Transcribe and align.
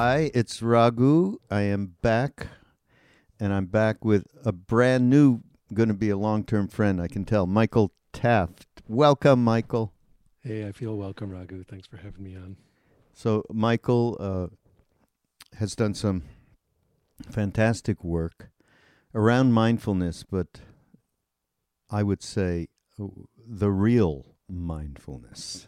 Hi, 0.00 0.30
it's 0.32 0.62
Raghu. 0.62 1.38
I 1.50 1.62
am 1.62 1.96
back, 2.02 2.46
and 3.40 3.52
I'm 3.52 3.66
back 3.66 4.04
with 4.04 4.28
a 4.44 4.52
brand 4.52 5.10
new, 5.10 5.40
going 5.74 5.88
to 5.88 5.94
be 5.96 6.08
a 6.08 6.16
long 6.16 6.44
term 6.44 6.68
friend, 6.68 7.02
I 7.02 7.08
can 7.08 7.24
tell, 7.24 7.48
Michael 7.48 7.90
Taft. 8.12 8.68
Welcome, 8.86 9.42
Michael. 9.42 9.92
Hey, 10.44 10.68
I 10.68 10.70
feel 10.70 10.96
welcome, 10.96 11.30
Raghu. 11.30 11.64
Thanks 11.64 11.88
for 11.88 11.96
having 11.96 12.22
me 12.22 12.36
on. 12.36 12.58
So, 13.12 13.42
Michael 13.50 14.16
uh, 14.20 15.56
has 15.56 15.74
done 15.74 15.94
some 15.94 16.22
fantastic 17.28 18.04
work 18.04 18.50
around 19.16 19.52
mindfulness, 19.52 20.22
but 20.22 20.60
I 21.90 22.04
would 22.04 22.22
say 22.22 22.68
uh, 23.02 23.06
the 23.36 23.72
real 23.72 24.36
mindfulness. 24.48 25.66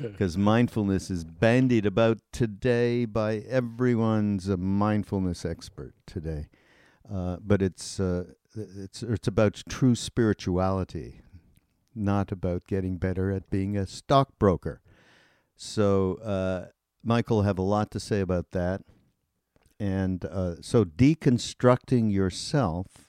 Because 0.00 0.36
mindfulness 0.36 1.10
is 1.10 1.24
bandied 1.24 1.86
about 1.86 2.18
today 2.32 3.04
by 3.06 3.38
everyone's 3.48 4.48
a 4.48 4.56
mindfulness 4.56 5.44
expert 5.44 5.94
today, 6.06 6.48
uh, 7.12 7.36
but 7.40 7.62
it's 7.62 7.98
uh, 8.00 8.24
it's 8.54 9.02
it's 9.02 9.28
about 9.28 9.62
true 9.68 9.94
spirituality, 9.94 11.22
not 11.94 12.32
about 12.32 12.66
getting 12.66 12.96
better 12.98 13.30
at 13.30 13.50
being 13.50 13.76
a 13.76 13.86
stockbroker. 13.86 14.80
So, 15.56 16.14
uh, 16.16 16.66
Michael, 17.02 17.42
have 17.42 17.58
a 17.58 17.62
lot 17.62 17.90
to 17.92 18.00
say 18.00 18.20
about 18.20 18.50
that. 18.52 18.82
And 19.78 20.24
uh, 20.26 20.56
so, 20.60 20.84
deconstructing 20.84 22.12
yourself 22.12 23.08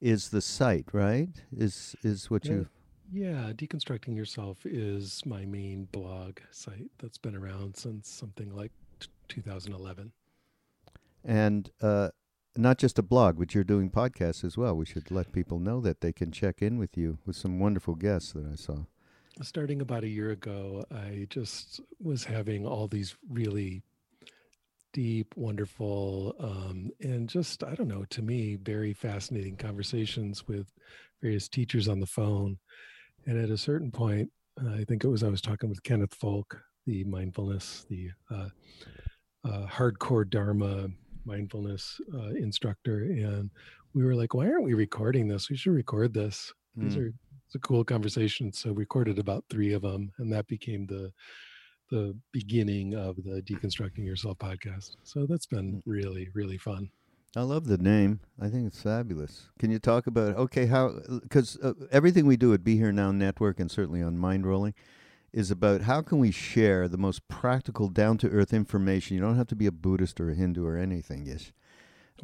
is 0.00 0.30
the 0.30 0.40
site, 0.40 0.86
right? 0.92 1.30
Is 1.56 1.96
is 2.02 2.30
what 2.30 2.46
Yeah. 2.46 2.52
you? 2.52 2.68
Yeah, 3.10 3.52
Deconstructing 3.54 4.14
Yourself 4.14 4.66
is 4.66 5.22
my 5.24 5.46
main 5.46 5.88
blog 5.92 6.40
site 6.50 6.90
that's 6.98 7.16
been 7.16 7.34
around 7.34 7.76
since 7.76 8.10
something 8.10 8.54
like 8.54 8.70
t- 9.00 9.08
2011. 9.28 10.12
And 11.24 11.70
uh, 11.80 12.10
not 12.54 12.76
just 12.76 12.98
a 12.98 13.02
blog, 13.02 13.38
but 13.38 13.54
you're 13.54 13.64
doing 13.64 13.90
podcasts 13.90 14.44
as 14.44 14.58
well. 14.58 14.76
We 14.76 14.84
should 14.84 15.10
let 15.10 15.32
people 15.32 15.58
know 15.58 15.80
that 15.80 16.02
they 16.02 16.12
can 16.12 16.30
check 16.30 16.60
in 16.60 16.78
with 16.78 16.98
you 16.98 17.18
with 17.24 17.36
some 17.36 17.58
wonderful 17.58 17.94
guests 17.94 18.32
that 18.32 18.44
I 18.44 18.56
saw. 18.56 18.84
Starting 19.40 19.80
about 19.80 20.04
a 20.04 20.08
year 20.08 20.30
ago, 20.30 20.84
I 20.90 21.28
just 21.30 21.80
was 22.00 22.24
having 22.24 22.66
all 22.66 22.88
these 22.88 23.16
really 23.30 23.82
deep, 24.92 25.34
wonderful, 25.36 26.34
um, 26.40 26.90
and 27.00 27.28
just, 27.28 27.62
I 27.62 27.74
don't 27.74 27.88
know, 27.88 28.04
to 28.10 28.22
me, 28.22 28.56
very 28.56 28.92
fascinating 28.92 29.56
conversations 29.56 30.46
with 30.46 30.66
various 31.22 31.48
teachers 31.48 31.88
on 31.88 32.00
the 32.00 32.06
phone. 32.06 32.58
And 33.28 33.38
at 33.38 33.50
a 33.50 33.58
certain 33.58 33.90
point, 33.90 34.30
uh, 34.58 34.70
I 34.70 34.84
think 34.84 35.04
it 35.04 35.08
was 35.08 35.22
I 35.22 35.28
was 35.28 35.42
talking 35.42 35.68
with 35.68 35.82
Kenneth 35.82 36.14
Folk, 36.14 36.58
the 36.86 37.04
mindfulness, 37.04 37.84
the 37.90 38.08
uh, 38.30 38.48
uh, 39.44 39.66
hardcore 39.66 40.28
Dharma 40.28 40.88
mindfulness 41.26 42.00
uh, 42.14 42.28
instructor, 42.30 43.00
and 43.02 43.50
we 43.92 44.02
were 44.02 44.14
like, 44.14 44.32
"Why 44.32 44.46
aren't 44.46 44.64
we 44.64 44.72
recording 44.72 45.28
this? 45.28 45.50
We 45.50 45.56
should 45.58 45.72
record 45.72 46.14
this. 46.14 46.54
These 46.74 46.96
Mm. 46.96 47.00
are 47.00 47.12
it's 47.44 47.54
a 47.54 47.58
cool 47.58 47.84
conversation." 47.84 48.50
So 48.50 48.70
we 48.70 48.78
recorded 48.78 49.18
about 49.18 49.44
three 49.50 49.74
of 49.74 49.82
them, 49.82 50.10
and 50.18 50.32
that 50.32 50.46
became 50.46 50.86
the 50.86 51.12
the 51.90 52.16
beginning 52.32 52.94
of 52.94 53.16
the 53.16 53.42
Deconstructing 53.42 54.06
Yourself 54.06 54.38
podcast. 54.38 54.96
So 55.02 55.26
that's 55.26 55.46
been 55.46 55.82
really 55.84 56.30
really 56.32 56.56
fun. 56.56 56.90
I 57.36 57.42
love 57.42 57.66
the 57.66 57.78
name. 57.78 58.20
I 58.40 58.48
think 58.48 58.66
it's 58.66 58.82
fabulous. 58.82 59.48
Can 59.58 59.70
you 59.70 59.78
talk 59.78 60.06
about 60.06 60.34
okay 60.36 60.66
how 60.66 60.94
because 61.22 61.58
uh, 61.62 61.74
everything 61.90 62.26
we 62.26 62.36
do 62.36 62.52
at 62.54 62.64
Be 62.64 62.76
Here 62.76 62.92
Now 62.92 63.12
Network 63.12 63.60
and 63.60 63.70
certainly 63.70 64.02
on 64.02 64.18
Mind 64.18 64.46
Rolling 64.46 64.74
is 65.32 65.50
about 65.50 65.82
how 65.82 66.00
can 66.00 66.18
we 66.18 66.30
share 66.30 66.88
the 66.88 66.96
most 66.96 67.28
practical, 67.28 67.88
down 67.88 68.16
to 68.18 68.30
earth 68.30 68.54
information. 68.54 69.14
You 69.14 69.20
don't 69.22 69.36
have 69.36 69.46
to 69.48 69.56
be 69.56 69.66
a 69.66 69.72
Buddhist 69.72 70.20
or 70.20 70.30
a 70.30 70.34
Hindu 70.34 70.64
or 70.64 70.78
anything. 70.78 71.26
Yes, 71.26 71.52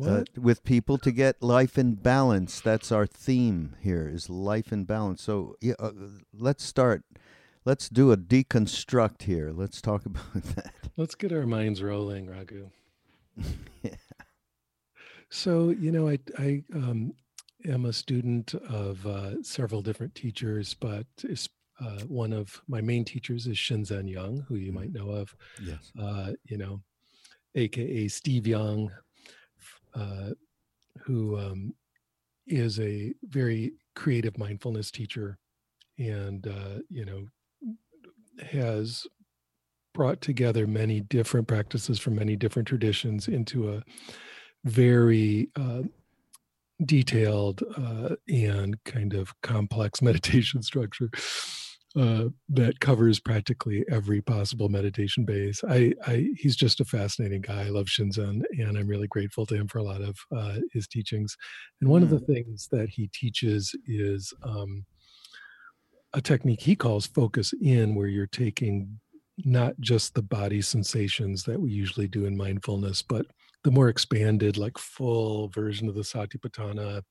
uh, 0.01 0.25
What? 0.25 0.39
with 0.39 0.65
people 0.65 0.97
to 0.99 1.12
get 1.12 1.43
life 1.43 1.77
in 1.77 1.95
balance. 1.97 2.61
That's 2.61 2.91
our 2.91 3.06
theme 3.06 3.77
here 3.83 4.09
is 4.09 4.31
life 4.31 4.73
in 4.73 4.84
balance. 4.84 5.23
So 5.23 5.56
yeah, 5.61 5.75
uh, 5.79 5.93
let's 6.33 6.65
start. 6.65 7.05
Let's 7.67 7.89
do 7.91 8.11
a 8.11 8.17
deconstruct 8.17 9.23
here. 9.23 9.53
Let's 9.55 9.83
talk 9.83 10.06
about 10.06 10.33
that. 10.56 10.73
Let's 10.97 11.15
get 11.15 11.31
our 11.31 11.47
minds 11.47 11.83
rolling, 11.83 12.27
Raghu. 12.29 12.71
Yeah. 13.83 13.91
So, 15.34 15.71
you 15.71 15.91
know, 15.91 16.09
I, 16.09 16.19
I 16.39 16.62
um, 16.75 17.12
am 17.67 17.87
a 17.87 17.93
student 17.93 18.55
of 18.55 19.05
uh, 19.05 19.43
several 19.43 19.83
different 19.83 20.15
teachers, 20.15 20.75
but 20.75 21.06
uh, 21.81 21.99
one 22.06 22.33
of 22.33 22.62
my 22.69 22.81
main 22.81 23.05
teachers 23.05 23.49
is 23.49 23.56
Shinzen 23.56 24.09
Young, 24.09 24.44
who 24.47 24.55
you 24.55 24.71
might 24.71 24.93
know 24.93 25.11
of, 25.11 25.34
Yes. 25.61 25.91
uh, 26.00 26.34
you 26.44 26.56
know, 26.56 26.81
AKA 27.56 28.06
Steve 28.06 28.47
Young, 28.47 28.93
uh, 29.97 30.31
who 31.03 31.37
um, 31.37 31.75
is 32.47 32.78
a 32.78 33.12
very 33.25 33.73
creative 33.97 34.39
mindfulness 34.39 34.93
teacher 34.93 35.37
and, 35.99 36.47
uh, 36.47 36.78
you 36.89 37.05
know, 37.05 37.27
has 38.53 39.05
brought 39.94 40.21
together 40.21 40.69
many 40.69 41.00
different 41.00 41.49
practices 41.49 41.99
from 41.99 42.15
many 42.15 42.37
different 42.37 42.69
traditions 42.69 43.27
into 43.27 43.73
a 43.73 43.83
very 44.65 45.49
uh, 45.57 45.83
detailed 46.85 47.63
uh, 47.77 48.17
and 48.29 48.83
kind 48.85 49.15
of 49.15 49.33
complex 49.43 50.03
meditation 50.03 50.63
structure 50.63 51.11
uh, 51.97 52.25
that 52.49 52.81
covers 52.81 53.21
practically 53.21 53.85
every 53.89 54.21
possible 54.21 54.69
meditation 54.69 55.25
base. 55.25 55.63
I, 55.69 55.93
I, 56.05 56.31
he's 56.37 56.57
just 56.57 56.81
a 56.81 56.85
fascinating 56.85 57.41
guy. 57.41 57.67
I 57.67 57.69
love 57.69 57.87
Shinzen, 57.87 58.43
and 58.59 58.77
I'm 58.77 58.89
really 58.89 59.07
grateful 59.07 59.47
to 59.47 59.55
him 59.55 59.69
for 59.69 59.79
a 59.79 59.85
lot 59.85 60.01
of 60.01 60.17
uh, 60.37 60.57
his 60.73 60.89
teachings. 60.89 61.37
And 61.81 61.89
one 61.89 62.03
of 62.03 62.11
the 62.11 62.19
things 62.19 62.69
that 62.73 62.89
he 62.89 63.07
teaches 63.09 63.77
is 63.87 64.35
um, 64.43 64.85
a 66.15 66.21
technique 66.21 66.63
he 66.63 66.75
calls 66.75 67.07
focus 67.07 67.55
in, 67.63 67.95
where 67.95 68.09
you're 68.09 68.27
taking 68.27 68.99
not 69.45 69.79
just 69.79 70.15
the 70.15 70.23
body 70.23 70.63
sensations 70.63 71.45
that 71.45 71.61
we 71.61 71.71
usually 71.71 72.09
do 72.09 72.25
in 72.25 72.37
mindfulness, 72.37 73.03
but 73.03 73.27
the 73.65 73.71
more 73.71 73.89
expanded, 73.89 74.57
like 74.57 74.79
full 74.79 75.49
version 75.49 75.89
of 75.89 75.95
the 75.95 76.03
Satipatthana 76.03 77.03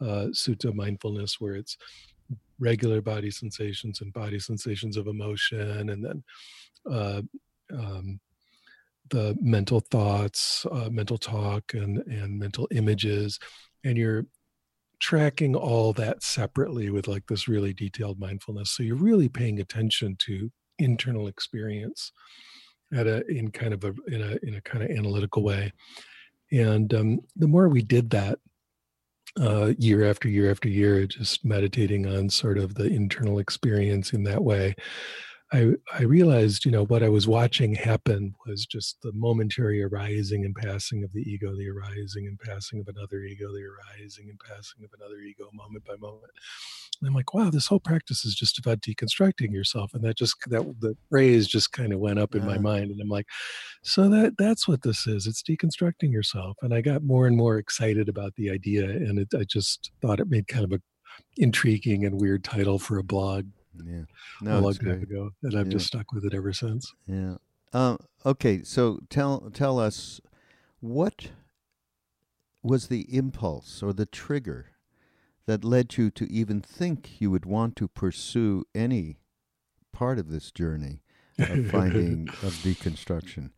uh, 0.00 0.26
Sutta 0.30 0.74
mindfulness, 0.74 1.40
where 1.40 1.54
it's 1.54 1.76
regular 2.58 3.00
body 3.00 3.30
sensations 3.30 4.00
and 4.02 4.12
body 4.12 4.38
sensations 4.38 4.96
of 4.96 5.06
emotion, 5.06 5.88
and 5.90 6.04
then 6.04 6.24
uh, 6.90 7.22
um, 7.72 8.20
the 9.08 9.36
mental 9.40 9.80
thoughts, 9.80 10.66
uh, 10.70 10.88
mental 10.90 11.18
talk, 11.18 11.72
and 11.72 11.98
and 12.06 12.38
mental 12.38 12.68
images, 12.72 13.38
and 13.84 13.96
you're 13.96 14.26
tracking 14.98 15.54
all 15.54 15.92
that 15.94 16.22
separately 16.22 16.90
with 16.90 17.08
like 17.08 17.26
this 17.26 17.48
really 17.48 17.72
detailed 17.72 18.18
mindfulness. 18.18 18.70
So 18.70 18.82
you're 18.82 18.96
really 18.96 19.28
paying 19.28 19.60
attention 19.60 20.16
to 20.20 20.50
internal 20.78 21.26
experience 21.28 22.12
at 22.94 23.06
a 23.06 23.26
in 23.26 23.50
kind 23.50 23.74
of 23.74 23.84
a 23.84 23.94
in 24.08 24.22
a 24.22 24.38
in 24.42 24.54
a 24.54 24.60
kind 24.60 24.84
of 24.84 24.90
analytical 24.90 25.42
way. 25.42 25.72
And 26.52 26.92
um, 26.94 27.20
the 27.34 27.48
more 27.48 27.68
we 27.68 27.82
did 27.82 28.10
that, 28.10 28.38
uh, 29.40 29.72
year 29.78 30.08
after 30.08 30.28
year 30.28 30.50
after 30.50 30.68
year, 30.68 31.06
just 31.06 31.44
meditating 31.44 32.06
on 32.06 32.30
sort 32.30 32.58
of 32.58 32.74
the 32.74 32.84
internal 32.84 33.38
experience 33.38 34.12
in 34.12 34.22
that 34.24 34.42
way, 34.42 34.74
I 35.52 35.72
I 35.92 36.02
realized, 36.02 36.64
you 36.64 36.72
know, 36.72 36.84
what 36.84 37.02
I 37.02 37.08
was 37.08 37.28
watching 37.28 37.74
happen 37.74 38.34
was 38.46 38.66
just 38.66 38.98
the 39.02 39.12
momentary 39.12 39.82
arising 39.82 40.44
and 40.44 40.54
passing 40.54 41.04
of 41.04 41.12
the 41.12 41.22
ego, 41.22 41.54
the 41.56 41.68
arising 41.68 42.26
and 42.26 42.38
passing 42.38 42.80
of 42.80 42.88
another 42.88 43.20
ego, 43.22 43.52
the 43.52 43.64
arising 43.64 44.28
and 44.28 44.40
passing 44.40 44.84
of 44.84 44.90
another 44.98 45.18
ego, 45.18 45.48
moment 45.52 45.84
by 45.84 45.94
moment. 45.96 46.32
And 47.00 47.08
I'm 47.08 47.14
like, 47.14 47.34
wow, 47.34 47.50
this 47.50 47.66
whole 47.66 47.78
practice 47.78 48.24
is 48.24 48.34
just 48.34 48.58
about 48.58 48.80
deconstructing 48.80 49.52
yourself, 49.52 49.92
and 49.94 50.02
that 50.04 50.16
just 50.16 50.34
that 50.48 50.62
the 50.80 50.96
phrase 51.10 51.46
just 51.46 51.72
kind 51.72 51.92
of 51.92 52.00
went 52.00 52.18
up 52.18 52.34
in 52.34 52.44
my 52.44 52.58
mind, 52.58 52.90
and 52.90 53.00
I'm 53.00 53.08
like, 53.08 53.26
so 53.82 54.08
that 54.08 54.34
that's 54.38 54.66
what 54.66 54.82
this 54.82 55.06
is. 55.06 55.26
It's 55.26 55.42
deconstructing 55.42 56.10
yourself, 56.10 56.56
and 56.62 56.74
I 56.74 56.80
got 56.80 57.04
more 57.04 57.26
and 57.26 57.36
more 57.36 57.58
excited 57.58 58.08
about 58.08 58.34
the 58.36 58.50
idea, 58.50 58.84
and 58.84 59.18
it, 59.20 59.28
I 59.38 59.44
just 59.44 59.92
thought 60.02 60.20
it 60.20 60.30
made 60.30 60.48
kind 60.48 60.64
of 60.64 60.72
a 60.72 60.80
intriguing 61.36 62.04
and 62.04 62.20
weird 62.20 62.44
title 62.44 62.78
for 62.78 62.98
a 62.98 63.02
blog 63.02 63.46
Yeah. 63.84 64.04
No, 64.40 64.58
a 64.58 64.60
long 64.60 64.74
time 64.74 65.02
ago, 65.02 65.30
and 65.42 65.58
I've 65.58 65.66
Yeah. 65.66 65.72
just 65.72 65.86
stuck 65.86 66.12
with 66.12 66.24
it 66.24 66.34
ever 66.34 66.52
since. 66.52 66.92
Yeah. 67.06 67.36
Um, 67.72 67.98
okay. 68.24 68.62
So 68.62 69.00
tell 69.10 69.50
tell 69.50 69.78
us 69.78 70.20
what 70.80 71.30
was 72.62 72.88
the 72.88 73.02
impulse 73.14 73.82
or 73.82 73.92
the 73.92 74.06
trigger 74.06 74.72
that 75.46 75.64
led 75.64 75.96
you 75.96 76.10
to 76.10 76.30
even 76.30 76.60
think 76.60 77.20
you 77.20 77.30
would 77.30 77.46
want 77.46 77.76
to 77.76 77.86
pursue 77.88 78.64
any 78.74 79.18
part 79.92 80.18
of 80.18 80.28
this 80.28 80.50
journey 80.50 81.00
of 81.38 81.66
finding 81.70 82.26
of 82.42 82.52
deconstruction. 82.54 83.50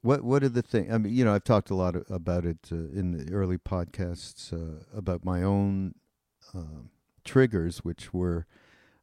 What 0.00 0.24
what 0.24 0.42
are 0.42 0.48
the 0.48 0.62
things? 0.62 0.92
I 0.92 0.98
mean, 0.98 1.14
you 1.14 1.24
know, 1.24 1.34
I've 1.34 1.44
talked 1.44 1.70
a 1.70 1.76
lot 1.76 1.94
about 2.10 2.44
it 2.44 2.58
uh, 2.72 2.74
in 2.76 3.12
the 3.12 3.32
early 3.32 3.58
podcasts 3.58 4.52
uh, 4.52 4.82
about 4.92 5.24
my 5.24 5.42
own 5.42 5.94
um 6.54 6.90
triggers, 7.24 7.78
which 7.84 8.12
were 8.12 8.46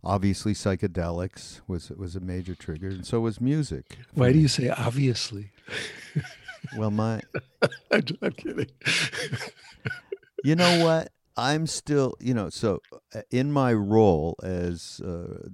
obviously 0.04 0.54
psychedelics 0.54 1.62
was 1.68 1.90
was 1.92 2.16
a 2.16 2.20
major 2.20 2.56
trigger, 2.56 2.90
and 2.90 3.06
so 3.06 3.20
was 3.20 3.42
music. 3.42 3.98
Why 4.14 4.32
do 4.32 4.40
you 4.40 4.48
say 4.48 4.70
obviously? 4.70 5.52
Well, 6.78 6.92
my 6.92 7.22
I'm, 7.92 8.04
I'm 8.22 8.32
kidding. 8.34 8.68
you 10.44 10.56
know 10.56 10.84
what? 10.84 11.12
I'm 11.38 11.68
still, 11.68 12.16
you 12.20 12.34
know, 12.34 12.50
so 12.50 12.82
uh, 13.16 13.22
in 13.32 13.52
my 13.52 13.74
role 13.74 14.36
as 14.44 15.00
uh, 15.00 15.48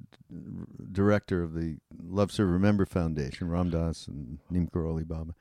director 0.91 1.43
of 1.43 1.53
the 1.53 1.77
Love 2.03 2.31
Serve 2.31 2.49
Remember 2.49 2.85
Foundation, 2.85 3.49
Ram 3.49 3.69
Dass 3.69 4.07
and 4.07 4.39
Neem 4.49 4.67
Karoli 4.67 5.07
Baba, 5.07 5.35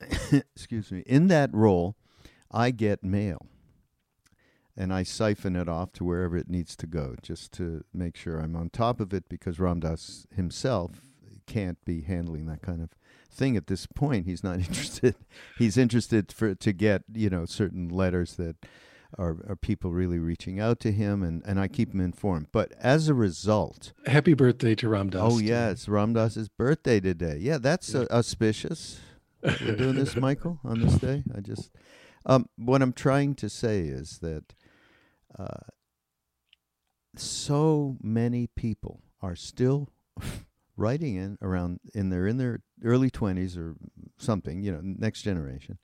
excuse 0.54 0.92
me, 0.92 1.00
in 1.00 1.26
that 1.28 1.52
role, 1.52 1.96
I 2.50 2.70
get 2.70 3.02
mail 3.02 3.46
and 4.76 4.92
I 4.92 5.02
siphon 5.02 5.56
it 5.56 5.68
off 5.68 5.92
to 5.94 6.04
wherever 6.04 6.36
it 6.36 6.50
needs 6.50 6.76
to 6.76 6.86
go 6.86 7.16
just 7.22 7.52
to 7.52 7.84
make 7.94 8.16
sure 8.16 8.38
I'm 8.38 8.56
on 8.56 8.70
top 8.70 9.00
of 9.00 9.14
it 9.14 9.28
because 9.28 9.56
Ramdas 9.56 10.26
himself 10.34 11.00
can't 11.46 11.82
be 11.84 12.02
handling 12.02 12.46
that 12.46 12.62
kind 12.62 12.82
of 12.82 12.90
thing 13.30 13.56
at 13.56 13.68
this 13.68 13.86
point. 13.86 14.26
He's 14.26 14.44
not 14.44 14.56
interested. 14.58 15.14
He's 15.58 15.76
interested 15.76 16.32
for 16.32 16.54
to 16.54 16.72
get, 16.72 17.04
you 17.12 17.30
know, 17.30 17.46
certain 17.46 17.88
letters 17.88 18.36
that 18.36 18.56
are, 19.18 19.38
are 19.48 19.56
people 19.56 19.92
really 19.92 20.18
reaching 20.18 20.60
out 20.60 20.80
to 20.80 20.92
him, 20.92 21.22
and, 21.22 21.42
and 21.46 21.58
I 21.60 21.68
keep 21.68 21.94
him 21.94 22.00
informed. 22.00 22.48
But 22.52 22.72
as 22.80 23.08
a 23.08 23.14
result, 23.14 23.92
happy 24.06 24.34
birthday 24.34 24.74
to 24.76 24.88
Ramdas. 24.88 25.20
Oh 25.20 25.38
yeah, 25.38 25.70
it's 25.70 25.88
Ram 25.88 26.12
birthday 26.12 27.00
today. 27.00 27.38
Yeah, 27.40 27.58
that's 27.58 27.94
yeah. 27.94 28.00
Uh, 28.00 28.18
auspicious. 28.18 29.00
We're 29.42 29.76
doing 29.76 29.94
this, 29.94 30.16
Michael, 30.16 30.58
on 30.64 30.80
this 30.80 30.96
day. 30.96 31.22
I 31.34 31.40
just 31.40 31.70
um, 32.26 32.48
what 32.56 32.82
I'm 32.82 32.92
trying 32.92 33.34
to 33.36 33.48
say 33.48 33.82
is 33.82 34.18
that 34.18 34.54
uh, 35.38 35.70
so 37.16 37.96
many 38.02 38.46
people 38.46 39.02
are 39.20 39.36
still 39.36 39.90
writing 40.76 41.16
in 41.16 41.38
around 41.40 41.80
in 41.94 42.10
their 42.10 42.26
in 42.26 42.36
their 42.36 42.60
early 42.84 43.10
20s 43.10 43.56
or 43.56 43.76
something, 44.18 44.62
you 44.62 44.72
know, 44.72 44.80
next 44.82 45.22
generation 45.22 45.78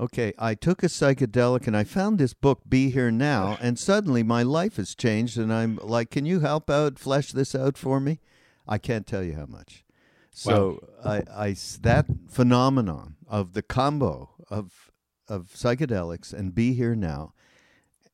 Okay, 0.00 0.32
I 0.38 0.54
took 0.54 0.84
a 0.84 0.86
psychedelic 0.86 1.66
and 1.66 1.76
I 1.76 1.82
found 1.82 2.18
this 2.18 2.32
book, 2.32 2.60
Be 2.68 2.90
Here 2.90 3.10
Now, 3.10 3.58
and 3.60 3.76
suddenly 3.76 4.22
my 4.22 4.44
life 4.44 4.76
has 4.76 4.94
changed. 4.94 5.36
And 5.36 5.52
I'm 5.52 5.76
like, 5.82 6.10
can 6.10 6.24
you 6.24 6.38
help 6.38 6.70
out, 6.70 7.00
flesh 7.00 7.32
this 7.32 7.52
out 7.52 7.76
for 7.76 7.98
me? 7.98 8.20
I 8.66 8.78
can't 8.78 9.08
tell 9.08 9.24
you 9.24 9.34
how 9.34 9.46
much. 9.46 9.84
So 10.30 10.88
wow. 11.04 11.22
I, 11.28 11.46
I, 11.46 11.56
that 11.80 12.06
phenomenon 12.28 13.16
of 13.26 13.54
the 13.54 13.62
combo 13.62 14.30
of 14.48 14.92
of 15.26 15.50
psychedelics 15.54 16.32
and 16.32 16.54
Be 16.54 16.72
Here 16.74 16.94
Now, 16.94 17.34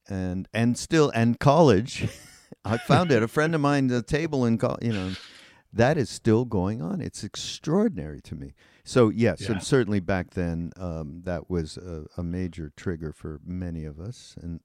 and 0.08 0.48
and 0.52 0.78
still 0.78 1.10
and 1.14 1.38
college, 1.38 2.08
I 2.64 2.78
found 2.78 3.12
it. 3.12 3.22
A 3.22 3.28
friend 3.28 3.54
of 3.54 3.60
mine, 3.60 3.88
the 3.88 4.02
table 4.02 4.44
in, 4.44 4.58
college, 4.58 4.84
you 4.84 4.92
know, 4.92 5.12
that 5.72 5.98
is 5.98 6.08
still 6.08 6.44
going 6.44 6.80
on. 6.80 7.00
It's 7.00 7.24
extraordinary 7.24 8.20
to 8.22 8.34
me. 8.34 8.54
So 8.84 9.08
yes, 9.08 9.42
yeah. 9.42 9.52
and 9.52 9.62
certainly 9.62 10.00
back 10.00 10.30
then 10.30 10.72
um, 10.76 11.22
that 11.24 11.48
was 11.48 11.78
a, 11.78 12.04
a, 12.18 12.22
major 12.22 12.70
trigger 12.76 13.12
for 13.12 13.40
many 13.44 13.86
of 13.86 13.98
us, 13.98 14.36
and 14.40 14.60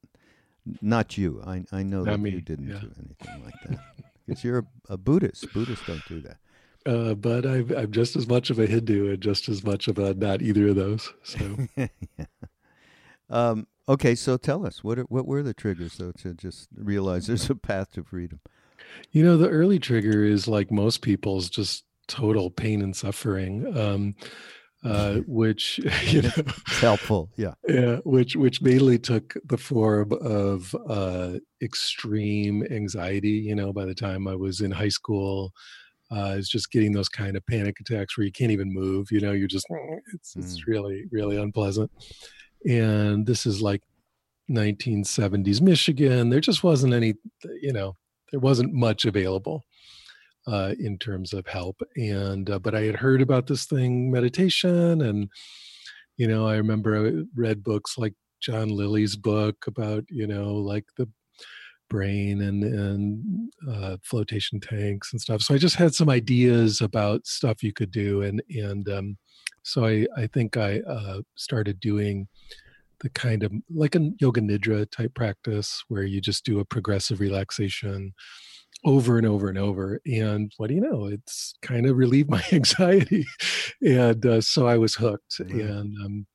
not 0.81 1.17
you. 1.17 1.41
I 1.45 1.63
I 1.71 1.83
know 1.83 2.03
not 2.03 2.11
that 2.11 2.19
me. 2.19 2.31
you 2.31 2.41
didn't 2.41 2.67
yeah. 2.67 2.79
do 2.79 2.91
anything 2.99 3.43
like 3.43 3.53
that 3.67 3.79
because 4.27 4.43
you're 4.43 4.59
a, 4.59 4.93
a, 4.93 4.97
Buddhist. 4.97 5.51
Buddhists 5.53 5.87
don't 5.87 6.05
do 6.07 6.21
that. 6.21 6.37
Uh, 6.85 7.13
but 7.13 7.45
I'm, 7.45 7.71
I'm 7.75 7.91
just 7.91 8.15
as 8.15 8.27
much 8.27 8.49
of 8.49 8.59
a 8.59 8.65
Hindu 8.65 9.11
and 9.11 9.21
just 9.21 9.47
as 9.47 9.63
much 9.63 9.87
of 9.87 9.97
a 9.97 10.13
not 10.13 10.41
either 10.41 10.69
of 10.69 10.75
those. 10.75 11.13
So. 11.23 11.57
yeah. 11.77 11.87
um, 13.29 13.67
okay, 13.89 14.15
so 14.15 14.37
tell 14.37 14.65
us 14.65 14.83
what 14.83 14.99
what 15.11 15.27
were 15.27 15.43
the 15.43 15.53
triggers 15.53 15.97
though 15.97 16.13
to 16.19 16.33
just 16.33 16.69
realize 16.75 17.27
there's 17.27 17.49
a 17.49 17.55
path 17.55 17.91
to 17.93 18.03
freedom. 18.03 18.39
You 19.11 19.23
know, 19.23 19.37
the 19.37 19.49
early 19.49 19.79
trigger 19.79 20.23
is 20.23 20.47
like 20.47 20.71
most 20.71 21.01
people's 21.01 21.49
just 21.49 21.83
total 22.09 22.49
pain 22.49 22.81
and 22.81 22.95
suffering 22.95 23.77
um, 23.77 24.15
uh, 24.83 25.15
which 25.27 25.77
you 26.05 26.23
know 26.23 26.31
it's 26.35 26.79
helpful 26.79 27.29
yeah 27.37 27.53
yeah 27.67 27.97
which 28.03 28.35
which 28.35 28.61
mainly 28.61 28.97
took 28.97 29.35
the 29.45 29.57
form 29.57 30.11
of 30.21 30.75
uh, 30.89 31.33
extreme 31.61 32.65
anxiety 32.71 33.29
you 33.29 33.55
know 33.55 33.71
by 33.71 33.85
the 33.85 33.95
time 33.95 34.27
i 34.27 34.35
was 34.35 34.59
in 34.59 34.71
high 34.71 34.89
school 34.89 35.53
uh, 36.11 36.33
it's 36.35 36.49
just 36.49 36.71
getting 36.71 36.91
those 36.91 37.07
kind 37.07 37.37
of 37.37 37.45
panic 37.45 37.75
attacks 37.79 38.17
where 38.17 38.25
you 38.25 38.31
can't 38.31 38.51
even 38.51 38.73
move 38.73 39.07
you 39.11 39.19
know 39.19 39.31
you're 39.31 39.47
just 39.47 39.67
it's, 40.13 40.33
mm. 40.33 40.43
it's 40.43 40.67
really 40.67 41.05
really 41.11 41.37
unpleasant 41.37 41.91
and 42.67 43.25
this 43.25 43.45
is 43.45 43.61
like 43.61 43.81
1970s 44.49 45.61
michigan 45.61 46.29
there 46.29 46.39
just 46.39 46.63
wasn't 46.63 46.93
any 46.93 47.13
you 47.61 47.71
know 47.71 47.95
there 48.31 48.39
wasn't 48.39 48.73
much 48.73 49.05
available 49.05 49.63
uh, 50.47 50.73
in 50.79 50.97
terms 50.97 51.33
of 51.33 51.45
help. 51.47 51.81
And 51.95 52.49
uh, 52.49 52.59
but 52.59 52.75
I 52.75 52.81
had 52.81 52.95
heard 52.95 53.21
about 53.21 53.47
this 53.47 53.65
thing, 53.65 54.11
meditation, 54.11 55.01
and 55.01 55.29
you 56.17 56.27
know, 56.27 56.47
I 56.47 56.55
remember 56.55 57.07
I 57.07 57.23
read 57.35 57.63
books 57.63 57.97
like 57.97 58.13
John 58.41 58.69
Lilly's 58.69 59.15
book 59.15 59.67
about 59.67 60.05
you 60.09 60.27
know 60.27 60.55
like 60.55 60.85
the 60.97 61.07
brain 61.89 62.41
and 62.41 62.63
and 62.63 63.51
uh, 63.69 63.97
flotation 64.03 64.59
tanks 64.59 65.11
and 65.11 65.21
stuff. 65.21 65.41
So 65.41 65.53
I 65.53 65.57
just 65.57 65.75
had 65.75 65.93
some 65.93 66.09
ideas 66.09 66.81
about 66.81 67.27
stuff 67.27 67.63
you 67.63 67.73
could 67.73 67.91
do, 67.91 68.21
and 68.21 68.41
and 68.49 68.89
um, 68.89 69.17
so 69.63 69.85
I 69.85 70.07
I 70.17 70.27
think 70.27 70.57
I 70.57 70.79
uh, 70.79 71.21
started 71.35 71.79
doing 71.79 72.27
the 73.01 73.09
kind 73.09 73.43
of 73.43 73.51
like 73.69 73.95
a 73.95 74.11
yoga 74.19 74.41
nidra 74.41 74.89
type 74.91 75.13
practice 75.15 75.83
where 75.87 76.03
you 76.03 76.19
just 76.19 76.43
do 76.43 76.59
a 76.59 76.65
progressive 76.65 77.19
relaxation 77.19 78.13
over 78.85 79.17
and 79.17 79.27
over 79.27 79.49
and 79.49 79.57
over. 79.57 80.01
And 80.05 80.51
what 80.57 80.67
do 80.67 80.75
you 80.75 80.81
know? 80.81 81.05
It's 81.05 81.53
kind 81.61 81.85
of 81.85 81.97
relieved 82.03 82.29
my 82.29 82.43
anxiety, 82.51 83.25
and 83.81 84.25
uh, 84.25 84.41
so 84.41 84.67
I 84.67 84.77
was 84.77 84.95
hooked. 84.95 85.39
And 85.39 85.95
um, 86.03 86.27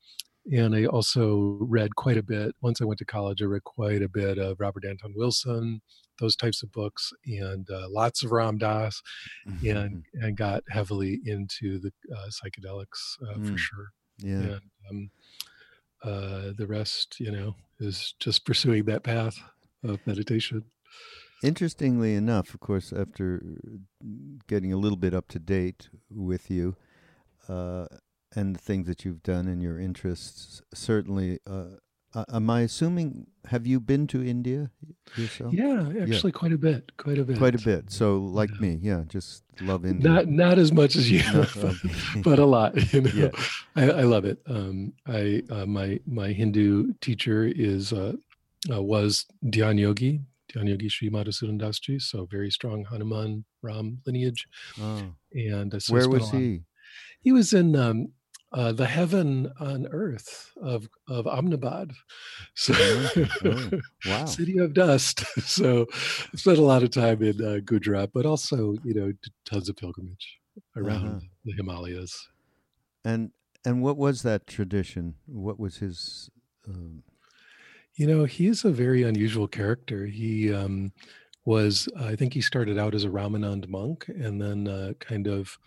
and 0.53 0.75
I 0.75 0.85
also 0.85 1.59
read 1.61 1.97
quite 1.97 2.17
a 2.17 2.23
bit. 2.23 2.55
Once 2.61 2.81
I 2.81 2.85
went 2.85 2.99
to 2.99 3.05
college, 3.05 3.43
I 3.43 3.47
read 3.47 3.65
quite 3.65 4.03
a 4.03 4.09
bit 4.09 4.39
of 4.39 4.61
Robert 4.61 4.85
Anton 4.85 5.15
Wilson, 5.17 5.81
those 6.21 6.37
types 6.37 6.63
of 6.63 6.73
books, 6.73 7.13
and 7.27 7.69
uh, 7.71 7.87
lots 7.89 8.23
of 8.23 8.31
Ram 8.31 8.59
Dass, 8.59 9.01
mm-hmm. 9.49 9.77
and 9.77 10.05
and 10.15 10.37
got 10.37 10.63
heavily 10.69 11.21
into 11.25 11.79
the 11.79 11.93
uh, 12.15 12.29
psychedelics 12.29 13.17
uh, 13.23 13.39
mm. 13.39 13.51
for 13.51 13.59
sure. 13.59 13.89
Yeah. 14.19 14.35
And, 14.35 14.61
um, 14.91 15.11
uh, 16.03 16.53
the 16.57 16.67
rest, 16.67 17.19
you 17.19 17.33
know, 17.33 17.55
is 17.81 18.15
just 18.21 18.45
pursuing 18.45 18.85
that 18.85 19.03
path 19.03 19.37
of 19.83 19.99
meditation. 20.07 20.65
Interestingly 21.43 22.15
enough, 22.15 22.55
of 22.55 22.61
course, 22.61 22.93
after 22.93 23.43
getting 24.47 24.73
a 24.73 24.77
little 24.77 24.97
bit 24.99 25.15
up 25.15 25.29
to 25.29 25.39
date 25.39 25.89
with 26.11 26.51
you 26.51 26.77
uh, 27.49 27.87
and 28.35 28.55
the 28.55 28.61
things 28.61 28.87
that 28.87 29.05
you've 29.05 29.23
done 29.23 29.47
and 29.47 29.63
your 29.63 29.79
interests, 29.79 30.63
certainly, 30.73 31.39
uh, 31.47 31.77
uh, 32.15 32.25
am 32.33 32.49
I 32.49 32.61
assuming, 32.61 33.27
have 33.47 33.67
you 33.67 33.81
been 33.81 34.07
to 34.09 34.25
India 34.25 34.71
yourself? 35.17 35.53
Yeah, 35.53 35.89
actually, 36.01 36.31
yeah. 36.31 36.39
quite 36.39 36.53
a 36.53 36.59
bit. 36.59 36.97
Quite 36.97 37.19
a 37.19 37.25
bit. 37.25 37.39
Quite 37.39 37.55
a 37.57 37.65
bit. 37.65 37.91
So, 37.91 38.19
like 38.19 38.51
yeah. 38.51 38.61
me, 38.61 38.79
yeah, 38.81 39.03
just 39.09 39.43
love 39.61 39.85
India. 39.85 40.09
Not 40.09 40.29
not 40.29 40.59
as 40.59 40.73
much 40.73 40.95
as 40.95 41.11
you, 41.11 41.23
but, 41.33 41.75
but, 42.23 42.39
a 42.39 42.45
lot. 42.45 42.75
You 42.93 43.01
know, 43.01 43.11
yeah. 43.15 43.31
I, 43.75 43.91
I 43.91 44.03
love 44.03 44.25
it. 44.25 44.39
Um, 44.47 44.93
I 45.07 45.43
uh, 45.51 45.67
my 45.67 45.99
my 46.07 46.29
Hindu 46.29 46.93
teacher 47.01 47.47
is 47.47 47.93
uh, 47.93 48.13
uh, 48.71 48.83
was 48.83 49.27
Dhyan 49.45 49.81
Yogi, 49.81 50.21
Dhyan 50.53 50.91
Sri 50.91 51.11
Madhusudan 51.11 51.59
Das 51.59 51.81
Ji, 51.81 51.99
so 51.99 52.27
very 52.27 52.51
strong 52.51 52.85
Hanuman 52.85 53.45
Ram 53.63 53.99
lineage. 54.07 54.47
Oh. 54.81 55.03
And 55.33 55.75
uh, 55.75 55.81
so 55.81 55.95
where 55.95 56.09
was 56.09 56.31
he? 56.31 56.61
He 57.21 57.33
was 57.33 57.53
in 57.53 57.75
um, 57.75 58.13
uh, 58.55 58.73
the 58.73 58.87
heaven 58.87 59.53
on 59.59 59.87
earth 59.91 60.53
of 60.63 60.89
of 61.09 61.27
Ahmedabad, 61.27 61.93
so 62.55 62.75
oh, 62.77 63.27
oh, 63.45 63.71
wow. 64.07 64.25
city 64.25 64.59
of 64.59 64.75
dust. 64.75 65.25
So 65.45 65.87
I 65.93 66.37
spent 66.37 66.59
a 66.59 66.63
lot 66.63 66.83
of 66.83 66.91
time 66.91 67.23
in 67.23 67.45
uh, 67.45 67.59
Gujarat, 67.65 68.11
but 68.13 68.27
also 68.27 68.77
you 68.85 68.95
know 68.95 69.13
tons 69.45 69.69
of 69.69 69.77
pilgrimage 69.77 70.39
around 70.77 71.07
uh-huh. 71.07 71.21
the 71.45 71.53
Himalayas. 71.53 72.29
And 73.05 73.33
and 73.65 73.83
what 73.83 73.97
was 73.97 74.23
that 74.23 74.47
tradition? 74.47 75.17
What 75.27 75.59
was 75.59 75.79
his? 75.79 76.31
Um, 76.67 77.03
you 77.97 78.07
know, 78.07 78.25
he's 78.25 78.65
a 78.65 78.71
very 78.71 79.03
unusual 79.03 79.47
character. 79.47 80.07
He 80.07 80.53
um, 80.53 80.93
was, 81.45 81.89
I 81.97 82.17
think 82.17 82.33
he 82.33 82.41
started 82.41 82.77
out 82.79 82.95
as 82.95 83.05
a 83.05 83.09
Ramanand 83.09 83.69
monk 83.69 84.09
and 84.09 84.41
then 84.41 84.67
uh, 84.67 84.95
kind 84.99 85.29
of 85.29 85.59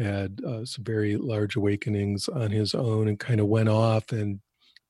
had 0.00 0.40
uh, 0.46 0.64
some 0.64 0.84
very 0.84 1.16
large 1.16 1.56
awakenings 1.56 2.28
on 2.28 2.50
his 2.50 2.74
own 2.74 3.08
and 3.08 3.18
kind 3.18 3.40
of 3.40 3.46
went 3.46 3.68
off 3.68 4.12
and 4.12 4.40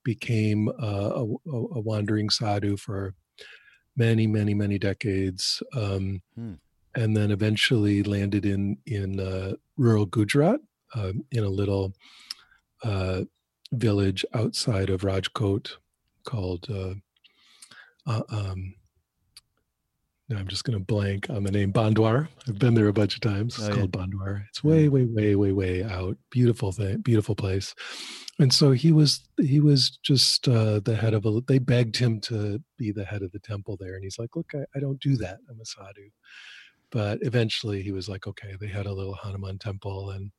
became 0.03 0.69
uh, 0.69 1.11
a, 1.15 1.23
a, 1.23 1.79
wandering 1.79 2.29
sadhu 2.29 2.75
for 2.77 3.13
many, 3.95 4.25
many, 4.25 4.53
many 4.53 4.79
decades. 4.79 5.61
Um, 5.75 6.21
hmm. 6.35 6.53
And 6.95 7.15
then 7.15 7.31
eventually 7.31 8.03
landed 8.03 8.45
in 8.45 8.77
in 8.85 9.19
uh, 9.19 9.53
rural 9.77 10.05
Gujarat 10.05 10.59
um, 10.93 11.23
in 11.31 11.43
a 11.43 11.49
little 11.49 11.93
uh, 12.83 13.21
village 13.71 14.25
outside 14.33 14.89
of 14.89 15.01
Rajkot 15.01 15.71
called 16.25 16.67
uh, 16.69 16.95
uh, 18.05 18.23
um, 18.29 18.75
now 20.31 20.37
I'm 20.39 20.47
just 20.47 20.63
going 20.63 20.77
to 20.79 20.83
blank 20.83 21.29
on 21.29 21.43
the 21.43 21.51
name 21.51 21.73
Bondwar. 21.73 22.27
I've 22.47 22.57
been 22.57 22.73
there 22.73 22.87
a 22.87 22.93
bunch 22.93 23.15
of 23.15 23.21
times. 23.21 23.57
It's 23.57 23.65
Oh, 23.65 23.69
yeah. 23.69 23.75
called 23.75 23.91
Bondwar. 23.91 24.43
It's 24.49 24.63
way, 24.63 24.87
way, 24.89 25.05
way, 25.05 25.35
way, 25.35 25.51
way 25.51 25.83
out. 25.83 26.17
Beautiful 26.31 26.71
thing, 26.71 27.01
beautiful 27.01 27.35
place. 27.35 27.75
And 28.39 28.51
so 28.51 28.71
he 28.71 28.91
was 28.91 29.21
he 29.39 29.59
was 29.59 29.99
just 30.03 30.47
uh, 30.47 30.79
the 30.79 30.95
head 30.95 31.13
of 31.13 31.25
a. 31.25 31.41
They 31.47 31.59
begged 31.59 31.97
him 31.97 32.19
to 32.21 32.59
be 32.77 32.91
the 32.91 33.05
head 33.05 33.21
of 33.21 33.31
the 33.33 33.39
temple 33.39 33.77
there, 33.79 33.93
and 33.95 34.03
he's 34.03 34.17
like, 34.17 34.35
"Look, 34.35 34.51
I, 34.55 34.63
I 34.75 34.79
don't 34.79 34.99
do 34.99 35.15
that. 35.17 35.37
I'm 35.49 35.59
a 35.61 35.65
sadhu." 35.65 36.09
But 36.91 37.19
eventually, 37.21 37.83
he 37.83 37.91
was 37.91 38.09
like, 38.09 38.25
"Okay." 38.25 38.55
They 38.59 38.67
had 38.67 38.87
a 38.87 38.93
little 38.93 39.13
Hanuman 39.13 39.59
temple, 39.59 40.09
and 40.11 40.31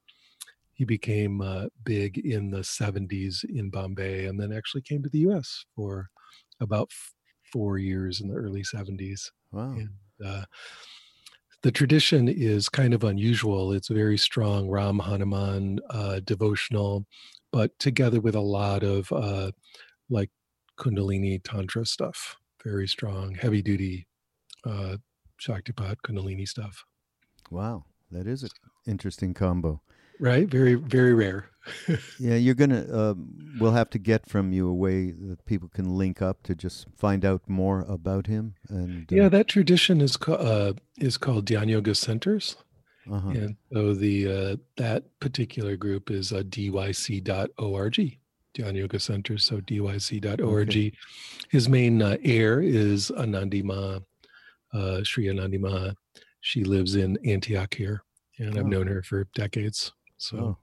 he 0.73 0.85
became 0.85 1.41
uh, 1.43 1.67
big 1.85 2.19
in 2.19 2.51
the 2.51 2.61
70s 2.61 3.45
in 3.49 3.71
Bombay, 3.71 4.25
and 4.27 4.41
then 4.41 4.53
actually 4.53 4.83
came 4.83 5.03
to 5.05 5.09
the 5.11 5.21
U.S. 5.21 5.65
for 5.77 6.09
about 6.61 6.91
four 7.53 7.79
years 7.79 8.21
in 8.21 8.29
the 8.29 8.35
early 8.35 8.63
70s 8.63 9.31
Wow. 9.53 9.73
and 9.75 9.91
uh, 10.25 10.45
the 11.63 11.71
tradition 11.71 12.27
is 12.29 12.69
kind 12.69 12.93
of 12.95 13.05
unusual. 13.05 13.73
It's 13.73 13.89
very 13.89 14.19
strong 14.19 14.69
Ram 14.69 14.99
Hanuman 14.99 15.79
uh, 15.91 16.21
devotional, 16.25 17.07
but 17.53 17.79
together 17.79 18.21
with 18.21 18.35
a 18.35 18.41
lot 18.41 18.83
of 18.83 19.13
uh, 19.13 19.53
like 20.11 20.31
Kundalini 20.81 21.41
Tantra 21.45 21.87
stuff. 21.87 22.37
Very 22.65 22.89
strong, 22.89 23.35
heavy 23.35 23.63
duty 23.63 24.07
uh, 24.65 24.97
Shaktipat 25.41 25.97
Kundalini 26.05 26.49
stuff. 26.49 26.85
Wow. 27.51 27.85
That 28.11 28.27
is 28.27 28.43
an 28.43 28.51
interesting 28.87 29.33
combo. 29.35 29.83
Right? 30.23 30.49
Very, 30.49 30.75
very 30.75 31.15
rare. 31.15 31.47
Yeah, 32.19 32.35
you're 32.37 32.55
gonna. 32.57 32.85
Um, 32.93 33.57
we'll 33.61 33.73
have 33.73 33.91
to 33.91 33.99
get 33.99 34.29
from 34.29 34.53
you 34.53 34.69
a 34.69 34.75
way 34.75 35.13
that 35.13 35.45
people 35.47 35.69
can 35.69 35.97
link 35.97 36.21
up 36.23 36.43
to 36.45 36.55
just 36.55 36.87
find 36.97 37.25
out 37.25 37.43
more 37.49 37.85
about 37.89 38.27
him. 38.27 38.55
And 38.69 39.11
uh, 39.13 39.17
Yeah, 39.17 39.29
that 39.29 39.47
tradition 39.49 40.01
is 40.01 40.17
ca- 40.17 40.35
uh, 40.35 40.73
is 40.99 41.17
called 41.19 41.47
Dhyan 41.47 41.69
Yoga 41.69 41.95
Centers. 41.95 42.57
uh-huh. 43.11 43.29
And 43.31 43.57
so 43.73 43.95
the 43.95 44.17
uh, 44.33 44.57
that 44.77 45.05
particular 45.21 45.77
group 45.77 46.11
is 46.11 46.33
uh, 46.33 46.43
dyc.org, 46.43 47.97
Dhyan 48.55 48.77
Yoga 48.77 48.99
Center. 49.01 49.39
So 49.39 49.61
dyc.org. 49.61 50.69
Okay. 50.69 50.93
His 51.51 51.69
main 51.69 52.03
uh, 52.03 52.17
heir 52.25 52.61
is 52.61 53.11
Anandi 53.17 53.63
Ma, 53.63 53.99
uh, 54.73 55.03
Sri 55.05 55.27
Anandi 55.27 55.59
Ma. 55.61 55.93
She 56.41 56.65
lives 56.65 56.97
in 56.97 57.19
Antioch 57.25 57.75
here, 57.75 58.03
and 58.39 58.59
I've 58.59 58.67
known 58.67 58.87
her 58.89 59.03
for 59.03 59.29
decades. 59.35 59.93
So, 60.23 60.37
Oh. 60.39 60.57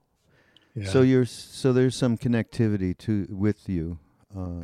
yeah. 0.74 0.88
So 0.88 1.02
you're 1.02 1.26
so 1.26 1.72
there's 1.72 1.94
some 1.96 2.16
connectivity 2.16 2.96
to 2.98 3.26
with 3.30 3.68
you, 3.68 3.98
uh, 4.36 4.62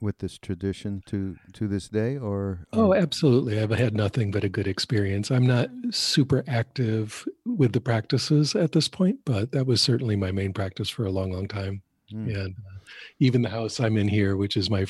with 0.00 0.18
this 0.18 0.38
tradition 0.38 1.02
to 1.06 1.36
to 1.54 1.66
this 1.66 1.88
day, 1.88 2.16
or 2.16 2.66
Oh, 2.72 2.94
absolutely. 2.94 3.58
I've 3.58 3.70
had 3.70 3.94
nothing 3.94 4.30
but 4.30 4.44
a 4.44 4.48
good 4.48 4.66
experience. 4.68 5.30
I'm 5.30 5.46
not 5.46 5.68
super 5.90 6.44
active 6.46 7.24
with 7.44 7.72
the 7.72 7.80
practices 7.80 8.54
at 8.54 8.72
this 8.72 8.88
point, 8.88 9.20
but 9.24 9.50
that 9.52 9.66
was 9.66 9.80
certainly 9.82 10.14
my 10.16 10.30
main 10.32 10.52
practice 10.52 10.88
for 10.88 11.06
a 11.06 11.10
long, 11.10 11.32
long 11.32 11.48
time. 11.48 11.82
Hmm. 12.12 12.28
and 12.28 12.54
uh, 12.54 12.78
even 13.18 13.42
the 13.42 13.48
house 13.48 13.80
i'm 13.80 13.96
in 13.96 14.06
here 14.06 14.36
which 14.36 14.56
is 14.56 14.70
my 14.70 14.86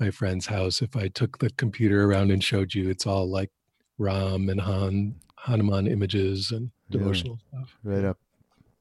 my 0.00 0.10
friend's 0.10 0.46
house 0.46 0.80
if 0.80 0.96
i 0.96 1.08
took 1.08 1.38
the 1.38 1.50
computer 1.50 2.06
around 2.08 2.30
and 2.30 2.42
showed 2.42 2.72
you 2.74 2.88
it's 2.88 3.06
all 3.06 3.28
like 3.28 3.50
ram 3.98 4.48
and 4.48 4.58
han 4.62 5.14
hanuman 5.36 5.86
images 5.86 6.52
and 6.52 6.70
devotional 6.88 7.38
stuff 7.50 7.76
right 7.82 8.02
up, 8.06 8.16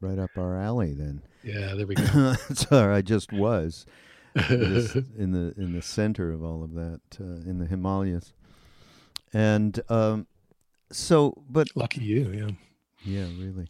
right 0.03 0.19
up 0.19 0.31
our 0.37 0.57
alley. 0.57 0.93
Then, 0.93 1.23
yeah 1.43 1.73
there 1.73 1.87
we 1.87 1.95
go 2.13 2.35
sorry, 2.53 2.95
I 2.95 3.01
just 3.01 3.31
was 3.31 3.85
just 4.35 4.95
in 5.17 5.31
the 5.31 5.53
in 5.57 5.73
the 5.73 5.81
center 5.81 6.31
of 6.31 6.43
all 6.43 6.63
of 6.63 6.73
that 6.73 7.01
uh, 7.19 7.49
in 7.49 7.59
the 7.59 7.65
Himalayas, 7.65 8.33
and 9.33 9.79
um, 9.89 10.27
so, 10.91 11.43
but 11.49 11.67
lucky 11.75 12.01
you 12.01 12.31
yeah 12.31 12.51
Yeah, 13.05 13.27
really. 13.37 13.67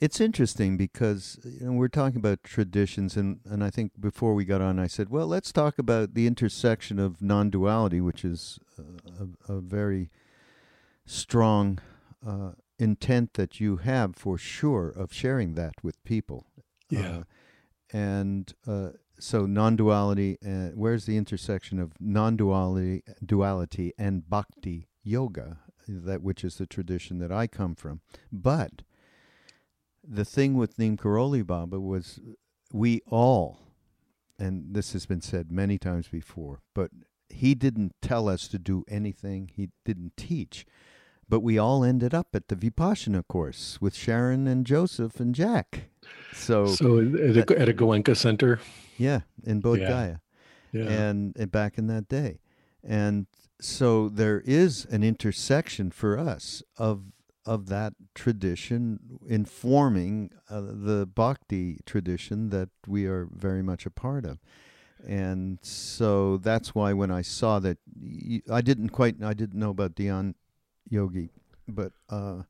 It's 0.00 0.20
interesting 0.20 0.76
because 0.76 1.38
you 1.44 1.66
know, 1.66 1.72
we're 1.72 1.86
talking 1.86 2.16
about 2.16 2.42
traditions, 2.42 3.16
and, 3.16 3.38
and 3.44 3.62
I 3.62 3.70
think 3.70 3.92
before 4.00 4.34
we 4.34 4.44
got 4.44 4.60
on, 4.60 4.80
I 4.80 4.88
said, 4.88 5.10
well, 5.10 5.28
let's 5.28 5.52
talk 5.52 5.78
about 5.78 6.14
the 6.14 6.26
intersection 6.26 6.98
of 6.98 7.22
non 7.22 7.50
duality, 7.50 8.00
which 8.00 8.24
is 8.24 8.58
uh, 8.76 9.26
a, 9.48 9.52
a 9.52 9.60
very 9.60 10.10
strong 11.06 11.78
uh, 12.26 12.52
intent 12.82 13.34
that 13.34 13.60
you 13.60 13.76
have 13.78 14.16
for 14.16 14.36
sure 14.36 14.88
of 14.88 15.12
sharing 15.12 15.54
that 15.54 15.74
with 15.82 16.02
people. 16.04 16.46
yeah 16.90 17.18
Uh, 17.18 17.22
and 17.94 18.54
uh, 18.66 18.90
so 19.18 19.46
non 19.46 19.76
duality, 19.76 20.38
uh, 20.44 20.70
where's 20.74 21.04
the 21.04 21.16
intersection 21.16 21.78
of 21.78 21.92
non 22.00 22.36
duality 22.36 23.02
duality 23.24 23.92
and 23.98 24.28
bhakti 24.28 24.88
yoga, 25.04 25.58
that 25.86 26.22
which 26.22 26.42
is 26.44 26.56
the 26.56 26.66
tradition 26.66 27.18
that 27.18 27.30
I 27.30 27.46
come 27.46 27.74
from. 27.74 28.00
But 28.32 28.82
the 30.02 30.24
thing 30.24 30.56
with 30.56 30.78
Neem 30.78 30.96
Karoli 30.96 31.46
Baba 31.46 31.78
was 31.78 32.20
we 32.72 33.02
all, 33.06 33.60
and 34.38 34.74
this 34.74 34.92
has 34.94 35.06
been 35.06 35.20
said 35.20 35.52
many 35.52 35.78
times 35.78 36.08
before, 36.08 36.60
but 36.74 36.90
he 37.28 37.54
didn't 37.54 37.94
tell 38.00 38.28
us 38.28 38.48
to 38.48 38.58
do 38.58 38.84
anything, 38.88 39.50
he 39.54 39.70
didn't 39.84 40.16
teach. 40.16 40.66
But 41.32 41.40
we 41.40 41.56
all 41.56 41.82
ended 41.82 42.12
up 42.12 42.28
at 42.34 42.48
the 42.48 42.54
Vipassana 42.54 43.26
course 43.26 43.78
with 43.80 43.94
Sharon 43.94 44.46
and 44.46 44.66
Joseph 44.66 45.18
and 45.18 45.34
Jack. 45.34 45.84
So, 46.34 46.66
so 46.66 46.98
at 46.98 47.50
a, 47.50 47.58
at 47.58 47.70
a 47.70 47.72
goenka 47.72 48.14
center 48.14 48.60
yeah, 48.98 49.20
in 49.42 49.62
Bodh 49.62 49.80
Yeah. 49.80 49.88
Gaya 49.88 50.16
yeah 50.72 50.90
and, 50.90 51.34
and 51.38 51.50
back 51.50 51.78
in 51.78 51.86
that 51.86 52.06
day. 52.06 52.40
And 52.84 53.28
so 53.58 54.10
there 54.10 54.42
is 54.44 54.84
an 54.90 55.02
intersection 55.02 55.90
for 55.90 56.18
us 56.18 56.62
of 56.76 57.04
of 57.46 57.66
that 57.68 57.94
tradition 58.14 59.00
informing 59.26 60.32
uh, 60.50 60.60
the 60.60 61.08
bhakti 61.12 61.78
tradition 61.86 62.50
that 62.50 62.68
we 62.86 63.06
are 63.06 63.26
very 63.32 63.62
much 63.62 63.86
a 63.86 63.90
part 63.90 64.26
of. 64.26 64.38
And 65.08 65.60
so 65.62 66.36
that's 66.36 66.74
why 66.74 66.92
when 66.92 67.10
I 67.10 67.22
saw 67.22 67.58
that 67.60 67.78
i 68.50 68.60
didn't 68.60 68.90
quite 68.90 69.16
I 69.22 69.32
didn't 69.32 69.58
know 69.58 69.70
about 69.70 69.94
Dhyan 69.94 70.34
Yogi, 70.92 71.30
but 71.66 71.92
uh, 72.10 72.42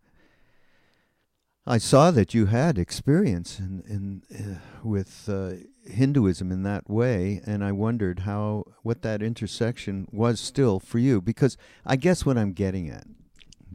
I 1.67 1.79
saw 1.79 2.11
that 2.11 2.35
you 2.35 2.47
had 2.47 2.77
experience 2.77 3.59
in, 3.61 3.83
in 3.89 4.23
uh, 4.37 4.59
with 4.83 5.29
uh, 5.29 5.53
Hinduism 5.89 6.51
in 6.51 6.65
that 6.65 6.91
way, 6.91 7.41
and 7.47 7.65
I 7.65 7.71
wondered 7.73 8.21
how 8.21 8.65
what 8.83 9.03
that 9.03 9.23
intersection 9.23 10.09
was 10.11 10.41
still 10.41 10.81
for 10.81 10.99
you. 10.99 11.21
Because 11.21 11.57
I 11.87 11.97
guess 11.97 12.27
what 12.27 12.37
I'm 12.37 12.53
getting 12.53 12.91
at, 12.91 13.07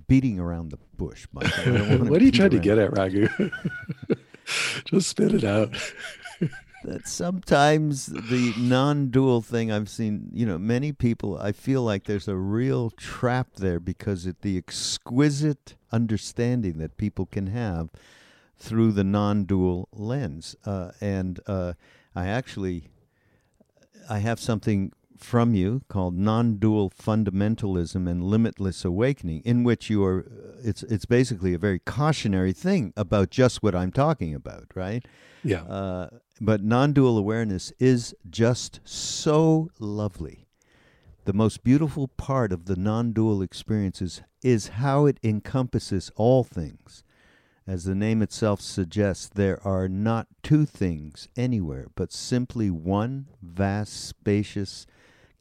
beating 0.07 0.37
around 0.37 0.69
the 0.69 0.79
bush. 0.97 1.27
Michael, 1.31 1.51
I 1.61 1.77
don't 1.77 1.89
wanna 1.89 2.03
what 2.11 2.21
are 2.21 2.25
you 2.25 2.31
trying 2.31 2.49
to 2.51 2.59
get 2.59 2.77
at 2.77 2.91
Raghu 2.97 3.27
just 4.85 5.09
spit 5.09 5.33
it 5.33 5.43
out 5.43 5.73
that 6.87 7.05
sometimes 7.05 8.05
the 8.05 8.53
non-dual 8.57 9.41
thing 9.41 9.71
I've 9.71 9.89
seen, 9.89 10.29
you 10.33 10.45
know, 10.45 10.57
many 10.57 10.93
people 10.93 11.37
I 11.37 11.51
feel 11.51 11.83
like 11.83 12.05
there's 12.05 12.29
a 12.29 12.35
real 12.35 12.91
trap 12.91 13.55
there 13.57 13.81
because 13.81 14.25
of 14.25 14.39
the 14.41 14.57
exquisite 14.57 15.75
understanding 15.91 16.77
that 16.77 16.95
people 16.95 17.25
can 17.25 17.47
have 17.47 17.89
through 18.57 18.93
the 18.93 19.03
non-dual 19.03 19.89
lens. 19.91 20.55
Uh, 20.65 20.91
and 21.01 21.41
uh, 21.45 21.73
I 22.15 22.27
actually 22.27 22.89
I 24.09 24.19
have 24.19 24.39
something 24.39 24.93
from 25.17 25.53
you 25.53 25.81
called 25.89 26.15
non-dual 26.15 26.91
fundamentalism 26.91 28.09
and 28.09 28.23
limitless 28.23 28.85
awakening 28.85 29.41
in 29.43 29.63
which 29.63 29.89
you 29.89 30.05
are 30.05 30.25
it's 30.63 30.83
it's 30.83 31.05
basically 31.05 31.53
a 31.53 31.57
very 31.57 31.79
cautionary 31.79 32.53
thing 32.53 32.93
about 32.95 33.29
just 33.29 33.61
what 33.61 33.75
I'm 33.75 33.91
talking 33.91 34.33
about, 34.33 34.67
right? 34.73 35.03
yeah 35.43 35.63
Uh, 35.63 36.09
but 36.39 36.63
non 36.63 36.93
dual 36.93 37.17
awareness 37.17 37.71
is 37.79 38.15
just 38.29 38.79
so 38.83 39.69
lovely. 39.79 40.47
The 41.25 41.33
most 41.33 41.63
beautiful 41.63 42.07
part 42.07 42.51
of 42.51 42.65
the 42.65 42.75
non 42.75 43.11
dual 43.11 43.41
experiences 43.41 44.21
is 44.43 44.69
how 44.69 45.05
it 45.05 45.19
encompasses 45.23 46.11
all 46.15 46.43
things. 46.43 47.03
As 47.65 47.83
the 47.83 47.95
name 47.95 48.21
itself 48.21 48.61
suggests, 48.61 49.27
there 49.27 49.61
are 49.67 49.89
not 49.89 50.27
two 50.41 50.65
things 50.65 51.27
anywhere, 51.35 51.87
but 51.95 52.13
simply 52.13 52.69
one 52.69 53.27
vast, 53.41 54.07
spacious, 54.07 54.87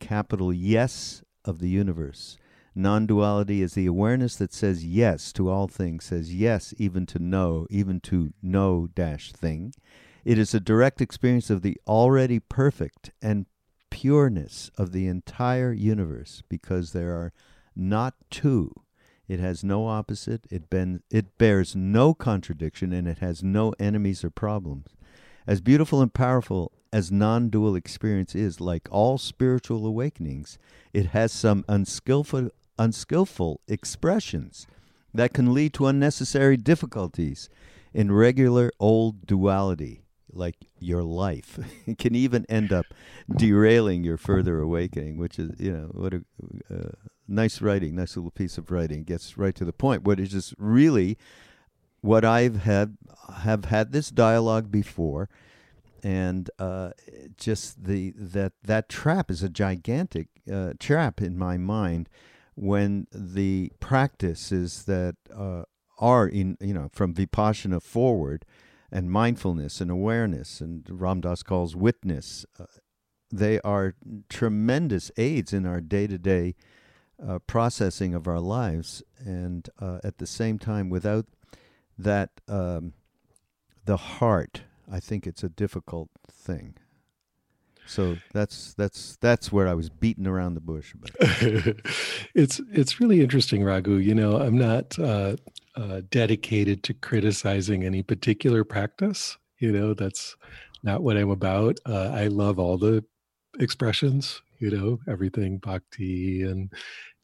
capital 0.01 0.53
yes 0.53 1.23
of 1.45 1.61
the 1.61 1.69
universe. 1.69 2.37
Non 2.75 3.07
duality 3.07 3.63
is 3.63 3.75
the 3.75 3.87
awareness 3.87 4.35
that 4.37 4.53
says 4.53 4.85
yes 4.85 5.33
to 5.35 5.49
all 5.49 5.69
things, 5.69 6.05
says 6.05 6.35
yes 6.35 6.75
even 6.79 7.07
to 7.07 7.21
no, 7.21 7.67
even 7.71 8.01
to 8.01 8.33
no 8.43 8.89
dash 8.93 9.33
thing. 9.33 9.73
It 10.27 10.39
is 10.39 10.53
a 10.53 10.59
direct 10.59 11.01
experience 11.01 11.51
of 11.51 11.63
the 11.63 11.79
already 11.87 12.41
perfect 12.41 13.13
and 13.23 13.47
pureness 13.91 14.73
of 14.77 14.91
the 14.91 15.07
entire 15.07 15.73
universe 15.73 16.43
because 16.49 16.91
there 16.91 17.13
are 17.13 17.33
not 17.77 18.15
two. 18.29 18.73
It 19.29 19.39
has 19.39 19.63
no 19.63 19.87
opposite, 19.87 20.49
it, 20.51 20.69
ben- 20.69 21.05
it 21.13 21.39
bears 21.39 21.77
no 21.77 22.13
contradiction, 22.13 22.93
and 22.93 23.07
it 23.07 23.19
has 23.19 23.45
no 23.45 23.73
enemies 23.79 24.25
or 24.25 24.31
problems. 24.31 24.97
As 25.47 25.61
beautiful 25.61 26.03
and 26.03 26.13
powerful 26.13 26.73
as 26.93 27.13
non 27.13 27.49
dual 27.49 27.77
experience 27.77 28.35
is, 28.35 28.61
like 28.61 28.89
all 28.91 29.19
spiritual 29.19 29.87
awakenings, 29.87 30.59
it 30.93 31.07
has 31.07 31.31
some 31.31 31.65
unskillful, 31.69 32.51
unskillful 32.81 33.61
expressions 33.69 34.67
that 35.15 35.33
can 35.33 35.55
lead 35.55 35.73
to 35.75 35.87
unnecessary 35.87 36.57
difficulties 36.57 37.49
in 37.95 38.11
regular 38.11 38.73
old 38.81 39.25
duality 39.25 40.03
like 40.37 40.57
your 40.79 41.03
life 41.03 41.59
can 41.99 42.15
even 42.15 42.45
end 42.49 42.73
up 42.73 42.87
derailing 43.35 44.05
your 44.05 44.17
further 44.17 44.61
awakening 44.61 45.17
which 45.17 45.39
is 45.39 45.51
you 45.59 45.73
know 45.73 45.89
what 45.93 46.15
a 46.15 46.23
uh, 46.73 46.91
nice 47.29 47.61
writing 47.61 47.97
nice 47.97 48.17
little 48.17 48.31
piece 48.31 48.59
of 48.59 48.71
writing. 48.71 49.05
Gets 49.05 49.37
right 49.37 49.55
to 49.55 49.65
the 49.65 49.73
point. 49.73 50.05
What 50.05 50.21
is 50.21 50.31
just 50.31 50.55
really 50.59 51.19
what 52.01 52.25
i've 52.25 52.63
had 52.63 52.97
have 53.43 53.65
had 53.65 53.91
this 53.91 54.11
dialogue 54.11 54.71
before 54.71 55.29
and 56.05 56.51
uh, 56.59 56.91
just 57.37 57.85
the 57.85 58.13
that 58.17 58.53
that 58.63 58.89
trap 58.89 59.31
is 59.31 59.43
a 59.43 59.49
gigantic 59.49 60.29
uh, 60.53 60.73
trap 60.79 61.21
in 61.21 61.37
my 61.37 61.57
mind 61.57 62.09
when 62.55 63.09
the 63.13 63.73
practices 63.81 64.85
that 64.85 65.17
uh, 65.35 65.63
are 65.99 66.29
in 66.29 66.57
you 66.61 66.73
know 66.73 66.89
from 66.93 67.13
vipassana 67.13 67.83
forward 67.83 68.45
and 68.91 69.11
mindfulness 69.11 69.81
and 69.81 69.91
awareness 69.91 70.61
and 70.61 70.85
Ramdas 70.85 71.45
calls 71.45 71.75
witness 71.77 72.47
uh, 72.59 72.65
they 73.33 73.61
are 73.61 73.95
tremendous 74.29 75.11
aids 75.17 75.53
in 75.53 75.67
our 75.67 75.81
day-to-day 75.81 76.55
uh, 77.27 77.39
processing 77.41 78.15
of 78.15 78.29
our 78.29 78.41
lives 78.41 79.03
and 79.19 79.69
uh, 79.81 79.99
at 80.05 80.19
the 80.19 80.27
same 80.27 80.59
time 80.59 80.89
without 80.89 81.27
that 81.99 82.31
um, 82.49 82.93
the 83.85 83.97
heart 83.97 84.63
I 84.91 85.01
think 85.01 85.27
it's 85.27 85.43
a 85.43 85.49
difficult 85.49 86.11
thing. 86.31 86.75
So 87.87 88.17
that's 88.33 88.75
that's 88.75 89.17
that's 89.21 89.53
where 89.53 89.69
I 89.69 89.75
was 89.75 89.91
beating 89.91 90.27
around 90.27 90.55
the 90.55 90.61
bush. 90.61 90.95
it's 92.35 92.61
it's 92.73 93.01
really 93.01 93.21
interesting, 93.21 93.63
Raghu. 93.63 93.97
You 93.97 94.15
know, 94.15 94.41
I'm 94.41 94.59
not 94.59 94.99
uh, 94.99 95.37
uh, 95.77 96.03
dedicated 96.11 96.83
to 96.85 96.95
criticizing 96.95 97.85
any 97.85 98.03
particular 98.03 98.65
practice. 98.65 99.37
You 99.59 99.73
know, 99.73 99.95
that's 99.95 100.37
not 100.83 101.03
what 101.03 101.17
I'm 101.17 101.31
about. 101.31 101.79
Uh, 101.87 102.11
I 102.15 102.27
love 102.29 102.59
all 102.59 102.79
the 102.79 103.05
expressions. 103.59 104.43
You 104.59 104.71
know, 104.71 104.99
everything 105.09 105.59
bhakti 105.59 106.43
and 106.43 106.73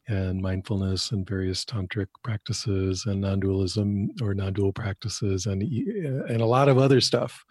and 0.09 0.43
mindfulness 0.43 1.13
and 1.13 1.27
various 1.27 1.65
tantric 1.65 2.09
practices 2.25 3.05
and 3.07 3.21
non-dualism 3.21 4.11
or 4.21 4.35
non-dual 4.35 4.73
practices 4.73 5.47
and 5.47 5.63
and 5.63 6.41
a 6.41 6.47
lot 6.47 6.69
of 6.69 6.77
other 6.77 7.01
stuff 7.01 7.45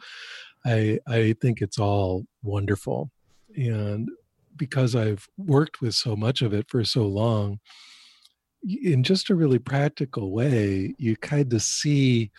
i 0.65 1.00
i 1.08 1.34
think 1.41 1.62
it's 1.62 1.79
all 1.79 2.25
wonderful 2.43 3.10
and 3.55 4.10
because 4.58 4.96
i've 4.96 5.27
worked 5.38 5.79
with 5.79 5.96
so 5.96 6.13
much 6.13 6.41
of 6.41 6.53
it 6.53 6.70
for 6.70 6.84
so 6.84 7.08
long 7.08 7.58
in 8.63 9.03
just 9.03 9.30
a 9.30 9.36
really 9.36 9.60
practical 9.60 10.32
way 10.32 10.94
you 10.98 11.15
kind 11.18 11.51
of 11.53 11.62
see 11.62 12.32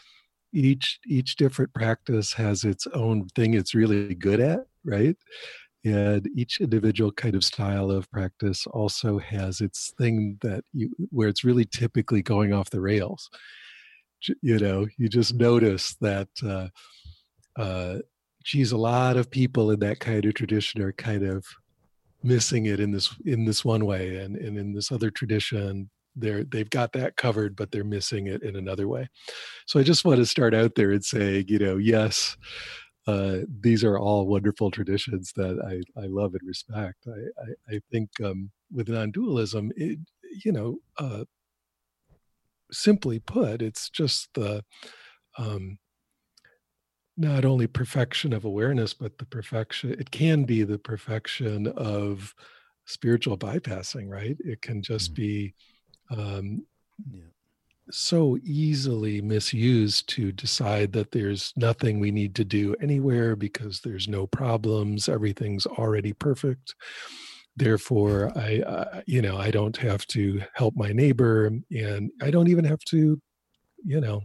each 0.52 1.00
each 1.06 1.36
different 1.36 1.72
practice 1.74 2.32
has 2.32 2.64
its 2.64 2.86
own 2.88 3.26
thing 3.34 3.54
it's 3.54 3.74
really 3.74 4.14
good 4.14 4.40
at 4.40 4.66
right? 4.84 5.16
And 5.84 6.28
each 6.36 6.60
individual 6.60 7.10
kind 7.10 7.34
of 7.34 7.44
style 7.44 7.90
of 7.90 8.10
practice 8.10 8.66
also 8.68 9.18
has 9.18 9.60
its 9.60 9.92
thing 9.98 10.38
that 10.42 10.64
you 10.72 10.90
where 11.10 11.28
it's 11.28 11.44
really 11.44 11.64
typically 11.64 12.22
going 12.22 12.52
off 12.52 12.70
the 12.70 12.80
rails. 12.80 13.28
You 14.40 14.58
know 14.58 14.86
you 14.96 15.08
just 15.08 15.34
notice 15.34 15.96
that 16.00 16.28
uh, 16.44 16.68
uh 17.60 17.98
geez 18.44 18.72
a 18.72 18.76
lot 18.76 19.16
of 19.16 19.30
people 19.30 19.70
in 19.70 19.80
that 19.80 19.98
kind 19.98 20.24
of 20.24 20.34
tradition 20.34 20.80
are 20.82 20.92
kind 20.92 21.24
of 21.24 21.44
missing 22.22 22.66
it 22.66 22.78
in 22.78 22.92
this 22.92 23.12
in 23.26 23.44
this 23.44 23.64
one 23.64 23.84
way 23.84 24.18
and, 24.18 24.36
and 24.36 24.56
in 24.56 24.72
this 24.72 24.92
other 24.92 25.10
tradition 25.10 25.90
they're 26.16 26.44
they've 26.44 26.70
got 26.70 26.92
that 26.92 27.16
covered 27.16 27.56
but 27.56 27.70
they're 27.70 27.84
missing 27.84 28.26
it 28.26 28.42
in 28.42 28.56
another 28.56 28.86
way 28.86 29.08
so 29.66 29.80
i 29.80 29.82
just 29.82 30.04
want 30.04 30.18
to 30.18 30.26
start 30.26 30.54
out 30.54 30.74
there 30.74 30.90
and 30.90 31.04
say 31.04 31.44
you 31.48 31.58
know 31.58 31.76
yes 31.76 32.36
uh, 33.06 33.38
these 33.60 33.82
are 33.82 33.98
all 33.98 34.26
wonderful 34.26 34.70
traditions 34.70 35.32
that 35.34 35.58
I, 35.66 36.00
I 36.00 36.06
love 36.06 36.34
and 36.34 36.46
respect. 36.46 37.04
I, 37.06 37.42
I, 37.42 37.76
I 37.76 37.80
think 37.90 38.10
um, 38.22 38.50
with 38.72 38.88
non-dualism, 38.88 39.72
it, 39.76 39.98
you 40.44 40.52
know, 40.52 40.78
uh, 40.98 41.24
simply 42.70 43.18
put, 43.18 43.60
it's 43.60 43.90
just 43.90 44.28
the 44.34 44.62
um, 45.36 45.78
not 47.16 47.44
only 47.44 47.66
perfection 47.66 48.32
of 48.32 48.44
awareness, 48.44 48.94
but 48.94 49.18
the 49.18 49.26
perfection. 49.26 49.90
It 49.92 50.10
can 50.10 50.44
be 50.44 50.62
the 50.62 50.78
perfection 50.78 51.66
of 51.66 52.34
spiritual 52.86 53.36
bypassing, 53.36 54.08
right? 54.08 54.36
It 54.40 54.62
can 54.62 54.80
just 54.80 55.12
mm-hmm. 55.12 55.22
be 55.22 55.54
um, 56.16 56.64
yeah. 57.12 57.22
so 57.90 58.38
easily 58.44 59.20
misused 59.20 60.08
to 60.10 60.32
decide 60.32 60.92
that 60.92 61.10
there's 61.10 61.52
nothing 61.56 61.98
we 61.98 62.10
need 62.10 62.34
to 62.36 62.44
do 62.44 62.74
anywhere 62.80 63.36
because 63.36 63.80
there's 63.80 64.08
no 64.08 64.26
problems 64.26 65.08
everything's 65.08 65.66
already 65.66 66.12
perfect. 66.12 66.74
Therefore 67.54 68.32
i 68.34 68.60
uh, 68.60 69.02
you 69.04 69.20
know 69.20 69.36
i 69.36 69.50
don't 69.50 69.76
have 69.76 70.06
to 70.06 70.40
help 70.54 70.74
my 70.74 70.90
neighbor 70.90 71.44
and 71.44 72.10
i 72.22 72.30
don't 72.30 72.48
even 72.48 72.64
have 72.64 72.80
to 72.84 73.20
you 73.84 74.00
know 74.00 74.22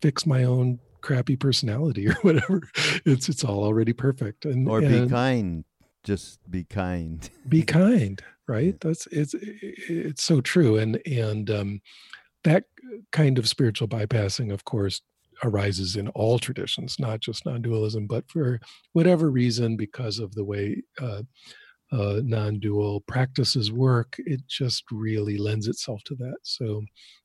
fix 0.00 0.24
my 0.24 0.44
own 0.44 0.78
crappy 1.00 1.36
personality 1.36 2.08
or 2.10 2.14
whatever. 2.22 2.62
It's 3.04 3.28
it's 3.28 3.44
all 3.44 3.64
already 3.64 3.92
perfect 3.92 4.44
and 4.44 4.68
or 4.68 4.80
and 4.80 5.08
be 5.08 5.10
kind. 5.10 5.64
Just 6.04 6.38
be 6.50 6.64
kind. 6.64 7.28
Be 7.48 7.62
kind 7.80 8.22
right 8.48 8.80
that's 8.80 9.06
it's 9.08 9.34
it's 9.40 10.22
so 10.22 10.40
true 10.40 10.78
and 10.78 11.00
and 11.06 11.50
um 11.50 11.80
that 12.44 12.64
kind 13.12 13.38
of 13.38 13.48
spiritual 13.48 13.88
bypassing, 13.88 14.52
of 14.52 14.64
course, 14.64 15.00
arises 15.44 15.96
in 15.96 16.08
all 16.08 16.38
traditions, 16.38 16.98
not 16.98 17.20
just 17.20 17.46
non 17.46 17.62
dualism, 17.62 18.06
but 18.06 18.28
for 18.28 18.60
whatever 18.92 19.30
reason, 19.30 19.76
because 19.76 20.18
of 20.18 20.34
the 20.34 20.44
way 20.44 20.82
uh, 21.00 21.22
uh, 21.92 22.20
non 22.24 22.58
dual 22.58 23.00
practices 23.02 23.72
work, 23.72 24.16
it 24.18 24.40
just 24.48 24.84
really 24.90 25.36
lends 25.36 25.68
itself 25.68 26.02
to 26.04 26.14
that. 26.16 26.36
So 26.42 26.82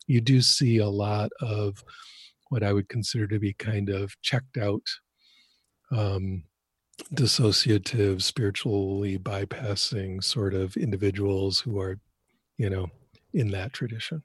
you 0.07 0.21
do 0.21 0.41
see 0.41 0.77
a 0.77 0.89
lot 0.89 1.31
of 1.41 1.83
what 2.49 2.63
I 2.63 2.73
would 2.73 2.89
consider 2.89 3.27
to 3.27 3.39
be 3.39 3.53
kind 3.53 3.89
of 3.89 4.13
checked 4.21 4.57
out. 4.57 4.83
Um, 5.91 6.43
dissociative 7.13 8.21
spiritually 8.21 9.17
bypassing 9.17 10.23
sort 10.23 10.53
of 10.53 10.77
individuals 10.77 11.59
who 11.59 11.79
are 11.79 11.99
you 12.57 12.69
know 12.69 12.89
in 13.33 13.49
that 13.49 13.73
tradition 13.73 14.23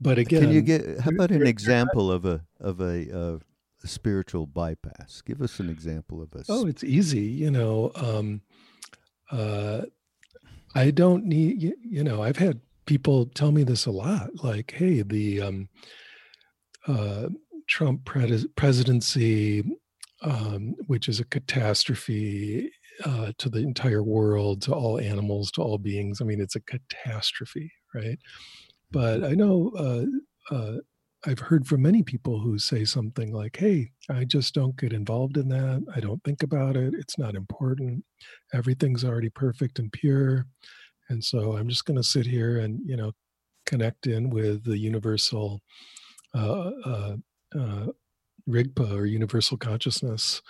but 0.00 0.18
again, 0.18 0.42
can 0.42 0.52
you 0.52 0.62
get? 0.62 1.00
How 1.00 1.10
about 1.10 1.30
an 1.30 1.46
example 1.46 2.10
of 2.10 2.24
a 2.24 2.40
of 2.58 2.80
a, 2.80 3.16
uh, 3.16 3.38
a 3.84 3.86
spiritual 3.86 4.46
bypass? 4.46 5.20
Give 5.20 5.42
us 5.42 5.60
an 5.60 5.68
example 5.68 6.22
of 6.22 6.32
a. 6.34 6.42
Oh, 6.48 6.66
it's 6.66 6.82
easy. 6.82 7.20
You 7.20 7.50
know, 7.50 7.92
um, 7.96 8.40
uh, 9.30 9.82
I 10.74 10.90
don't 10.90 11.26
need. 11.26 11.62
You, 11.62 11.76
you 11.82 12.02
know, 12.02 12.22
I've 12.22 12.38
had 12.38 12.60
people 12.86 13.26
tell 13.26 13.52
me 13.52 13.62
this 13.62 13.84
a 13.84 13.90
lot. 13.90 14.42
Like, 14.42 14.72
hey, 14.74 15.02
the 15.02 15.42
um, 15.42 15.68
uh, 16.86 17.28
Trump 17.66 18.06
pres- 18.06 18.46
presidency, 18.56 19.62
um, 20.22 20.74
which 20.86 21.08
is 21.08 21.20
a 21.20 21.24
catastrophe 21.24 22.70
uh, 23.04 23.32
to 23.38 23.48
the 23.48 23.60
entire 23.60 24.02
world, 24.02 24.62
to 24.62 24.74
all 24.74 24.98
animals, 24.98 25.50
to 25.52 25.62
all 25.62 25.78
beings. 25.78 26.20
I 26.20 26.24
mean, 26.24 26.40
it's 26.40 26.56
a 26.56 26.60
catastrophe, 26.60 27.72
right? 27.94 28.18
But 28.90 29.24
I 29.24 29.30
know 29.30 29.72
uh, 29.78 30.54
uh, 30.54 30.76
I've 31.26 31.38
heard 31.38 31.66
from 31.66 31.82
many 31.82 32.02
people 32.02 32.40
who 32.40 32.58
say 32.58 32.84
something 32.84 33.32
like, 33.32 33.56
hey, 33.56 33.90
I 34.08 34.24
just 34.24 34.54
don't 34.54 34.76
get 34.76 34.92
involved 34.92 35.36
in 35.36 35.48
that. 35.50 35.84
I 35.94 36.00
don't 36.00 36.22
think 36.24 36.42
about 36.42 36.76
it. 36.76 36.94
It's 36.94 37.18
not 37.18 37.34
important. 37.34 38.04
Everything's 38.54 39.04
already 39.04 39.28
perfect 39.30 39.78
and 39.78 39.92
pure. 39.92 40.46
And 41.10 41.22
so 41.22 41.56
I'm 41.56 41.68
just 41.68 41.84
going 41.84 41.98
to 41.98 42.02
sit 42.04 42.26
here 42.26 42.60
and, 42.60 42.80
you 42.84 42.96
know, 42.96 43.12
connect 43.66 44.06
in 44.06 44.30
with 44.30 44.64
the 44.64 44.78
universal 44.78 45.60
uh, 46.34 46.70
uh, 46.84 47.16
uh, 47.58 47.86
Rigpa 48.48 48.92
or 48.94 49.06
universal 49.06 49.56
consciousness 49.56 50.42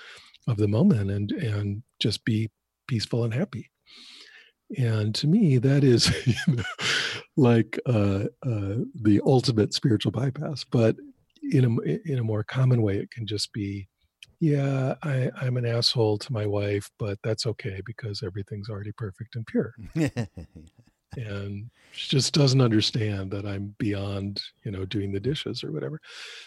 of 0.47 0.57
the 0.57 0.69
moment 0.69 1.11
and, 1.11 1.31
and 1.33 1.83
just 2.01 2.25
be 2.25 2.51
peaceful 2.87 3.25
and 3.25 3.35
happy. 3.35 3.71
And 4.79 5.15
to 5.17 5.27
me, 5.27 5.59
that 5.59 5.83
is 5.83 6.11
you 6.27 6.55
know, 6.55 6.63
like 7.37 7.79
uh, 7.87 8.25
uh, 8.47 8.85
the 8.95 9.21
ultimate 9.25 9.75
spiritual 9.75 10.13
bypass. 10.13 10.65
But 10.65 10.97
in 11.43 11.65
a 11.65 12.11
in 12.11 12.19
a 12.19 12.25
more 12.25 12.45
common 12.45 12.83
way, 12.83 12.99
it 12.99 13.11
can 13.11 13.27
just 13.27 13.53
be, 13.53 13.89
yeah, 14.39 14.95
I, 15.03 15.31
I'm 15.41 15.57
an 15.57 15.67
asshole 15.67 16.19
to 16.19 16.33
my 16.33 16.47
wife, 16.47 16.91
but 16.99 17.19
that's 17.25 17.47
okay 17.47 17.81
because 17.85 18.23
everything's 18.23 18.69
already 18.69 18.93
perfect 18.93 19.35
and 19.37 19.47
pure. 19.47 19.75
and 21.17 21.71
she 21.93 22.09
just 22.09 22.33
doesn't 22.33 22.61
understand 22.61 23.31
that 23.33 23.45
I'm 23.45 23.75
beyond, 23.79 24.41
you 24.65 24.71
know, 24.71 24.85
doing 24.85 25.13
the 25.13 25.21
dishes 25.21 25.65
or 25.65 25.73
whatever. 25.73 26.01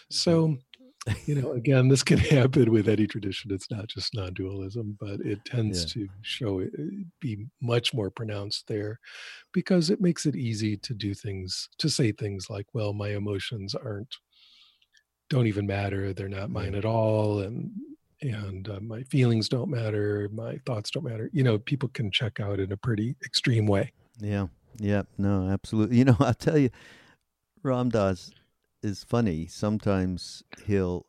So, 0.09 0.57
you 1.25 1.35
know, 1.35 1.51
again, 1.51 1.87
this 1.87 2.03
can 2.03 2.17
happen 2.37 2.71
with 2.71 2.87
any 2.87 3.07
tradition. 3.07 3.51
It's 3.51 3.69
not 3.69 3.87
just 3.87 4.13
non-dualism, 4.13 4.97
but 4.99 5.19
it 5.21 5.43
tends 5.45 5.95
yeah. 5.95 6.03
to 6.05 6.09
show 6.21 6.59
it, 6.59 6.71
uh, 6.77 6.83
be 7.19 7.45
much 7.61 7.93
more 7.93 8.09
pronounced 8.09 8.67
there, 8.67 8.99
because 9.53 9.89
it 9.89 10.01
makes 10.01 10.25
it 10.25 10.35
easy 10.35 10.77
to 10.77 10.93
do 10.93 11.13
things, 11.13 11.69
to 11.79 11.89
say 11.89 12.11
things 12.11 12.49
like, 12.49 12.67
"Well, 12.73 12.93
my 12.93 13.09
emotions 13.09 13.75
aren't, 13.75 14.15
don't 15.29 15.47
even 15.47 15.67
matter. 15.67 16.13
They're 16.13 16.29
not 16.29 16.49
mine 16.49 16.75
at 16.75 16.85
all," 16.85 17.39
and 17.39 17.71
and 18.21 18.69
uh, 18.69 18.79
my 18.81 19.03
feelings 19.03 19.49
don't 19.49 19.69
matter, 19.69 20.29
my 20.31 20.57
thoughts 20.65 20.91
don't 20.91 21.03
matter. 21.03 21.29
You 21.33 21.43
know, 21.43 21.57
people 21.57 21.89
can 21.89 22.09
check 22.11 22.39
out 22.39 22.59
in 22.59 22.71
a 22.71 22.77
pretty 22.77 23.15
extreme 23.25 23.65
way. 23.65 23.91
Yeah. 24.19 24.47
Yeah. 24.79 25.03
No, 25.17 25.49
absolutely. 25.49 25.97
You 25.97 26.05
know, 26.05 26.17
I'll 26.19 26.33
tell 26.33 26.57
you, 26.57 26.69
Ram 27.63 27.89
Dass 27.89 28.31
is 28.83 29.03
funny. 29.03 29.47
Sometimes 29.47 30.43
he'll, 30.65 31.05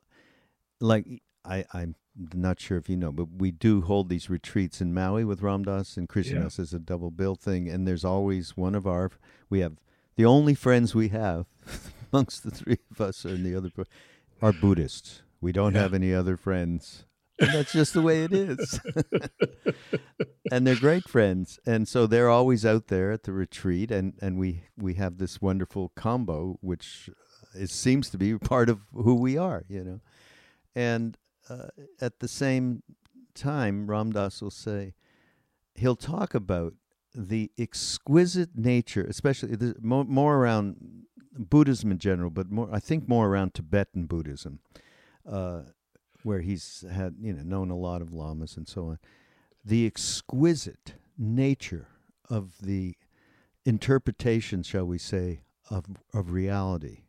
like, 0.80 1.06
I, 1.44 1.64
I'm 1.72 1.96
not 2.32 2.60
sure 2.60 2.78
if 2.78 2.88
you 2.88 2.96
know, 2.96 3.12
but 3.12 3.28
we 3.38 3.50
do 3.50 3.82
hold 3.82 4.08
these 4.08 4.30
retreats 4.30 4.80
in 4.80 4.94
Maui 4.94 5.24
with 5.24 5.40
Ramdas 5.40 5.96
and 5.96 6.08
Krishna 6.08 6.40
Das 6.40 6.58
yeah. 6.58 6.62
as 6.62 6.72
a 6.72 6.78
double 6.78 7.10
bill 7.10 7.34
thing. 7.34 7.68
And 7.68 7.86
there's 7.86 8.04
always 8.04 8.56
one 8.56 8.74
of 8.74 8.86
our, 8.86 9.10
we 9.50 9.60
have 9.60 9.74
the 10.16 10.24
only 10.24 10.54
friends 10.54 10.94
we 10.94 11.08
have 11.08 11.46
amongst 12.12 12.44
the 12.44 12.50
three 12.50 12.78
of 12.90 13.00
us 13.00 13.24
and 13.24 13.44
the 13.44 13.56
other 13.56 13.70
are 14.40 14.52
Buddhists. 14.52 15.22
We 15.40 15.52
don't 15.52 15.74
yeah. 15.74 15.82
have 15.82 15.94
any 15.94 16.14
other 16.14 16.36
friends. 16.36 17.04
And 17.40 17.50
that's 17.50 17.72
just 17.72 17.94
the 17.94 18.00
way 18.00 18.22
it 18.22 18.32
is. 18.32 18.78
and 20.52 20.64
they're 20.64 20.76
great 20.76 21.08
friends. 21.08 21.58
And 21.66 21.88
so 21.88 22.06
they're 22.06 22.30
always 22.30 22.64
out 22.64 22.86
there 22.86 23.10
at 23.10 23.24
the 23.24 23.32
retreat 23.32 23.90
and, 23.90 24.14
and 24.22 24.38
we, 24.38 24.66
we 24.78 24.94
have 24.94 25.18
this 25.18 25.42
wonderful 25.42 25.90
combo 25.96 26.58
which 26.60 27.10
it 27.54 27.70
seems 27.70 28.10
to 28.10 28.18
be 28.18 28.36
part 28.38 28.68
of 28.68 28.80
who 28.92 29.14
we 29.14 29.36
are, 29.36 29.64
you 29.68 29.84
know. 29.84 30.00
And 30.74 31.16
uh, 31.48 31.68
at 32.00 32.20
the 32.20 32.28
same 32.28 32.82
time, 33.34 33.86
Ramdas 33.86 34.42
will 34.42 34.50
say, 34.50 34.94
he'll 35.74 35.96
talk 35.96 36.34
about 36.34 36.74
the 37.14 37.50
exquisite 37.58 38.50
nature, 38.56 39.04
especially 39.04 39.54
the, 39.56 39.76
more, 39.80 40.04
more 40.04 40.36
around 40.36 41.04
Buddhism 41.36 41.90
in 41.90 41.98
general, 41.98 42.30
but 42.30 42.50
more 42.50 42.68
I 42.72 42.80
think 42.80 43.08
more 43.08 43.28
around 43.28 43.54
Tibetan 43.54 44.06
Buddhism 44.06 44.60
uh, 45.28 45.62
where 46.22 46.40
he's 46.40 46.84
had 46.90 47.16
you 47.20 47.32
know 47.32 47.42
known 47.42 47.70
a 47.70 47.76
lot 47.76 48.02
of 48.02 48.12
lamas 48.12 48.56
and 48.56 48.68
so 48.68 48.88
on. 48.88 48.98
The 49.64 49.86
exquisite 49.86 50.94
nature 51.18 51.88
of 52.28 52.54
the 52.60 52.96
interpretation, 53.64 54.62
shall 54.62 54.84
we 54.84 54.98
say, 54.98 55.42
of 55.70 55.86
of 56.12 56.30
reality. 56.30 57.03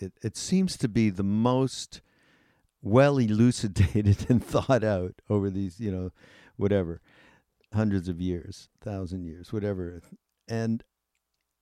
It 0.00 0.12
it 0.22 0.36
seems 0.36 0.76
to 0.78 0.88
be 0.88 1.10
the 1.10 1.22
most 1.22 2.00
well 2.82 3.18
elucidated 3.18 4.26
and 4.28 4.44
thought 4.44 4.84
out 4.84 5.14
over 5.28 5.50
these 5.50 5.80
you 5.80 5.90
know 5.90 6.12
whatever 6.56 7.00
hundreds 7.72 8.08
of 8.08 8.20
years, 8.20 8.68
thousand 8.80 9.24
years, 9.24 9.52
whatever. 9.52 10.02
And 10.48 10.82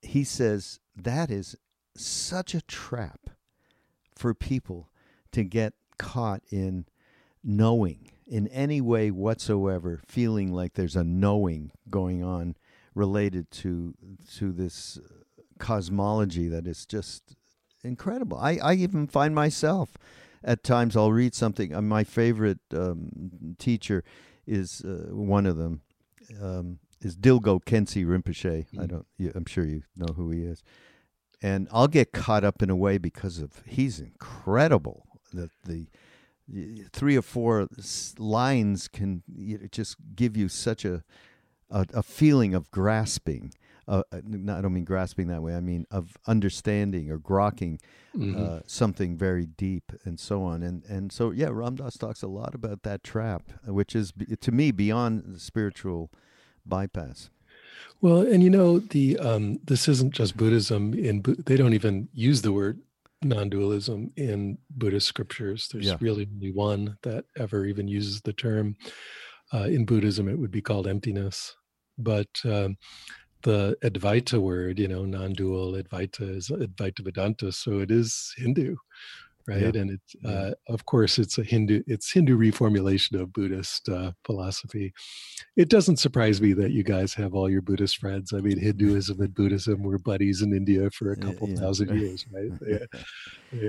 he 0.01 0.25
says 0.25 0.81
that 0.97 1.31
is 1.31 1.57
such 1.97 2.55
a 2.55 2.63
trap 2.63 3.31
for 4.15 4.35
people 4.35 4.91
to 5.33 5.45
get 5.45 5.75
caught 5.99 6.43
in 6.51 6.87
knowing 7.45 8.11
in 8.27 8.47
any 8.49 8.81
way 8.81 9.11
whatsoever, 9.11 10.01
feeling 10.07 10.53
like 10.53 10.75
there's 10.75 10.97
a 10.97 11.05
knowing 11.05 11.71
going 11.91 12.23
on 12.23 12.57
related 12.95 13.51
to 13.51 13.95
to 14.37 14.53
this 14.53 14.99
cosmology 15.59 16.49
that 16.49 16.67
is 16.67 16.85
just 16.87 17.37
incredible. 17.89 18.39
I, 18.39 18.59
I 18.63 18.75
even 18.75 19.07
find 19.09 19.35
myself 19.35 19.97
at 20.45 20.63
times 20.63 20.97
I'll 20.97 21.13
read 21.13 21.35
something. 21.35 21.75
Uh, 21.75 21.83
my 21.83 22.05
favorite 22.05 22.61
um, 22.73 23.57
teacher 23.59 24.05
is 24.47 24.83
uh, 24.85 25.13
one 25.15 25.47
of 25.47 25.57
them 25.57 25.83
um, 26.41 26.79
is 27.01 27.17
Dilgo 27.17 27.61
Khyentse 27.65 28.05
Rinpoche. 28.07 28.67
Mm. 28.71 28.83
I 28.83 28.87
don't. 28.87 29.07
I'm 29.35 29.47
sure 29.47 29.65
you 29.65 29.83
know 29.97 30.15
who 30.15 30.31
he 30.31 30.43
is, 30.43 30.63
and 31.43 31.69
I'll 31.73 31.89
get 31.89 32.13
caught 32.13 32.45
up 32.45 32.63
in 32.63 32.71
a 32.71 32.77
way 32.77 32.99
because 32.99 33.39
of 33.39 33.63
he's 33.67 34.01
incredible 34.01 35.07
that 35.33 35.51
the 35.65 35.87
three 36.93 37.17
or 37.17 37.23
four 37.23 37.69
lines 38.19 38.89
can 38.89 39.23
just 39.71 39.97
give 40.15 40.37
you 40.37 40.49
such 40.49 40.85
a 40.85 41.03
a, 41.71 41.87
a 41.95 42.03
feeling 42.03 42.55
of 42.55 42.71
grasping. 42.71 43.53
Uh, 43.89 44.03
uh 44.13 44.19
I 44.19 44.61
don't 44.61 44.75
mean 44.75 44.85
grasping 44.85 45.29
that 45.29 45.43
way. 45.43 45.55
I 45.55 45.61
mean 45.61 45.87
of 45.91 46.17
understanding 46.27 47.11
or 47.11 47.19
grokking 47.19 47.81
mm-hmm. 48.17 48.37
uh, 48.41 48.61
something 48.67 49.17
very 49.17 49.47
deep 49.47 49.93
and 50.05 50.21
so 50.21 50.43
on. 50.43 50.63
And 50.63 50.85
and 50.85 51.11
so 51.11 51.31
yeah, 51.31 51.49
Ram 51.51 51.77
Dass 51.77 51.97
talks 51.97 52.23
a 52.23 52.29
lot 52.29 52.55
about 52.55 52.83
that 52.83 53.03
trap, 53.03 53.51
which 53.67 53.97
is 53.97 54.13
to 54.41 54.53
me 54.53 54.71
beyond 54.71 55.25
the 55.35 55.41
spiritual 55.41 56.11
bypass. 56.67 57.31
Well, 58.01 58.21
and 58.21 58.43
you 58.43 58.51
know 58.51 58.79
the 58.79 59.19
um, 59.19 59.59
this 59.65 59.89
isn't 59.89 60.15
just 60.15 60.37
Buddhism. 60.37 60.95
In 60.95 61.23
they 61.47 61.57
don't 61.57 61.75
even 61.75 62.09
use 62.13 62.43
the 62.43 62.53
word 62.53 62.81
non-dualism 63.23 64.13
in 64.17 64.59
Buddhist 64.71 65.09
scriptures. 65.09 65.69
There's 65.73 65.87
yeah. 65.87 65.97
really 66.01 66.29
only 66.33 66.53
one 66.53 66.97
that 67.03 67.25
ever 67.37 67.65
even 67.65 67.89
uses 67.89 68.21
the 68.21 68.33
term. 68.33 68.77
Uh, 69.53 69.65
in 69.65 69.85
Buddhism, 69.85 70.29
it 70.29 70.39
would 70.39 70.51
be 70.51 70.61
called 70.61 70.87
emptiness. 70.87 71.57
But 71.97 72.29
um, 72.45 72.77
the 73.43 73.77
Advaita 73.83 74.39
word, 74.41 74.79
you 74.79 74.89
know, 74.89 75.05
non-dual 75.05 75.73
Advaita 75.73 76.37
is 76.37 76.49
Advaita 76.49 77.01
Vedanta, 77.01 77.53
so 77.53 77.79
it 77.79 77.91
is 77.91 78.35
Hindu 78.37 78.77
right 79.49 79.75
yeah. 79.75 79.81
and 79.81 79.91
it's 79.91 80.25
uh, 80.25 80.53
of 80.69 80.85
course 80.85 81.19
it's 81.19 81.39
a 81.39 81.43
hindu 81.43 81.83
it's 81.87 82.13
hindu 82.13 82.37
reformulation 82.37 83.21
of 83.21 83.33
buddhist 83.33 83.89
uh, 83.89 84.13
philosophy 84.25 84.93
it 85.57 85.69
doesn't 85.69 85.97
surprise 85.97 86.41
me 86.41 86.53
that 86.53 86.71
you 86.71 86.83
guys 86.83 87.15
have 87.15 87.35
all 87.35 87.51
your 87.51 87.63
buddhist 87.63 87.97
friends 87.97 88.33
i 88.33 88.39
mean 88.41 88.59
hinduism 88.59 89.21
and 89.21 89.35
buddhism 89.35 89.83
were 89.83 89.99
buddies 89.99 90.43
in 90.43 90.55
india 90.55 90.91
for 90.91 91.13
a 91.13 91.17
couple 91.27 91.49
yeah. 91.49 91.57
thousand 91.57 91.99
years 92.01 92.27
right 92.31 92.51
yeah. 92.69 93.63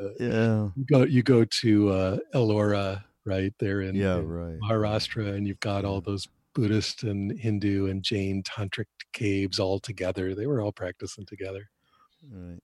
Uh, 0.00 0.08
yeah. 0.20 0.68
you 0.76 0.84
go 0.90 1.02
you 1.02 1.22
go 1.22 1.44
to 1.44 1.90
uh, 1.90 2.16
ellora 2.34 3.02
right 3.26 3.54
there 3.58 3.80
in, 3.80 3.94
yeah, 3.94 4.16
in 4.16 4.28
right. 4.28 4.58
maharashtra 4.60 5.34
and 5.34 5.46
you've 5.46 5.60
got 5.60 5.84
all 5.84 6.00
those 6.00 6.28
buddhist 6.54 7.02
and 7.02 7.36
hindu 7.40 7.86
and 7.86 8.02
jain 8.04 8.42
tantric 8.42 8.86
caves 9.14 9.58
all 9.58 9.78
together 9.80 10.34
they 10.34 10.46
were 10.46 10.60
all 10.60 10.72
practicing 10.72 11.24
together 11.24 11.70
right 12.30 12.60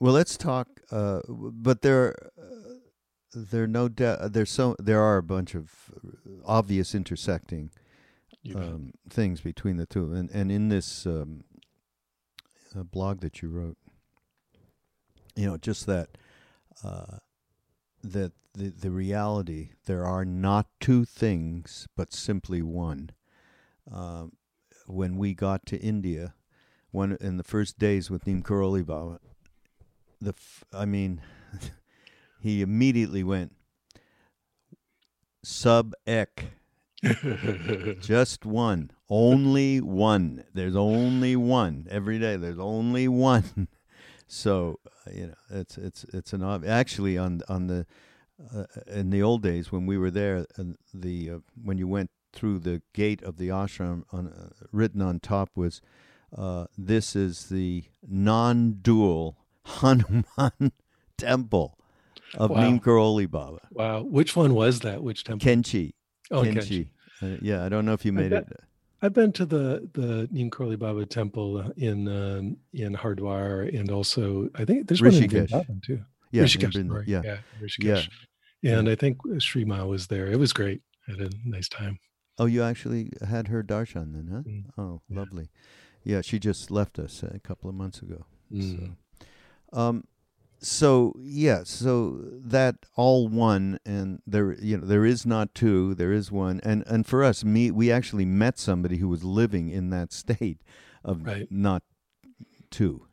well, 0.00 0.14
let's 0.14 0.38
talk. 0.38 0.68
Uh, 0.90 1.20
but 1.28 1.82
there, 1.82 2.16
uh, 2.38 2.74
there 3.34 3.66
no 3.66 3.86
de- 3.88 4.30
there's 4.32 4.50
so 4.50 4.74
there 4.78 5.02
are 5.02 5.18
a 5.18 5.22
bunch 5.22 5.54
of 5.54 5.70
obvious 6.44 6.94
intersecting 6.94 7.70
um, 8.56 8.92
things 9.10 9.42
between 9.42 9.76
the 9.76 9.84
two, 9.84 10.14
and 10.14 10.30
and 10.30 10.50
in 10.50 10.70
this 10.70 11.06
um, 11.06 11.44
uh, 12.74 12.82
blog 12.82 13.20
that 13.20 13.42
you 13.42 13.50
wrote, 13.50 13.76
you 15.36 15.46
know, 15.46 15.58
just 15.58 15.84
that 15.86 16.16
uh, 16.82 17.18
that 18.02 18.32
the 18.54 18.70
the 18.70 18.90
reality 18.90 19.72
there 19.84 20.06
are 20.06 20.24
not 20.24 20.66
two 20.80 21.04
things 21.04 21.86
but 21.94 22.14
simply 22.14 22.62
one. 22.62 23.10
Um, 23.92 24.32
when 24.92 25.16
we 25.16 25.34
got 25.34 25.66
to 25.66 25.78
India, 25.78 26.34
one 26.90 27.16
in 27.20 27.36
the 27.36 27.44
first 27.44 27.78
days 27.78 28.10
with 28.10 28.26
Neem 28.26 28.42
Karoli 28.42 28.84
Baba, 28.84 29.20
the 30.20 30.30
f- 30.30 30.64
I 30.72 30.84
mean, 30.84 31.22
he 32.40 32.62
immediately 32.62 33.22
went 33.22 33.52
sub 35.42 35.94
ek. 36.06 36.52
Just 38.00 38.44
one. 38.44 38.90
Only 39.08 39.80
one. 39.80 40.44
There's 40.52 40.76
only 40.76 41.34
one 41.36 41.86
every 41.90 42.18
day. 42.18 42.36
There's 42.36 42.58
only 42.58 43.08
one. 43.08 43.68
so 44.26 44.78
uh, 44.86 45.10
you 45.12 45.26
know, 45.28 45.34
it's 45.50 45.78
it's 45.78 46.04
it's 46.12 46.32
an 46.32 46.42
ob- 46.42 46.66
actually 46.66 47.16
on 47.16 47.40
on 47.48 47.68
the 47.68 47.86
uh, 48.54 48.64
in 48.86 49.10
the 49.10 49.22
old 49.22 49.42
days 49.42 49.72
when 49.72 49.86
we 49.86 49.96
were 49.98 50.10
there, 50.10 50.46
uh, 50.58 50.64
the 50.92 51.30
uh, 51.30 51.38
when 51.62 51.78
you 51.78 51.88
went 51.88 52.10
through 52.32 52.60
the 52.60 52.82
gate 52.92 53.22
of 53.22 53.36
the 53.36 53.48
ashram, 53.48 54.04
on, 54.12 54.28
uh, 54.28 54.66
written 54.72 55.02
on 55.02 55.20
top 55.20 55.50
was, 55.54 55.80
uh, 56.36 56.66
"This 56.76 57.16
is 57.16 57.48
the 57.48 57.84
non-dual 58.06 59.36
Hanuman 59.64 60.72
temple 61.16 61.78
of 62.36 62.50
wow. 62.50 62.62
Neem 62.62 62.80
Karoli 62.80 63.30
Baba. 63.30 63.58
Wow. 63.72 64.02
Which 64.02 64.36
one 64.36 64.54
was 64.54 64.80
that? 64.80 65.02
Which 65.02 65.24
temple? 65.24 65.46
Kainchi. 65.46 65.92
Oh, 66.30 66.42
Kainchi. 66.42 66.88
Uh, 67.22 67.36
yeah, 67.40 67.64
I 67.64 67.68
don't 67.68 67.84
know 67.84 67.92
if 67.92 68.04
you 68.04 68.12
made 68.12 68.32
I've 68.32 68.42
it. 68.42 68.60
I've 69.02 69.14
been 69.14 69.32
to 69.32 69.46
the 69.46 69.88
the 69.94 70.28
Neem 70.30 70.50
Karoli 70.50 70.78
Baba 70.78 71.06
temple 71.06 71.58
uh, 71.58 71.70
in 71.76 72.08
um, 72.08 72.56
in 72.72 72.94
Hardwar 72.94 73.68
and 73.78 73.90
also 73.90 74.48
I 74.54 74.64
think 74.64 74.88
there's 74.88 75.02
one 75.02 75.14
in 75.14 75.28
Vrindavan 75.28 75.82
too. 75.82 76.02
Yeah, 76.32 76.44
Rishikesh, 76.44 76.72
Vrindavan, 76.72 77.04
yeah. 77.06 77.22
yeah, 77.24 77.36
Rishikesh. 77.60 78.08
Yeah. 78.62 78.78
And 78.78 78.88
I 78.88 78.94
think 78.94 79.18
Sri 79.38 79.64
Ma 79.64 79.84
was 79.84 80.06
there. 80.08 80.30
It 80.30 80.38
was 80.38 80.52
great. 80.52 80.82
I 81.08 81.12
had 81.12 81.20
a 81.20 81.30
nice 81.44 81.68
time. 81.68 81.98
Oh, 82.40 82.46
you 82.46 82.62
actually 82.62 83.10
had 83.28 83.48
her 83.48 83.62
darshan 83.62 84.14
then, 84.14 84.28
huh? 84.32 84.42
Mm. 84.48 84.64
Oh, 84.78 85.00
yeah. 85.08 85.18
lovely. 85.18 85.50
Yeah, 86.02 86.22
she 86.22 86.38
just 86.38 86.70
left 86.70 86.98
us 86.98 87.22
a 87.22 87.38
couple 87.38 87.68
of 87.68 87.76
months 87.76 88.00
ago. 88.00 88.24
Mm. 88.50 88.94
So. 89.72 89.78
Um, 89.78 90.04
so 90.58 91.14
yeah, 91.20 91.62
so 91.64 92.20
that 92.22 92.76
all 92.96 93.28
one, 93.28 93.78
and 93.84 94.20
there 94.26 94.54
you 94.54 94.78
know 94.78 94.86
there 94.86 95.04
is 95.04 95.24
not 95.26 95.54
two, 95.54 95.94
there 95.94 96.12
is 96.12 96.30
one, 96.32 96.60
and 96.64 96.82
and 96.86 97.06
for 97.06 97.22
us, 97.24 97.44
me, 97.44 97.70
we 97.70 97.92
actually 97.92 98.24
met 98.26 98.58
somebody 98.58 98.96
who 98.98 99.08
was 99.08 99.22
living 99.22 99.68
in 99.68 99.90
that 99.90 100.12
state 100.22 100.62
of 101.04 101.26
Right. 101.26 101.46
not 101.50 101.82
two, 102.70 103.06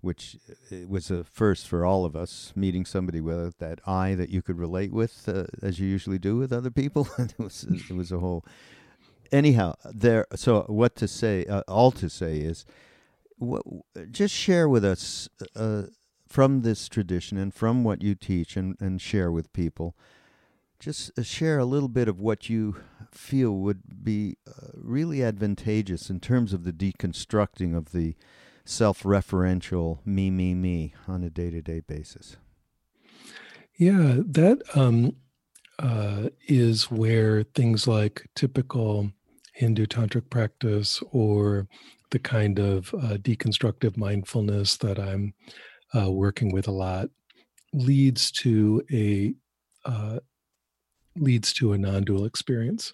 which 0.00 0.36
uh, 0.72 0.86
was 0.88 1.10
a 1.10 1.24
first 1.24 1.66
for 1.66 1.84
all 1.84 2.04
of 2.04 2.14
us. 2.14 2.52
Meeting 2.54 2.84
somebody 2.84 3.20
with 3.20 3.58
that 3.58 3.80
eye 3.86 4.14
that 4.14 4.30
you 4.30 4.42
could 4.42 4.58
relate 4.58 4.92
with, 4.92 5.28
uh, 5.28 5.44
as 5.62 5.78
you 5.78 5.86
usually 5.86 6.18
do 6.18 6.36
with 6.36 6.52
other 6.52 6.70
people, 6.70 7.08
it 7.18 7.34
was 7.38 7.64
it 7.64 7.94
was 7.94 8.12
a 8.12 8.18
whole. 8.18 8.44
Anyhow, 9.30 9.74
there. 9.84 10.26
So 10.34 10.62
what 10.62 10.96
to 10.96 11.08
say? 11.08 11.44
Uh, 11.44 11.62
all 11.68 11.90
to 11.92 12.08
say 12.08 12.38
is, 12.38 12.64
what, 13.36 13.62
just 14.10 14.34
share 14.34 14.68
with 14.68 14.84
us 14.84 15.28
uh, 15.54 15.84
from 16.28 16.62
this 16.62 16.88
tradition 16.88 17.38
and 17.38 17.54
from 17.54 17.84
what 17.84 18.02
you 18.02 18.14
teach 18.14 18.56
and, 18.56 18.76
and 18.80 19.00
share 19.00 19.32
with 19.32 19.52
people. 19.52 19.96
Just 20.78 21.10
uh, 21.18 21.22
share 21.22 21.58
a 21.58 21.64
little 21.64 21.88
bit 21.88 22.06
of 22.06 22.20
what 22.20 22.48
you 22.48 22.76
feel 23.10 23.52
would 23.52 24.04
be 24.04 24.36
uh, 24.46 24.68
really 24.74 25.24
advantageous 25.24 26.08
in 26.10 26.20
terms 26.20 26.52
of 26.52 26.64
the 26.64 26.72
deconstructing 26.72 27.76
of 27.76 27.92
the 27.92 28.14
self 28.68 29.02
referential 29.02 29.98
me, 30.04 30.30
me, 30.30 30.54
me 30.54 30.94
on 31.06 31.24
a 31.24 31.30
day 31.30 31.50
to 31.50 31.62
day 31.62 31.80
basis. 31.80 32.36
Yeah, 33.78 34.18
that 34.26 34.60
um, 34.74 35.16
uh, 35.78 36.28
is 36.46 36.90
where 36.90 37.44
things 37.54 37.88
like 37.88 38.28
typical 38.34 39.10
Hindu 39.54 39.86
tantric 39.86 40.28
practice 40.30 41.02
or 41.12 41.66
the 42.10 42.18
kind 42.18 42.58
of 42.58 42.92
uh, 42.94 43.16
deconstructive 43.16 43.96
mindfulness 43.96 44.76
that 44.78 44.98
I'm 44.98 45.32
uh, 45.96 46.10
working 46.10 46.52
with 46.52 46.68
a 46.68 46.72
lot 46.72 47.08
leads 47.72 48.30
to 48.32 48.82
a 48.92 49.34
uh, 49.84 50.18
leads 51.16 51.52
to 51.54 51.72
a 51.72 51.78
non-dual 51.78 52.26
experience. 52.26 52.92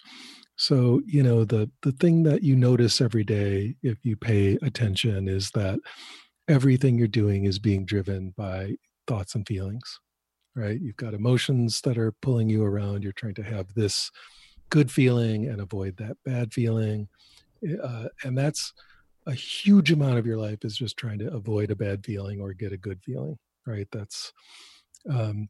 So 0.57 1.01
you 1.05 1.23
know 1.23 1.45
the 1.45 1.69
the 1.81 1.91
thing 1.91 2.23
that 2.23 2.43
you 2.43 2.55
notice 2.55 3.01
every 3.01 3.23
day 3.23 3.75
if 3.83 3.97
you 4.03 4.15
pay 4.15 4.57
attention 4.61 5.27
is 5.27 5.51
that 5.51 5.79
everything 6.47 6.97
you're 6.97 7.07
doing 7.07 7.45
is 7.45 7.59
being 7.59 7.85
driven 7.85 8.33
by 8.37 8.75
thoughts 9.07 9.35
and 9.35 9.45
feelings 9.47 9.99
right? 10.55 10.79
You've 10.79 10.95
got 10.97 11.13
emotions 11.13 11.81
that 11.81 11.97
are 11.97 12.13
pulling 12.21 12.49
you 12.49 12.63
around. 12.63 13.03
You're 13.03 13.11
trying 13.11 13.35
to 13.35 13.43
have 13.43 13.73
this 13.73 14.09
good 14.69 14.91
feeling 14.91 15.47
and 15.47 15.61
avoid 15.61 15.97
that 15.97 16.17
bad 16.25 16.53
feeling. 16.53 17.07
Uh, 17.83 18.07
and 18.23 18.37
that's 18.37 18.73
a 19.27 19.33
huge 19.33 19.91
amount 19.91 20.17
of 20.17 20.25
your 20.25 20.37
life 20.37 20.59
is 20.63 20.77
just 20.77 20.97
trying 20.97 21.19
to 21.19 21.33
avoid 21.33 21.71
a 21.71 21.75
bad 21.75 22.05
feeling 22.05 22.39
or 22.39 22.53
get 22.53 22.71
a 22.71 22.77
good 22.77 23.01
feeling, 23.03 23.37
right? 23.65 23.87
That's 23.91 24.31
um, 25.09 25.49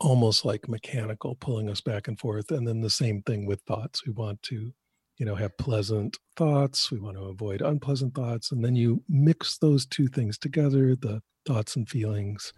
almost 0.00 0.44
like 0.44 0.68
mechanical 0.68 1.36
pulling 1.36 1.68
us 1.70 1.80
back 1.80 2.08
and 2.08 2.18
forth. 2.18 2.50
And 2.50 2.66
then 2.66 2.80
the 2.80 2.90
same 2.90 3.22
thing 3.22 3.46
with 3.46 3.60
thoughts. 3.62 4.06
We 4.06 4.12
want 4.12 4.42
to, 4.44 4.72
you 5.18 5.26
know, 5.26 5.34
have 5.34 5.56
pleasant 5.58 6.18
thoughts. 6.36 6.90
We 6.90 6.98
want 6.98 7.16
to 7.16 7.24
avoid 7.24 7.62
unpleasant 7.62 8.14
thoughts. 8.14 8.52
And 8.52 8.64
then 8.64 8.74
you 8.74 9.02
mix 9.08 9.58
those 9.58 9.86
two 9.86 10.08
things 10.08 10.38
together, 10.38 10.96
the 10.96 11.20
thoughts 11.46 11.76
and 11.76 11.88
feelings. 11.88 12.52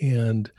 And 0.00 0.50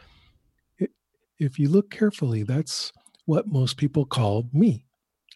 if 1.40 1.60
you 1.60 1.70
look 1.70 1.90
carefully, 1.90 2.44
that's 2.44 2.94
what 3.26 3.48
most 3.48 3.76
people 3.76 4.06
call 4.06 4.48
me, 4.54 4.86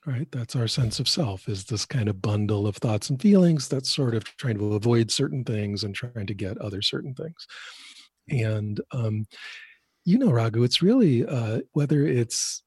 right? 0.06 0.32
That's 0.32 0.56
our 0.56 0.68
sense 0.68 1.00
of 1.00 1.10
self, 1.10 1.50
is 1.50 1.66
this 1.66 1.86
kind 1.86 2.08
of 2.08 2.22
bundle 2.22 2.68
of 2.68 2.78
thoughts 2.78 3.10
and 3.10 3.22
feelings 3.22 3.68
that's 3.68 3.90
sort 3.90 4.16
of 4.16 4.24
trying 4.38 4.58
to 4.58 4.76
avoid 4.76 5.12
certain 5.12 5.44
things 5.44 5.84
and 5.84 5.94
trying 5.94 6.28
to 6.28 6.34
get 6.34 6.58
other 6.60 6.82
certain 6.82 7.14
things. 7.14 7.48
And, 8.30 8.80
um, 8.92 9.26
you 10.10 10.18
know, 10.18 10.32
Raghu, 10.32 10.64
it's 10.64 10.82
really 10.82 11.24
uh, 11.24 11.60
whether 11.74 12.04
it's 12.04 12.64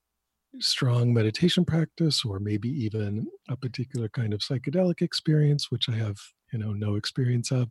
strong 0.60 1.12
meditation 1.12 1.64
practice 1.64 2.24
or 2.24 2.38
maybe 2.38 2.68
even 2.68 3.26
a 3.48 3.56
particular 3.56 4.08
kind 4.08 4.32
of 4.32 4.40
psychedelic 4.40 5.02
experience, 5.02 5.68
which 5.68 5.88
I 5.88 5.94
have 5.96 6.16
you 6.52 6.60
know 6.60 6.72
no 6.72 6.94
experience 6.94 7.50
of 7.50 7.68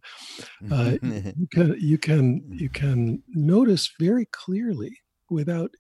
uh, 0.70 0.98
you 1.02 1.48
can 1.54 1.76
you 1.80 1.98
can 1.98 2.42
you 2.52 2.68
can 2.68 3.24
notice 3.30 3.90
very 3.98 4.26
clearly 4.34 4.98
without 5.30 5.72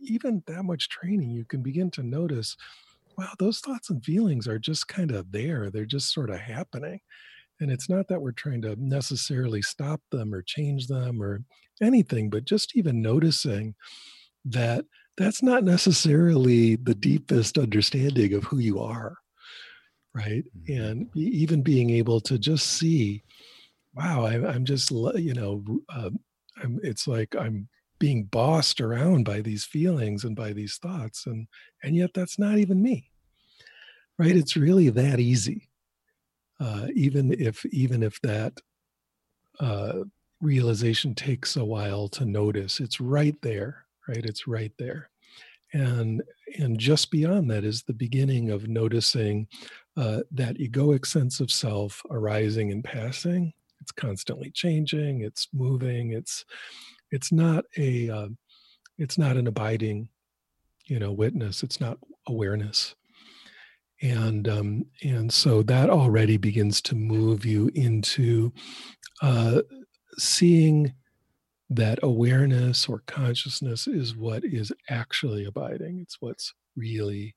even 0.00 0.42
that 0.48 0.64
much 0.64 0.88
training, 0.88 1.30
you 1.30 1.44
can 1.44 1.62
begin 1.62 1.88
to 1.92 2.02
notice, 2.02 2.56
wow, 3.16 3.30
those 3.38 3.60
thoughts 3.60 3.90
and 3.90 4.04
feelings 4.04 4.48
are 4.48 4.58
just 4.58 4.88
kind 4.88 5.12
of 5.12 5.30
there. 5.30 5.70
They're 5.70 5.84
just 5.84 6.12
sort 6.12 6.30
of 6.30 6.40
happening. 6.40 6.98
And 7.60 7.70
it's 7.70 7.88
not 7.88 8.08
that 8.08 8.20
we're 8.20 8.32
trying 8.32 8.62
to 8.62 8.76
necessarily 8.78 9.62
stop 9.62 10.00
them 10.10 10.34
or 10.34 10.42
change 10.42 10.86
them 10.86 11.22
or 11.22 11.42
anything, 11.80 12.30
but 12.30 12.44
just 12.44 12.76
even 12.76 13.02
noticing 13.02 13.74
that 14.44 14.84
that's 15.16 15.42
not 15.42 15.64
necessarily 15.64 16.76
the 16.76 16.94
deepest 16.94 17.58
understanding 17.58 18.34
of 18.34 18.44
who 18.44 18.58
you 18.58 18.80
are. 18.80 19.16
Right. 20.14 20.44
Mm-hmm. 20.68 20.82
And 20.82 21.16
even 21.16 21.62
being 21.62 21.90
able 21.90 22.20
to 22.22 22.38
just 22.38 22.66
see, 22.66 23.22
wow, 23.94 24.24
I, 24.24 24.54
am 24.54 24.64
just, 24.64 24.90
you 24.90 25.34
know, 25.34 25.64
uh, 25.88 26.10
I'm, 26.62 26.80
it's 26.82 27.06
like 27.06 27.34
I'm 27.36 27.68
being 27.98 28.24
bossed 28.24 28.80
around 28.80 29.24
by 29.24 29.40
these 29.40 29.64
feelings 29.64 30.24
and 30.24 30.36
by 30.36 30.52
these 30.52 30.76
thoughts 30.76 31.26
and 31.26 31.46
and 31.82 31.96
yet 31.96 32.10
that's 32.14 32.38
not 32.38 32.58
even 32.58 32.82
me 32.82 33.10
right 34.18 34.36
it's 34.36 34.56
really 34.56 34.90
that 34.90 35.18
easy 35.18 35.68
uh, 36.60 36.86
even 36.94 37.32
if 37.32 37.64
even 37.66 38.02
if 38.02 38.20
that 38.22 38.60
uh, 39.60 40.00
realization 40.40 41.14
takes 41.14 41.56
a 41.56 41.64
while 41.64 42.08
to 42.08 42.24
notice 42.24 42.78
it's 42.80 43.00
right 43.00 43.36
there 43.42 43.86
right? 44.08 44.24
It's 44.24 44.46
right 44.46 44.72
there. 44.78 45.10
And 45.72 46.22
and 46.58 46.78
just 46.78 47.10
beyond 47.10 47.50
that 47.50 47.64
is 47.64 47.82
the 47.82 47.92
beginning 47.92 48.50
of 48.50 48.68
noticing 48.68 49.48
uh, 49.96 50.20
that 50.30 50.58
egoic 50.58 51.06
sense 51.06 51.40
of 51.40 51.50
self 51.50 52.02
arising 52.10 52.70
and 52.70 52.84
passing. 52.84 53.52
It's 53.80 53.92
constantly 53.92 54.50
changing 54.50 55.20
it's 55.20 55.48
moving 55.52 56.12
it's 56.12 56.44
it's 57.12 57.30
not 57.30 57.64
a 57.76 58.10
uh, 58.10 58.28
it's 58.98 59.18
not 59.18 59.36
an 59.36 59.46
abiding 59.46 60.08
you 60.86 60.98
know 60.98 61.12
witness 61.12 61.62
it's 61.62 61.80
not 61.80 61.98
awareness 62.26 62.96
and 64.02 64.48
um, 64.48 64.84
and 65.02 65.32
so 65.32 65.62
that 65.62 65.90
already 65.90 66.36
begins 66.36 66.80
to 66.82 66.94
move 66.94 67.44
you 67.44 67.70
into 67.74 68.52
uh, 69.22 69.62
seeing 70.18 70.94
that 71.70 71.98
awareness 72.02 72.88
or 72.88 73.02
consciousness 73.06 73.86
is 73.86 74.16
what 74.16 74.44
is 74.44 74.72
actually 74.88 75.44
abiding 75.44 75.98
it's 76.00 76.16
what's 76.20 76.54
really 76.76 77.34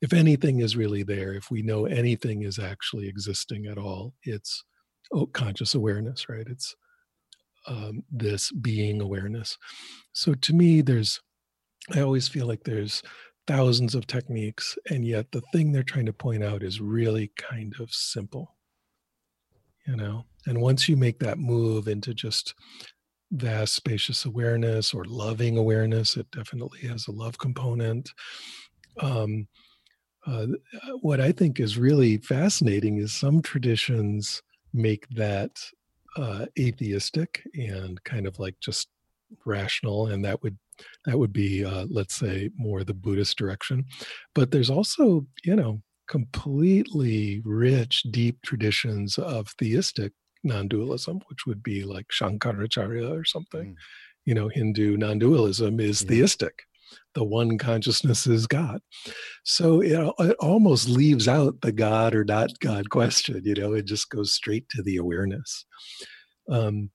if 0.00 0.12
anything 0.12 0.60
is 0.60 0.76
really 0.76 1.04
there 1.04 1.32
if 1.32 1.48
we 1.50 1.62
know 1.62 1.86
anything 1.86 2.42
is 2.42 2.58
actually 2.58 3.06
existing 3.06 3.66
at 3.66 3.78
all 3.78 4.14
it's 4.24 4.64
oh, 5.12 5.26
conscious 5.26 5.76
awareness 5.76 6.28
right 6.28 6.46
it's 6.48 6.74
um, 7.68 8.02
this 8.10 8.50
being 8.52 9.00
awareness. 9.00 9.58
So 10.12 10.34
to 10.34 10.52
me, 10.52 10.80
there's, 10.80 11.20
I 11.94 12.00
always 12.00 12.28
feel 12.28 12.46
like 12.46 12.64
there's 12.64 13.02
thousands 13.48 13.94
of 13.94 14.06
techniques, 14.06 14.78
and 14.90 15.04
yet 15.04 15.32
the 15.32 15.42
thing 15.52 15.72
they're 15.72 15.82
trying 15.82 16.06
to 16.06 16.12
point 16.12 16.44
out 16.44 16.62
is 16.62 16.80
really 16.80 17.32
kind 17.36 17.74
of 17.80 17.92
simple. 17.92 18.54
You 19.86 19.96
know, 19.96 20.26
and 20.46 20.60
once 20.60 20.88
you 20.88 20.96
make 20.96 21.18
that 21.20 21.38
move 21.38 21.88
into 21.88 22.12
just 22.12 22.54
vast 23.32 23.74
spacious 23.74 24.26
awareness 24.26 24.92
or 24.92 25.04
loving 25.06 25.56
awareness, 25.56 26.16
it 26.16 26.30
definitely 26.30 26.80
has 26.80 27.08
a 27.08 27.12
love 27.12 27.38
component. 27.38 28.10
Um, 29.00 29.48
uh, 30.26 30.46
what 31.00 31.20
I 31.20 31.32
think 31.32 31.58
is 31.58 31.78
really 31.78 32.18
fascinating 32.18 32.98
is 32.98 33.14
some 33.14 33.40
traditions 33.40 34.42
make 34.74 35.08
that 35.10 35.58
uh, 36.16 36.46
atheistic 36.58 37.42
and 37.54 38.02
kind 38.04 38.26
of 38.26 38.38
like 38.38 38.56
just 38.60 38.88
rational 39.46 40.08
and 40.08 40.24
that 40.24 40.42
would 40.42 40.58
that 41.04 41.18
would 41.18 41.32
be 41.32 41.64
uh, 41.64 41.86
let's 41.90 42.16
say 42.16 42.50
more 42.56 42.84
the 42.84 42.94
buddhist 42.94 43.36
direction 43.36 43.84
but 44.34 44.50
there's 44.50 44.70
also 44.70 45.26
you 45.44 45.56
know 45.56 45.80
completely 46.08 47.42
rich 47.44 48.02
deep 48.10 48.40
traditions 48.42 49.18
of 49.18 49.48
theistic 49.58 50.12
non-dualism 50.44 51.20
which 51.28 51.46
would 51.46 51.62
be 51.62 51.84
like 51.84 52.06
shankaracharya 52.08 53.10
or 53.10 53.24
something 53.24 53.72
mm. 53.72 53.76
you 54.24 54.34
know 54.34 54.48
hindu 54.48 54.96
non-dualism 54.96 55.80
is 55.80 56.02
yeah. 56.02 56.08
theistic 56.08 56.52
the 57.14 57.24
one 57.24 57.58
consciousness 57.58 58.26
is 58.26 58.46
God. 58.46 58.80
So 59.44 59.80
it, 59.80 60.14
it 60.20 60.36
almost 60.40 60.88
leaves 60.88 61.28
out 61.28 61.60
the 61.60 61.72
God 61.72 62.14
or 62.14 62.24
not 62.24 62.58
God 62.60 62.90
question, 62.90 63.42
you 63.44 63.54
know, 63.54 63.74
it 63.74 63.86
just 63.86 64.08
goes 64.10 64.32
straight 64.32 64.68
to 64.70 64.82
the 64.82 64.96
awareness. 64.96 65.66
Um, 66.50 66.90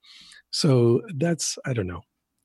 so 0.52 1.02
that's, 1.18 1.58
I 1.66 1.74
don't 1.74 1.88
know, 1.88 2.02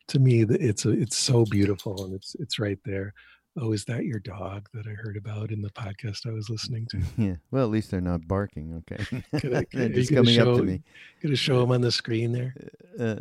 to 0.09 0.19
me, 0.19 0.43
it's, 0.43 0.85
a, 0.85 0.91
it's 0.91 1.17
so 1.17 1.45
beautiful 1.45 2.05
and 2.05 2.15
it's, 2.15 2.35
it's 2.37 2.59
right 2.59 2.79
there. 2.85 3.15
Oh, 3.61 3.73
is 3.73 3.85
that 3.87 4.05
your 4.05 4.21
dog 4.21 4.69
that 4.73 4.87
I 4.87 4.91
heard 4.91 5.17
about 5.17 5.51
in 5.51 5.63
the 5.63 5.71
podcast 5.71 6.27
I 6.27 6.33
was 6.33 6.49
listening 6.49 6.87
to? 6.91 7.01
Yeah. 7.17 7.37
Well, 7.51 7.65
at 7.65 7.71
least 7.71 7.91
they're 7.91 8.01
not 8.01 8.27
barking. 8.29 8.83
Okay. 8.93 9.23
I, 9.35 9.65
they're 9.73 9.89
just 9.89 10.15
coming 10.15 10.35
show, 10.35 10.53
up 10.53 10.59
to 10.59 10.63
me. 10.63 10.83
Going 11.23 11.33
to 11.33 11.37
show 11.37 11.61
them 11.61 11.73
on 11.73 11.81
the 11.81 11.91
screen 11.91 12.33
there. 12.33 12.55
Uh, 12.99 13.17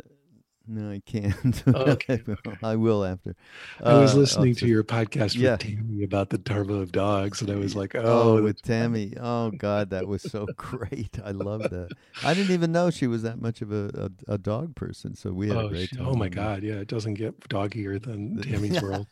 No, 0.70 0.90
I 0.90 1.00
can't. 1.06 1.62
Okay. 1.66 2.20
I 2.62 2.76
will 2.76 3.02
after. 3.04 3.34
I 3.82 3.94
was 3.94 4.14
Uh, 4.14 4.18
listening 4.18 4.48
also- 4.50 4.60
to 4.60 4.66
your 4.66 4.84
podcast 4.84 5.34
with 5.34 5.36
yeah. 5.36 5.56
Tammy 5.56 6.04
about 6.04 6.28
the 6.28 6.36
Dharma 6.36 6.74
of 6.74 6.92
dogs, 6.92 7.40
and 7.40 7.50
I 7.50 7.54
was 7.56 7.74
like, 7.74 7.94
Oh, 7.94 8.36
oh, 8.38 8.42
with 8.42 8.60
Tammy. 8.72 9.14
Oh 9.18 9.50
God, 9.50 9.90
that 9.90 10.06
was 10.06 10.20
so 10.22 10.46
great. 10.56 11.18
I 11.24 11.30
love 11.30 11.62
that. 11.62 11.88
I 12.22 12.34
didn't 12.34 12.52
even 12.52 12.70
know 12.72 12.90
she 12.90 13.06
was 13.06 13.22
that 13.22 13.40
much 13.40 13.62
of 13.62 13.72
a, 13.72 14.10
a, 14.28 14.34
a 14.34 14.38
dog 14.38 14.74
person. 14.76 15.14
So 15.14 15.32
we 15.32 15.48
had 15.48 15.56
a 15.56 15.60
oh, 15.60 15.68
great 15.70 15.88
she- 15.88 15.96
time. 15.96 16.06
oh 16.08 16.14
my. 16.14 16.28
God, 16.28 16.62
yeah, 16.62 16.74
it 16.74 16.88
doesn't 16.88 17.14
get 17.14 17.48
doggier 17.48 17.98
than 17.98 18.42
Tammy's 18.42 18.82
world. 18.82 19.06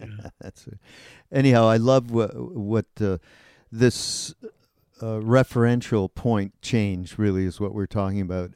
Yeah. 0.00 0.06
That's 0.40 0.66
it. 0.68 0.78
Anyhow, 1.32 1.66
I 1.66 1.76
love 1.78 2.10
what 2.12 2.34
what 2.56 2.86
uh, 3.00 3.18
this 3.72 4.34
uh, 5.02 5.18
referential 5.20 6.14
point 6.14 6.52
change 6.62 7.18
really 7.18 7.44
is 7.44 7.58
what 7.60 7.74
we're 7.74 7.86
talking 7.86 8.20
about. 8.20 8.52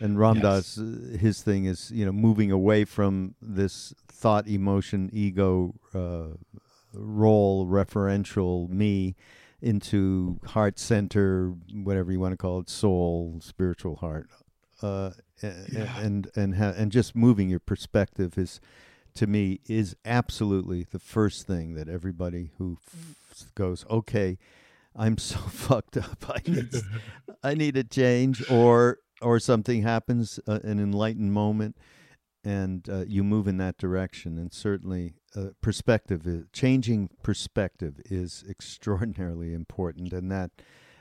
And 0.00 0.18
Ram 0.18 0.40
Dass, 0.40 0.78
uh, 0.78 1.16
his 1.18 1.42
thing 1.42 1.64
is 1.66 1.90
you 1.90 2.04
know 2.04 2.12
moving 2.12 2.50
away 2.50 2.84
from 2.84 3.34
this 3.40 3.94
thought, 4.08 4.46
emotion, 4.48 5.10
ego 5.12 5.74
uh, 5.94 6.36
role, 6.92 7.66
referential 7.66 8.68
me, 8.68 9.14
into 9.62 10.38
heart 10.46 10.78
center, 10.78 11.54
whatever 11.72 12.12
you 12.12 12.20
want 12.20 12.32
to 12.32 12.36
call 12.36 12.60
it, 12.60 12.68
soul, 12.70 13.38
spiritual 13.40 13.96
heart, 13.96 14.28
uh, 14.82 15.10
Yeah. 15.42 15.98
and 16.00 16.28
and 16.34 16.56
ha- 16.56 16.74
and 16.76 16.90
just 16.92 17.14
moving 17.14 17.48
your 17.48 17.60
perspective 17.60 18.36
is 18.38 18.60
to 19.14 19.26
me 19.26 19.60
is 19.68 19.94
absolutely 20.04 20.84
the 20.90 20.98
first 20.98 21.46
thing 21.46 21.74
that 21.74 21.88
everybody 21.88 22.50
who 22.58 22.78
f- 23.30 23.52
goes 23.54 23.84
okay 23.88 24.38
i'm 24.96 25.16
so 25.18 25.36
fucked 25.66 25.96
up. 25.96 26.24
I 26.28 26.40
need 26.50 26.70
i 27.44 27.54
need 27.54 27.76
a 27.76 27.84
change 27.84 28.42
or 28.50 28.98
or 29.24 29.38
something 29.40 29.82
happens 29.82 30.38
uh, 30.46 30.60
an 30.62 30.78
enlightened 30.78 31.32
moment 31.32 31.76
and 32.44 32.88
uh, 32.90 33.04
you 33.08 33.24
move 33.24 33.48
in 33.48 33.56
that 33.56 33.78
direction 33.78 34.38
and 34.38 34.52
certainly 34.52 35.14
uh, 35.34 35.46
perspective 35.60 36.26
is, 36.26 36.44
changing 36.52 37.08
perspective 37.22 38.00
is 38.04 38.44
extraordinarily 38.48 39.52
important 39.52 40.12
and 40.12 40.30
that 40.30 40.50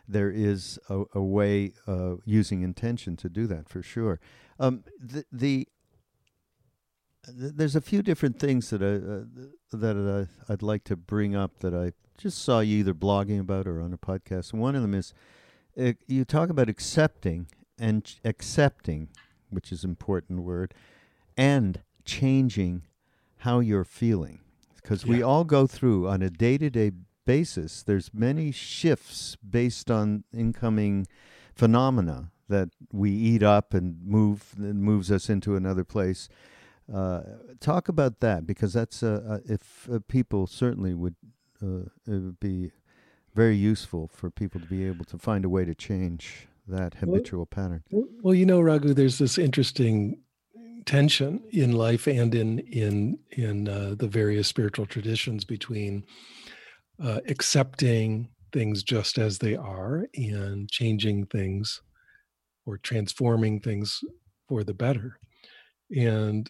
there 0.08 0.32
is 0.32 0.80
a, 0.90 1.04
a 1.14 1.22
way 1.22 1.72
uh, 1.88 2.16
using 2.26 2.62
intention 2.62 3.16
to 3.16 3.30
do 3.30 3.48
that 3.48 3.70
for 3.70 3.82
sure 3.82 4.20
um, 4.60 4.84
the, 5.00 5.26
the 5.32 5.68
th- 7.26 7.54
there's 7.56 7.76
a 7.76 7.82
few 7.82 8.02
different 8.02 8.40
things 8.40 8.70
that 8.70 8.82
I 8.82 8.96
uh, 8.96 9.48
that 9.78 10.28
I, 10.48 10.52
I'd 10.54 10.62
like 10.62 10.84
to 10.86 10.96
bring 10.96 11.36
up 11.36 11.60
that 11.60 11.74
I 11.74 11.94
just 12.18 12.44
saw 12.44 12.60
you 12.60 12.80
either 12.80 12.94
blogging 12.94 13.40
about 13.40 13.68
or 13.68 13.82
on 13.82 13.94
a 13.94 13.98
podcast. 13.98 14.54
One 14.54 14.76
of 14.76 14.82
them 14.82 14.94
is 14.94 15.14
uh, 15.80 15.94
you 16.08 16.26
talk 16.26 16.50
about 16.50 16.70
accepting 16.70 17.48
and 17.80 18.16
accepting, 18.24 19.10
which 19.50 19.72
is 19.72 19.84
an 19.84 19.92
important 19.92 20.42
word, 20.42 20.74
and 21.38 21.82
changing 22.06 22.84
how 23.38 23.60
you're 23.60 23.84
feeling. 23.84 24.40
Because 24.76 25.06
we 25.06 25.24
all 25.24 25.44
go 25.44 25.66
through 25.66 26.10
on 26.10 26.22
a 26.22 26.30
day-to-day 26.30 26.92
basis 27.26 27.84
there's 27.84 28.14
many 28.14 28.52
shifts 28.52 29.38
based 29.38 29.90
on 29.90 30.24
incoming 30.34 31.08
phenomena 31.54 32.32
that 32.50 32.70
we 32.92 33.12
eat 33.12 33.44
up 33.44 33.74
and 33.74 34.06
move 34.06 34.54
and 34.58 34.84
moves 34.84 35.12
us 35.12 35.30
into 35.30 35.56
another 35.56 35.84
place. 35.84 36.28
Uh, 36.94 37.22
talk 37.60 37.88
about 37.88 38.20
that 38.20 38.46
because 38.46 38.74
that's 38.74 39.02
uh, 39.02 39.24
uh, 39.28 39.38
if 39.46 39.88
uh, 39.92 40.00
people 40.08 40.46
certainly 40.46 40.94
would 40.94 41.16
uh, 41.62 41.88
it 42.06 42.12
would 42.12 42.40
be 42.42 42.72
very 43.34 43.56
useful 43.56 44.10
for 44.14 44.30
people 44.30 44.60
to 44.60 44.68
be 44.68 44.86
able 44.86 45.06
to 45.06 45.18
find 45.18 45.46
a 45.46 45.50
way 45.50 45.64
to 45.64 45.74
change 45.74 46.48
that 46.68 46.96
Well- 47.02 47.16
habitual 47.16 47.46
pattern. 47.46 47.84
Well, 47.92 48.34
you 48.34 48.46
know, 48.46 48.62
Raghu, 48.62 48.94
there's 48.94 49.18
this 49.18 49.38
interesting 49.38 50.22
tension 50.86 51.42
in 51.52 51.72
life 51.72 52.08
and 52.08 52.36
in 52.36 52.60
in 52.60 53.18
in 53.32 53.68
uh, 53.70 53.96
the 53.98 54.08
various 54.08 54.48
spiritual 54.48 54.86
traditions 54.86 55.46
between 55.46 56.04
uh, 57.00 57.22
accepting 57.28 58.30
things 58.52 58.84
just 58.84 59.18
as 59.18 59.40
they 59.40 59.56
are 59.56 60.08
and 60.16 60.70
changing 60.70 61.26
things 61.26 61.82
or 62.66 62.78
transforming 62.78 63.60
things 63.60 64.02
for 64.48 64.64
the 64.64 64.74
better. 64.74 65.20
And 65.96 66.50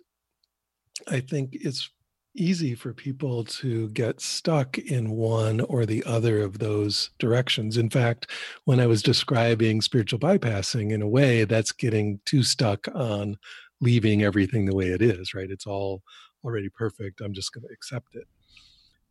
I 1.08 1.22
think 1.22 1.50
it's 1.54 1.90
easy 2.36 2.74
for 2.74 2.94
people 2.94 3.44
to 3.44 3.90
get 3.90 4.20
stuck 4.20 4.78
in 4.78 5.12
one 5.12 5.62
or 5.62 5.86
the 5.86 6.04
other 6.06 6.42
of 6.42 6.60
those 6.60 7.12
directions. 7.20 7.78
In 7.78 7.90
fact, 7.90 8.30
when 8.66 8.80
I 8.80 8.88
was 8.88 9.04
describing 9.04 9.82
spiritual 9.82 10.20
bypassing, 10.20 10.92
in 10.92 11.02
a 11.02 11.08
way, 11.08 11.44
that's 11.44 11.72
getting 11.72 12.20
too 12.26 12.44
stuck 12.44 12.88
on 12.96 13.38
leaving 13.82 14.24
everything 14.24 14.66
the 14.66 14.76
way 14.76 14.88
it 14.88 15.02
is, 15.02 15.34
right? 15.34 15.50
It's 15.50 15.68
all 15.68 16.02
already 16.44 16.70
perfect. 16.70 17.22
I'm 17.22 17.34
just 17.34 17.54
going 17.54 17.66
to 17.68 17.74
accept 17.74 18.16
it. 18.16 18.28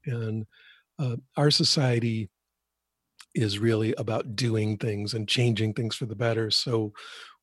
And 0.06 0.46
uh, 0.98 1.16
our 1.37 1.50
society 1.50 2.28
is 3.35 3.58
really 3.58 3.94
about 3.96 4.37
doing 4.37 4.76
things 4.76 5.14
and 5.14 5.28
changing 5.28 5.74
things 5.74 5.94
for 5.94 6.06
the 6.06 6.16
better. 6.16 6.50
So 6.50 6.92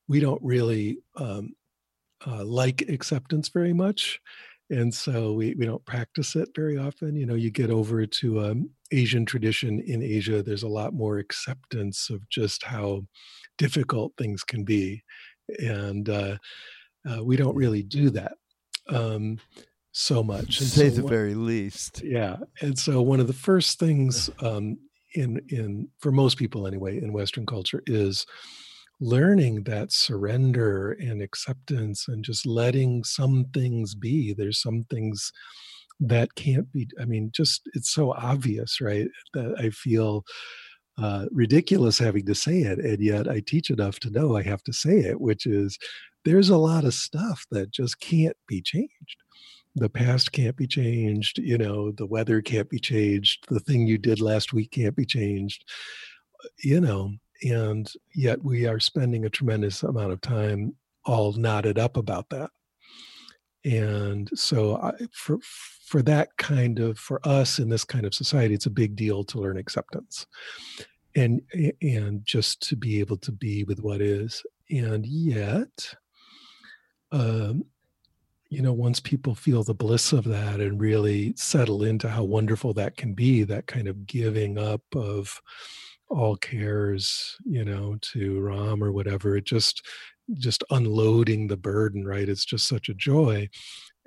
we 0.08 0.20
don't 0.20 0.42
really 0.44 1.00
um, 1.16 1.54
uh, 2.26 2.44
like 2.44 2.82
acceptance 2.90 3.50
very 3.50 3.74
much. 3.74 4.20
And 4.70 4.94
so 4.94 5.34
we, 5.34 5.56
we 5.56 5.66
don't 5.66 5.84
practice 5.86 6.36
it 6.36 6.50
very 6.56 6.78
often. 6.78 7.16
You 7.16 7.26
know, 7.26 7.36
you 7.36 7.50
get 7.50 7.70
over 7.72 8.06
to 8.06 8.40
um, 8.46 8.70
Asian 8.92 9.26
tradition 9.26 9.80
in 9.80 10.04
Asia, 10.04 10.44
there's 10.44 10.64
a 10.64 10.68
lot 10.68 10.94
more 10.94 11.18
acceptance 11.18 12.10
of 12.10 12.28
just 12.30 12.64
how 12.64 13.02
difficult 13.58 14.14
things 14.18 14.44
can 14.44 14.64
be. 14.64 15.04
And 15.60 16.08
uh, 16.10 16.38
uh, 17.10 17.24
we 17.24 17.36
don't 17.36 17.56
really 17.56 17.82
do 17.82 18.10
that 18.12 18.34
um, 18.88 19.40
so 19.92 20.22
much. 20.24 20.58
To 20.58 20.64
And 20.64 20.72
say 20.72 20.90
so 20.90 20.96
the 20.98 21.04
what- 21.04 21.10
very 21.10 21.34
least. 21.36 22.02
yeah, 22.04 22.38
and 22.62 22.78
so 22.78 23.02
one 23.02 23.20
of 23.20 23.28
the 23.28 23.34
first 23.34 23.80
things 23.80 24.30
um, 24.42 24.78
in 25.16 25.42
in 25.50 25.88
for 26.00 26.12
most 26.12 26.38
people 26.38 26.68
anyway 26.68 26.98
in 27.02 27.12
Western 27.14 27.46
culture 27.48 27.82
is 27.88 28.28
learning 29.00 29.64
that 29.64 29.92
surrender 29.92 30.92
and 30.92 31.22
acceptance 31.22 32.08
and 32.08 32.24
just 32.24 32.46
letting 32.46 33.04
some 33.04 33.46
things 33.54 33.96
be. 33.96 34.34
There's 34.34 34.62
some 34.62 34.86
things 34.90 35.32
that 36.00 36.36
can't 36.36 36.72
be. 36.72 36.88
I 37.00 37.06
mean, 37.06 37.32
just 37.34 37.62
it's 37.74 37.92
so 37.92 38.14
obvious, 38.14 38.82
right? 38.82 39.08
That 39.34 39.56
I 39.60 39.70
feel 39.70 40.24
uh, 40.98 41.26
ridiculous 41.32 41.98
having 41.98 42.26
to 42.26 42.36
say 42.36 42.60
it, 42.60 42.80
and 42.80 43.02
yet 43.02 43.30
I 43.30 43.42
teach 43.46 43.70
enough 43.70 44.00
to 44.02 44.10
know 44.10 44.36
I 44.36 44.44
have 44.44 44.64
to 44.64 44.74
say 44.74 45.00
it, 45.00 45.20
which 45.22 45.46
is 45.46 45.78
there's 46.26 46.50
a 46.50 46.58
lot 46.58 46.84
of 46.84 46.94
stuff 46.94 47.46
that 47.52 47.72
just 47.72 48.00
can't 48.00 48.38
be 48.48 48.62
changed 48.62 49.18
the 49.76 49.90
past 49.90 50.32
can't 50.32 50.56
be 50.56 50.68
changed 50.68 51.38
you 51.38 51.58
know 51.58 51.92
the 51.92 52.06
weather 52.06 52.42
can't 52.42 52.70
be 52.70 52.80
changed 52.80 53.46
the 53.50 53.60
thing 53.60 53.86
you 53.86 53.98
did 53.98 54.20
last 54.20 54.52
week 54.52 54.72
can't 54.72 54.96
be 54.96 55.06
changed 55.06 55.64
you 56.64 56.82
know 56.82 57.12
and 57.44 57.92
yet 58.14 58.44
we 58.44 58.66
are 58.66 58.80
spending 58.80 59.26
a 59.26 59.30
tremendous 59.30 59.84
amount 59.84 60.12
of 60.12 60.22
time 60.22 60.76
all 61.06 61.34
knotted 61.34 61.80
up 61.80 61.98
about 61.98 62.30
that. 62.30 62.52
And 63.66 64.30
so 64.36 64.78
I, 64.78 64.94
for 65.12 65.40
for 65.86 66.02
that 66.04 66.38
kind 66.38 66.80
of 66.80 66.98
for 66.98 67.20
us 67.28 67.60
in 67.60 67.70
this 67.70 67.84
kind 67.84 68.06
of 68.06 68.14
society 68.14 68.54
it's 68.54 68.68
a 68.68 68.72
big 68.72 68.96
deal 68.96 69.24
to 69.24 69.40
learn 69.40 69.58
acceptance 69.58 70.28
and 71.16 71.42
and 71.82 72.24
just 72.24 72.62
to 72.70 72.76
be 72.76 73.00
able 73.00 73.18
to 73.18 73.32
be 73.32 73.64
with 73.64 73.82
what 73.82 74.02
is. 74.02 74.44
And 74.70 75.06
yet 75.06 75.94
um 77.12 77.66
you 78.50 78.64
know, 78.64 78.74
once 78.74 79.00
people 79.00 79.36
feel 79.36 79.64
the 79.64 79.76
bliss 79.76 80.12
of 80.12 80.24
that 80.24 80.60
and 80.60 80.82
really 80.82 81.34
settle 81.36 81.84
into 81.84 82.10
how 82.10 82.24
wonderful 82.24 82.74
that 82.74 82.98
can 82.98 83.14
be, 83.14 83.44
that 83.44 83.68
kind 83.68 83.88
of 83.88 84.08
giving 84.08 84.58
up 84.58 84.82
of 84.96 85.40
all 86.10 86.36
cares, 86.36 87.38
you 87.46 87.64
know, 87.66 87.98
to 88.14 88.40
Ram 88.40 88.84
or 88.84 88.92
whatever, 88.92 89.36
it 89.36 89.46
just 89.46 89.86
just 90.36 90.64
unloading 90.70 91.48
the 91.48 91.58
burden, 91.58 92.06
right? 92.06 92.30
It's 92.30 92.46
just 92.46 92.68
such 92.68 92.90
a 92.90 92.94
joy. 92.94 93.50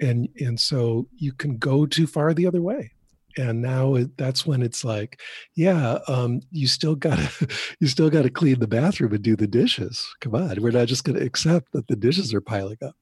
And 0.01 0.29
and 0.41 0.59
so 0.59 1.09
you 1.16 1.33
can 1.33 1.59
go 1.59 1.87
too 1.87 2.07
far 2.07 2.35
the 2.35 2.47
other 2.47 2.62
way. 2.62 2.93
And 3.39 3.62
now 3.62 3.95
it, 3.95 4.18
that's 4.18 4.45
when 4.45 4.62
it's 4.62 4.85
like, 4.85 5.20
yeah, 5.57 5.99
um, 6.07 6.43
you 6.51 6.66
still 6.66 6.95
gotta, 6.95 7.31
you 7.81 7.87
still 7.87 8.11
gotta 8.11 8.29
clean 8.29 8.59
the 8.59 8.66
bathroom 8.66 9.14
and 9.14 9.22
do 9.22 9.37
the 9.37 9.47
dishes. 9.47 10.07
Come 10.20 10.35
on, 10.35 10.61
we're 10.61 10.70
not 10.70 10.89
just 10.89 11.05
gonna 11.05 11.20
accept 11.20 11.72
that 11.72 11.89
the 11.89 11.97
dishes 11.97 12.35
are 12.35 12.43
piling 12.43 12.79
up 12.83 12.95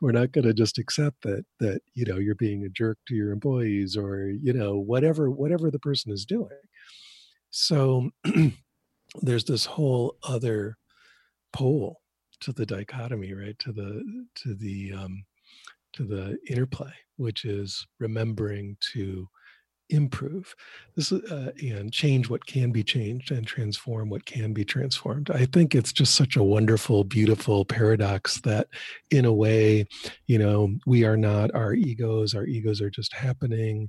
we're 0.00 0.12
not 0.12 0.32
going 0.32 0.46
to 0.46 0.54
just 0.54 0.78
accept 0.78 1.22
that 1.22 1.44
that 1.60 1.80
you 1.94 2.04
know 2.04 2.18
you're 2.18 2.34
being 2.34 2.64
a 2.64 2.68
jerk 2.68 2.98
to 3.06 3.14
your 3.14 3.32
employees 3.32 3.96
or 3.96 4.28
you 4.28 4.52
know 4.52 4.76
whatever 4.76 5.30
whatever 5.30 5.70
the 5.70 5.78
person 5.78 6.12
is 6.12 6.24
doing 6.24 6.48
so 7.58 8.10
there's 9.22 9.44
this 9.44 9.66
whole 9.66 10.16
other 10.22 10.76
pole 11.52 12.00
to 12.40 12.52
the 12.52 12.64
dichotomy 12.64 13.34
right? 13.34 13.58
To 13.60 13.72
the 13.72 14.26
to 14.36 14.54
the 14.54 14.92
um 14.92 15.24
to 15.94 16.04
the 16.04 16.38
interplay 16.48 16.92
which 17.16 17.44
is 17.44 17.84
remembering 17.98 18.76
to 18.92 19.26
improve. 19.90 20.54
This 20.94 21.10
uh, 21.10 21.50
and 21.60 21.92
change 21.92 22.28
what 22.28 22.46
can 22.46 22.70
be 22.70 22.84
changed 22.84 23.32
and 23.32 23.44
transform 23.44 24.10
what 24.10 24.24
can 24.24 24.52
be 24.52 24.64
transformed. 24.64 25.30
I 25.30 25.46
think 25.46 25.74
it's 25.74 25.92
just 25.92 26.14
such 26.14 26.36
a 26.36 26.44
wonderful 26.44 27.02
beautiful 27.02 27.64
paradox 27.64 28.40
that 28.42 28.68
in 29.10 29.24
a 29.24 29.32
way 29.32 29.86
you 30.28 30.38
know 30.38 30.76
we 30.86 31.04
are 31.04 31.16
not 31.16 31.52
our 31.54 31.74
egos 31.74 32.34
our 32.34 32.44
egos 32.44 32.80
are 32.80 32.90
just 32.90 33.14
happening 33.14 33.88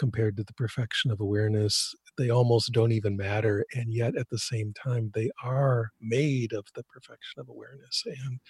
compared 0.00 0.34
to 0.34 0.42
the 0.42 0.54
perfection 0.54 1.10
of 1.10 1.20
awareness 1.20 1.94
they 2.16 2.30
almost 2.30 2.72
don't 2.72 2.92
even 2.92 3.16
matter 3.16 3.64
and 3.74 3.92
yet 3.92 4.16
at 4.16 4.28
the 4.28 4.38
same 4.38 4.72
time 4.72 5.10
they 5.14 5.30
are 5.42 5.90
made 6.00 6.52
of 6.52 6.66
the 6.74 6.82
perfection 6.84 7.40
of 7.40 7.48
awareness 7.48 8.04
and 8.06 8.40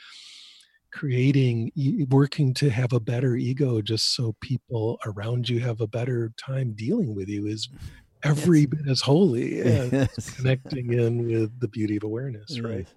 creating 0.93 1.71
working 2.11 2.53
to 2.53 2.69
have 2.69 2.93
a 2.93 3.01
better 3.01 3.37
ego 3.37 3.81
just 3.81 4.15
so 4.15 4.35
people 4.41 4.99
around 5.07 5.49
you 5.49 5.61
have 5.61 5.81
a 5.81 5.87
better 5.87 6.33
time 6.37 6.73
dealing 6.73 7.15
with 7.15 7.29
you 7.29 7.47
is 7.47 7.69
mm-hmm. 7.69 7.87
every 8.25 8.61
yes. 8.61 8.69
bit 8.69 8.89
as 8.89 9.01
holy 9.01 9.61
as 9.61 9.93
yes. 9.93 10.31
connecting 10.31 10.93
in 10.93 11.27
with 11.27 11.61
the 11.61 11.69
beauty 11.69 11.97
of 11.97 12.03
awareness 12.03 12.51
yes. 12.51 12.61
right 12.61 12.89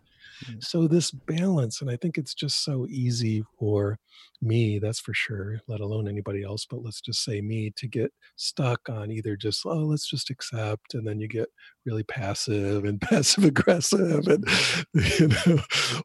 so 0.60 0.88
this 0.88 1.12
balance 1.12 1.82
and 1.82 1.90
i 1.90 1.96
think 1.96 2.18
it's 2.18 2.34
just 2.34 2.64
so 2.64 2.86
easy 2.90 3.44
for 3.58 3.98
me 4.42 4.80
that's 4.80 5.00
for 5.00 5.14
sure 5.14 5.60
let 5.68 5.80
alone 5.80 6.08
anybody 6.08 6.44
else 6.44 6.66
but 6.70 6.84
let's 6.84 7.02
just 7.02 7.24
say 7.24 7.42
me 7.42 7.72
to 7.76 7.88
get 7.88 8.12
stuck 8.36 8.90
on 8.90 9.12
either 9.12 9.36
just 9.36 9.66
oh 9.66 9.80
let's 9.80 10.10
just 10.10 10.30
accept 10.30 10.94
and 10.94 11.08
then 11.08 11.20
you 11.20 11.28
get 11.28 11.50
really 11.86 12.04
passive 12.04 12.86
and 12.86 13.02
passive 13.10 13.44
aggressive 13.44 14.28
and 14.28 14.46
you 14.94 15.28
know 15.28 15.60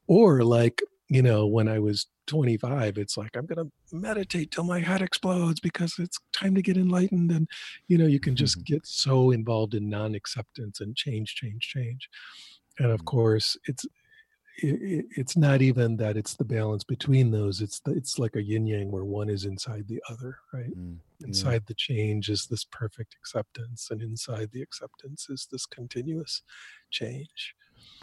or 0.06 0.42
like 0.42 0.80
you 1.08 1.22
know, 1.22 1.46
when 1.46 1.68
I 1.68 1.78
was 1.78 2.06
25, 2.26 2.98
it's 2.98 3.16
like, 3.16 3.34
I'm 3.34 3.46
going 3.46 3.66
to 3.66 3.96
meditate 3.96 4.50
till 4.50 4.64
my 4.64 4.80
head 4.80 5.00
explodes 5.00 5.58
because 5.58 5.94
it's 5.98 6.18
time 6.32 6.54
to 6.54 6.62
get 6.62 6.76
enlightened. 6.76 7.30
And, 7.30 7.48
you 7.88 7.96
know, 7.96 8.06
you 8.06 8.20
can 8.20 8.36
just 8.36 8.58
mm-hmm. 8.58 8.74
get 8.74 8.86
so 8.86 9.30
involved 9.30 9.74
in 9.74 9.88
non 9.88 10.14
acceptance 10.14 10.80
and 10.80 10.94
change, 10.94 11.34
change, 11.34 11.62
change. 11.62 12.08
And 12.78 12.90
of 12.90 12.98
mm-hmm. 13.00 13.06
course, 13.06 13.56
it's, 13.66 13.86
it, 14.62 15.06
it's 15.16 15.36
not 15.36 15.62
even 15.62 15.96
that 15.96 16.16
it's 16.16 16.34
the 16.34 16.44
balance 16.44 16.84
between 16.84 17.30
those 17.30 17.60
it's 17.60 17.80
the, 17.80 17.92
it's 17.92 18.18
like 18.18 18.36
a 18.36 18.42
yin 18.42 18.66
yang 18.66 18.90
where 18.90 19.04
one 19.04 19.28
is 19.28 19.44
inside 19.44 19.86
the 19.88 20.02
other 20.10 20.38
right 20.52 20.76
mm, 20.76 20.96
inside 21.20 21.52
yeah. 21.52 21.58
the 21.66 21.74
change 21.74 22.28
is 22.28 22.46
this 22.46 22.64
perfect 22.64 23.14
acceptance 23.14 23.88
and 23.90 24.02
inside 24.02 24.50
the 24.52 24.62
acceptance 24.62 25.28
is 25.28 25.48
this 25.50 25.66
continuous 25.66 26.42
change 26.90 27.54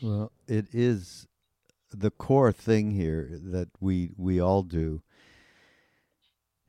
well 0.01 0.31
it 0.47 0.67
is 0.73 1.27
the 1.91 2.11
core 2.11 2.51
thing 2.51 2.91
here 2.91 3.29
that 3.31 3.69
we 3.79 4.11
we 4.17 4.39
all 4.39 4.63
do 4.63 5.01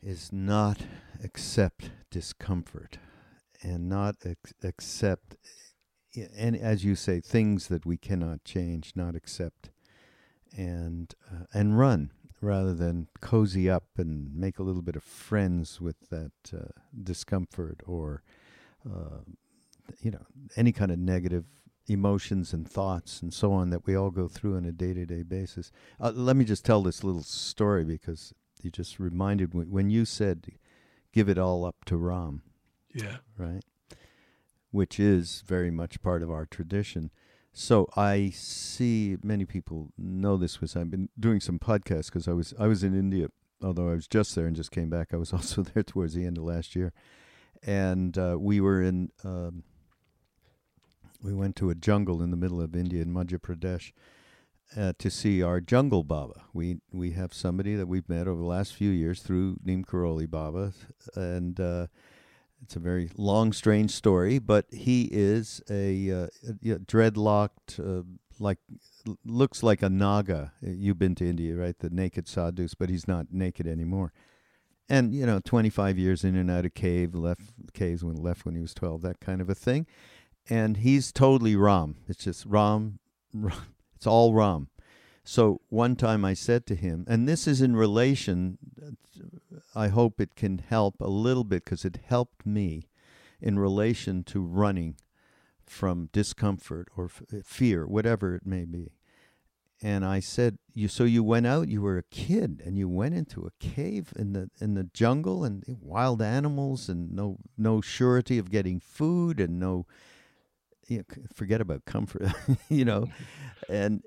is 0.03 0.33
not 0.33 0.83
accept 1.25 1.91
discomfort 2.11 2.99
and 3.63 3.89
not 3.89 4.17
ex- 4.25 4.55
accept 4.63 5.37
and 6.37 6.57
as 6.57 6.85
you 6.85 6.95
say 6.95 7.21
things 7.21 7.69
that 7.69 7.85
we 7.85 7.97
cannot 7.97 8.45
change 8.45 8.93
not 8.95 9.15
accept 9.15 9.71
and 10.57 11.15
uh, 11.31 11.45
and 11.53 11.79
run 11.79 12.11
rather 12.41 12.75
than 12.75 13.09
cozy 13.21 13.69
up 13.69 13.85
and 13.97 14.35
make 14.35 14.59
a 14.59 14.63
little 14.63 14.83
bit 14.83 14.97
of 14.97 15.03
friends 15.03 15.81
with 15.81 16.09
that 16.11 16.33
uh, 16.55 16.69
discomfort 17.03 17.81
or 17.87 18.23
uh, 18.89 19.21
you 20.01 20.11
know 20.11 20.27
any 20.57 20.73
kind 20.73 20.91
of 20.91 20.99
negative 20.99 21.45
emotions 21.89 22.53
and 22.53 22.69
thoughts 22.69 23.23
and 23.23 23.33
so 23.33 23.53
on 23.53 23.71
that 23.71 23.87
we 23.87 23.95
all 23.95 24.11
go 24.11 24.27
through 24.29 24.57
on 24.57 24.65
a 24.65 24.73
day 24.73 24.93
to 24.93 25.07
day 25.07 25.23
basis. 25.23 25.71
Uh, 26.01 26.13
let 26.15 26.37
me 26.37 26.45
just 26.45 26.65
tell 26.65 26.83
this 26.83 27.05
little 27.05 27.23
story 27.23 27.85
because 27.85 28.35
you 28.63 28.71
just 28.71 28.99
reminded 28.99 29.55
me 29.55 29.65
when 29.65 29.91
you 29.91 30.05
said, 30.05 30.47
give 31.13 31.29
it 31.29 31.39
all 31.39 31.65
up 31.65 31.85
to 31.85 31.97
Ram. 31.97 32.43
Yeah. 32.93 33.19
Right? 33.39 33.63
Which 34.71 34.99
is 34.99 35.43
very 35.47 35.71
much 35.71 36.03
part 36.03 36.23
of 36.23 36.31
our 36.31 36.47
tradition. 36.47 37.11
So 37.59 37.89
I 37.97 38.33
see 38.35 39.17
many 39.23 39.47
people 39.47 39.89
know 39.97 40.37
this 40.37 40.59
because 40.59 40.77
I've 40.77 40.91
been 40.91 41.09
doing 41.19 41.41
some 41.41 41.59
podcasts 41.59 42.07
because 42.07 42.29
I 42.29 42.33
was 42.33 42.53
I 42.59 42.67
was 42.67 42.85
in 42.85 42.95
India, 42.95 43.29
although 43.63 43.89
I 43.89 43.95
was 43.95 44.07
just 44.07 44.35
there 44.35 44.45
and 44.45 44.55
just 44.55 44.71
came 44.71 44.91
back. 44.91 45.15
I 45.15 45.17
was 45.17 45.33
also 45.33 45.63
there 45.63 45.83
towards 45.83 46.13
the 46.13 46.27
end 46.27 46.37
of 46.37 46.45
last 46.45 46.77
year, 46.77 46.93
and 47.63 48.19
uh, 48.19 48.37
we 48.39 48.61
were 48.61 48.83
in 48.83 49.11
um, 49.25 49.63
we 51.23 51.33
went 51.33 51.57
to 51.57 51.71
a 51.71 51.75
jungle 51.75 52.23
in 52.23 52.31
the 52.31 52.37
middle 52.37 52.61
of 52.61 52.77
India 52.77 53.01
in 53.01 53.09
Madhya 53.15 53.39
Pradesh 53.39 53.93
uh, 54.77 54.93
to 54.99 55.09
see 55.09 55.43
our 55.43 55.59
jungle 55.59 56.05
Baba. 56.05 56.43
We 56.53 56.81
we 56.93 57.13
have 57.13 57.33
somebody 57.33 57.75
that 57.75 57.89
we've 57.89 58.07
met 58.07 58.29
over 58.29 58.39
the 58.39 58.47
last 58.47 58.75
few 58.75 58.91
years 58.91 59.23
through 59.23 59.57
Neem 59.65 59.83
Karoli 59.83 60.31
Baba, 60.31 60.75
and 61.15 61.59
uh, 61.59 61.87
it's 62.63 62.77
a 62.77 62.81
very 62.81 63.11
long, 63.17 63.53
strange 63.53 63.91
story. 63.91 64.39
But 64.39 64.67
he 64.73 65.09
is 65.13 65.61
a, 65.71 66.11
uh, 66.11 66.27
dreadlocked, 66.63 67.81
uh, 67.81 68.03
like 68.39 68.59
looks 69.25 69.63
like 69.63 69.83
a 69.83 69.89
naga. 69.89 70.53
You've 70.61 70.99
been 70.99 71.15
to 71.17 71.29
India, 71.29 71.55
right? 71.55 71.79
The 71.79 71.91
naked 71.91 72.29
sadhus, 72.29 72.75
but 72.75 72.91
he's 72.91 73.09
not 73.09 73.27
naked 73.33 73.67
anymore. 73.67 74.13
And 74.89 75.13
you 75.13 75.27
know, 75.27 75.41
25 75.41 75.99
years 75.99 76.23
in 76.23 76.37
and 76.37 76.51
out 76.51 76.65
of 76.65 76.75
cave, 76.75 77.15
left 77.15 77.73
caves 77.73 78.05
when 78.05 78.17
left 78.17 78.45
when 78.45 78.55
he 78.55 78.61
was 78.61 78.75
12, 78.75 79.03
that 79.03 79.21
kind 79.21 79.41
of 79.41 79.51
a 79.51 79.55
thing 79.55 79.87
and 80.49 80.79
he's 80.79 81.13
totally 81.13 81.57
Ram. 81.57 81.97
It's 82.09 82.25
just 82.25 82.47
Ram, 82.47 82.99
Ram. 83.33 83.57
It's 83.97 84.07
all 84.07 84.35
Ram. 84.35 84.69
So 85.29 85.61
one 85.71 85.97
time 85.97 86.25
I 86.25 86.35
said 86.35 86.67
to 86.67 86.77
him, 86.77 87.05
and 87.09 87.29
this 87.29 87.49
is 87.49 87.61
in 87.61 87.75
relation, 87.75 88.59
I 89.75 89.89
hope 89.89 90.21
it 90.21 90.37
can 90.37 90.59
help 90.59 91.01
a 91.01 91.09
little 91.09 91.43
bit 91.43 91.65
because 91.65 91.85
it 91.85 91.99
helped 92.07 92.47
me 92.47 92.89
in 93.41 93.59
relation 93.59 94.23
to 94.23 94.41
running 94.41 94.95
from 95.67 96.11
discomfort 96.13 96.87
or 96.97 97.07
f- 97.07 97.23
uh, 97.35 97.39
fear, 97.45 97.89
whatever 97.89 98.37
it 98.37 98.47
may 98.47 98.65
be. 98.65 98.93
And 99.83 100.05
I 100.05 100.21
said, 100.21 100.59
"You 100.73 100.87
so 100.87 101.03
you 101.03 101.25
went 101.25 101.47
out? 101.47 101.69
You 101.69 101.83
were 101.83 101.99
a 101.99 102.05
kid, 102.05 102.63
and 102.65 102.79
you 102.79 102.89
went 102.89 103.17
into 103.17 103.45
a 103.47 103.51
cave 103.59 104.13
in 104.15 104.33
the 104.33 104.49
in 104.61 104.75
the 104.75 104.85
jungle 104.95 105.43
and 105.43 105.65
wild 105.81 106.23
animals, 106.23 106.89
and 106.89 107.13
no 107.13 107.39
no 107.59 107.81
surety 107.81 108.39
of 108.39 108.53
getting 108.53 108.79
food, 108.79 109.41
and 109.41 109.59
no 109.59 109.87
you 110.87 110.99
know, 110.99 111.05
forget 111.35 111.61
about 111.61 111.85
comfort, 111.85 112.33
you 112.69 112.85
know. 112.85 113.09
And 113.69 114.03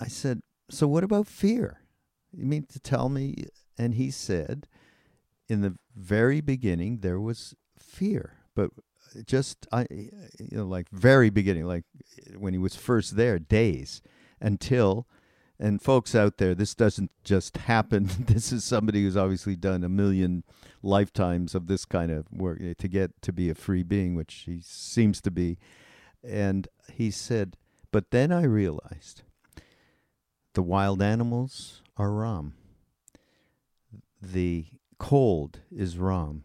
I 0.00 0.06
said, 0.08 0.40
So 0.72 0.88
what 0.88 1.04
about 1.04 1.26
fear? 1.26 1.80
You 2.32 2.46
mean 2.46 2.66
to 2.66 2.80
tell 2.80 3.08
me? 3.08 3.44
And 3.78 3.94
he 3.94 4.10
said, 4.10 4.66
In 5.48 5.60
the 5.60 5.76
very 5.94 6.40
beginning, 6.40 6.98
there 6.98 7.20
was 7.20 7.54
fear, 7.78 8.38
but 8.54 8.70
just, 9.26 9.66
I, 9.70 9.86
you 9.90 10.56
know, 10.56 10.64
like 10.64 10.88
very 10.90 11.30
beginning, 11.30 11.66
like 11.66 11.84
when 12.36 12.54
he 12.54 12.58
was 12.58 12.74
first 12.74 13.16
there, 13.16 13.38
days 13.38 14.00
until. 14.40 15.06
And 15.58 15.80
folks 15.80 16.14
out 16.14 16.38
there, 16.38 16.56
this 16.56 16.74
doesn't 16.74 17.12
just 17.22 17.56
happen. 17.56 18.10
this 18.18 18.50
is 18.50 18.64
somebody 18.64 19.02
who's 19.02 19.16
obviously 19.16 19.54
done 19.54 19.84
a 19.84 19.88
million 19.88 20.42
lifetimes 20.82 21.54
of 21.54 21.68
this 21.68 21.84
kind 21.84 22.10
of 22.10 22.26
work 22.32 22.58
eh, 22.60 22.74
to 22.78 22.88
get 22.88 23.22
to 23.22 23.32
be 23.32 23.48
a 23.48 23.54
free 23.54 23.84
being, 23.84 24.16
which 24.16 24.44
he 24.46 24.60
seems 24.62 25.20
to 25.20 25.30
be 25.30 25.58
and 26.22 26.68
he 26.92 27.10
said, 27.10 27.56
But 27.90 28.10
then 28.10 28.32
I 28.32 28.44
realized 28.44 29.22
the 30.54 30.62
wild 30.62 31.02
animals 31.02 31.82
are 31.96 32.12
Ram. 32.12 32.54
The 34.20 34.66
cold 34.98 35.60
is 35.70 35.98
Ram. 35.98 36.44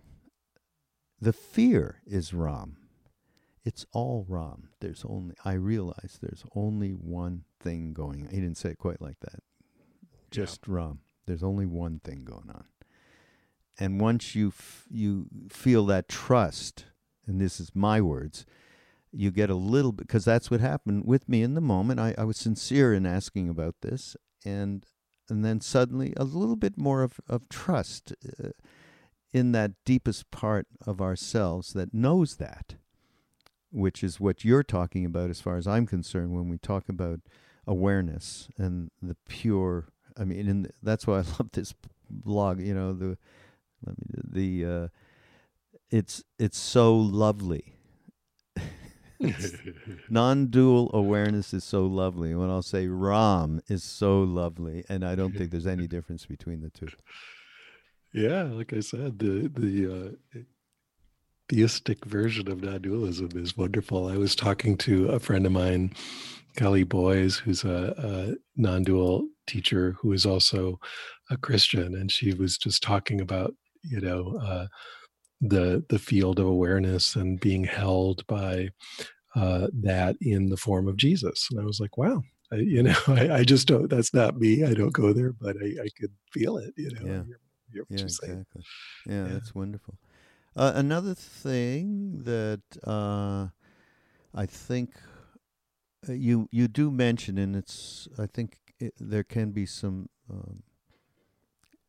The 1.20 1.34
fear 1.34 2.01
is 2.05 2.34
Ram. 2.34 2.78
It's 3.64 3.86
all 3.91 4.26
Ram. 4.28 4.70
There's 4.80 5.03
only, 5.08 5.36
I 5.43 5.53
realize 5.53 6.20
there's 6.22 6.45
only 6.55 6.91
one 6.91 7.43
thing 7.60 7.93
going 7.93 8.24
on. 8.24 8.30
He 8.30 8.38
didn't 8.39 8.58
say 8.58 8.70
it 8.70 8.78
quite 8.78 9.01
like 9.01 9.20
that. 9.22 9.41
Just 10.32 10.62
yeah. 10.68 10.76
Ram. 10.76 10.99
There's 11.26 11.43
only 11.43 11.66
one 11.66 11.99
thing 12.03 12.24
going 12.24 12.49
on. 12.49 12.66
And 13.80 13.99
once 14.01 14.34
you 14.34 14.47
f- 14.47 14.86
you 14.89 15.28
feel 15.49 15.86
that 15.88 16.08
trust, 16.08 16.86
and 17.28 17.39
this 17.39 17.60
is 17.60 17.76
my 17.76 18.01
words, 18.01 18.45
you 19.12 19.32
get 19.32 19.49
a 19.49 19.55
little 19.55 19.91
bit 19.91 20.08
because 20.08 20.26
that's 20.26 20.51
what 20.51 20.60
happened 20.60 21.05
with 21.05 21.28
me 21.28 21.41
in 21.41 21.53
the 21.53 21.62
moment. 21.62 21.99
I, 21.99 22.14
I 22.18 22.24
was 22.24 22.38
sincere 22.38 22.93
in 22.93 23.05
asking 23.05 23.49
about 23.49 23.76
this, 23.82 24.16
and 24.45 24.86
and 25.30 25.43
then 25.43 25.62
suddenly 25.62 26.14
a 26.18 26.24
little 26.24 26.55
bit 26.55 26.78
more 26.78 27.03
of 27.03 27.20
of 27.28 27.49
trust 27.49 28.14
uh, 28.43 28.49
in 29.34 29.51
that 29.51 29.72
deepest 29.86 30.30
part 30.32 30.68
of 30.86 31.01
ourselves 31.01 31.74
that 31.74 31.93
knows 31.93 32.38
that, 32.38 32.76
which 33.72 34.03
is 34.03 34.20
what 34.20 34.45
you're 34.45 34.64
talking 34.64 35.05
about, 35.05 35.30
as 35.30 35.41
far 35.41 35.58
as 35.58 35.68
I'm 35.68 35.86
concerned, 35.86 36.34
when 36.34 36.49
we 36.49 36.58
talk 36.58 36.89
about 36.89 37.20
awareness 37.66 38.47
and 38.58 38.91
the 39.01 39.18
pure. 39.28 39.89
I 40.20 40.24
mean, 40.24 40.47
and 40.47 40.72
that's 40.82 41.05
why 41.05 41.20
I 41.20 41.22
love 41.39 41.51
this 41.53 41.74
blog. 42.10 42.60
You 42.60 42.74
know 42.74 42.93
the 42.93 43.18
let 43.86 43.97
me 43.97 44.05
the 44.62 44.66
uh, 44.66 44.88
it's 45.89 46.24
it's 46.39 46.58
so 46.58 46.95
lovely 46.95 47.76
non-dual 50.09 50.91
awareness 50.93 51.53
is 51.53 51.63
so 51.63 51.86
lovely. 51.86 52.36
When 52.36 52.49
I'll 52.49 52.61
say 52.61 52.88
Ram 52.88 53.61
is 53.68 53.84
so 53.84 54.22
lovely, 54.22 54.84
and 54.89 55.03
I 55.03 55.15
don't 55.15 55.36
think 55.36 55.51
there's 55.51 55.68
any 55.68 55.88
difference 55.95 56.26
between 56.26 56.61
the 56.61 56.70
two. 56.70 56.89
Yeah, 58.13 58.43
like 58.43 58.74
I 58.74 58.80
said, 58.80 59.20
the 59.20 59.47
the 59.47 60.15
uh, 60.36 60.39
theistic 61.49 62.05
version 62.05 62.49
of 62.49 62.63
non-dualism 62.63 63.32
is 63.36 63.57
wonderful. 63.57 64.07
I 64.07 64.18
was 64.18 64.36
talking 64.36 64.78
to 64.80 65.09
a 65.09 65.20
friend 65.20 65.45
of 65.45 65.51
mine, 65.51 65.93
Kelly 66.55 66.84
Boys, 66.84 67.38
who's 67.38 67.63
a, 67.63 67.93
a 67.97 68.36
non-dual 68.55 69.28
teacher 69.45 69.95
who 69.99 70.11
is 70.13 70.26
also 70.26 70.80
a 71.30 71.38
Christian, 71.38 71.95
and 71.95 72.11
she 72.11 72.34
was 72.34 72.57
just 72.57 72.84
talking 72.84 73.22
about 73.22 73.53
you 73.84 74.01
know 74.01 74.38
uh, 74.41 74.68
the 75.41 75.83
the 75.89 75.99
field 75.99 76.39
of 76.39 76.47
awareness 76.47 77.15
and 77.15 77.39
being 77.39 77.63
held 77.63 78.25
by 78.27 78.69
uh, 79.35 79.67
that 79.71 80.15
in 80.21 80.49
the 80.49 80.57
form 80.57 80.88
of 80.88 80.97
Jesus. 80.97 81.47
And 81.51 81.59
I 81.59 81.63
was 81.63 81.79
like, 81.79 81.97
wow, 81.97 82.23
I, 82.51 82.55
you 82.55 82.83
know, 82.83 82.95
I, 83.07 83.29
I, 83.31 83.43
just 83.43 83.67
don't. 83.67 83.89
That's 83.89 84.13
not 84.13 84.38
me. 84.38 84.63
I 84.63 84.73
don't 84.73 84.93
go 84.93 85.13
there, 85.13 85.33
but 85.33 85.57
I, 85.61 85.83
I 85.83 85.88
could 85.99 86.11
feel 86.31 86.57
it. 86.57 86.73
You 86.75 86.91
know. 86.91 87.05
Yeah. 87.05 87.23
You're, 87.27 87.39
you're 87.71 87.85
yeah. 87.89 88.03
Exactly. 88.03 88.63
Yeah, 89.05 89.13
yeah, 89.13 89.33
that's 89.33 89.53
wonderful. 89.53 89.97
Uh, 90.55 90.71
another 90.73 91.13
thing 91.13 92.23
that 92.23 92.61
uh, 92.83 93.49
I 94.33 94.45
think 94.47 94.95
uh, 96.09 96.13
you 96.13 96.49
you 96.51 96.67
do 96.67 96.89
mention, 96.89 97.38
and 97.38 97.55
it's 97.55 98.07
I 98.17 98.25
think 98.25 98.57
it, 98.79 98.93
there 98.99 99.23
can 99.23 99.51
be 99.51 99.65
some 99.65 100.09
um, 100.31 100.63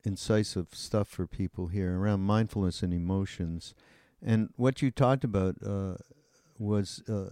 incisive 0.09 0.69
stuff 0.73 1.07
for 1.07 1.27
people 1.27 1.69
here 1.69 1.97
around 1.97 2.21
mindfulness 2.23 2.83
and 2.83 2.93
emotions. 2.93 3.75
And 4.21 4.49
what 4.57 4.83
you 4.83 4.91
talked 4.91 5.23
about 5.23 5.57
uh, 5.65 5.95
was 6.59 7.03
uh, 7.09 7.31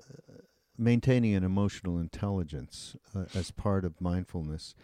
maintaining 0.78 1.34
an 1.34 1.42
emotional 1.42 1.98
intelligence 1.98 2.94
uh, 3.14 3.24
as 3.34 3.50
part 3.50 3.84
of 3.84 4.00
mindfulness. 4.00 4.76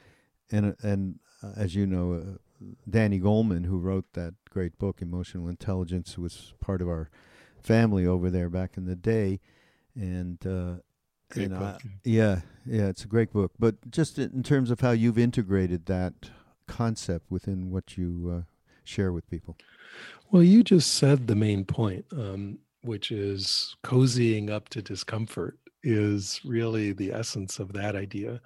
And, 0.51 0.75
and 0.83 1.21
uh, 1.43 1.53
as 1.57 1.77
you 1.77 1.87
know, 1.87 2.15
uh, 2.15 2.39
Danny 2.89 3.21
Goleman, 3.21 3.67
who 3.67 3.79
wrote 3.79 4.07
that 4.15 4.35
great 4.51 4.79
book, 4.79 5.01
Emotional 5.01 5.49
Intelligence, 5.49 6.19
was 6.19 6.55
part 6.61 6.83
of 6.83 6.89
our 6.89 7.11
family 7.63 8.07
over 8.07 8.31
there 8.31 8.49
back 8.49 8.77
in 8.77 8.87
the 8.87 8.97
day. 8.97 9.39
And 9.95 10.45
uh. 10.45 10.75
I, 11.85 11.99
yeah, 12.05 12.41
yeah, 12.67 12.89
it's 12.89 13.05
a 13.05 13.09
great 13.09 13.33
book. 13.33 13.53
But 13.59 13.91
just 13.91 14.19
in 14.19 14.43
terms 14.43 14.71
of 14.71 14.81
how 14.81 14.91
you've 14.91 15.19
integrated 15.19 15.87
that 15.87 16.31
concept 16.67 17.31
within 17.31 17.71
what 17.71 17.97
you 17.97 18.33
uh, 18.35 18.43
share 18.85 19.13
with 19.13 19.29
people? 19.31 19.57
Well, 20.31 20.43
you 20.43 20.63
just 20.65 20.95
said 20.95 21.27
the 21.27 21.35
main 21.35 21.65
point, 21.65 22.05
um, 22.13 22.59
which 22.83 23.11
is 23.11 23.77
cozying 23.85 24.51
up 24.51 24.69
to 24.71 24.83
discomfort 24.83 25.59
is 25.83 26.41
really 26.45 26.93
the 26.93 27.13
essence 27.13 27.59
of 27.59 27.73
that 27.73 27.97
idea. 27.97 28.41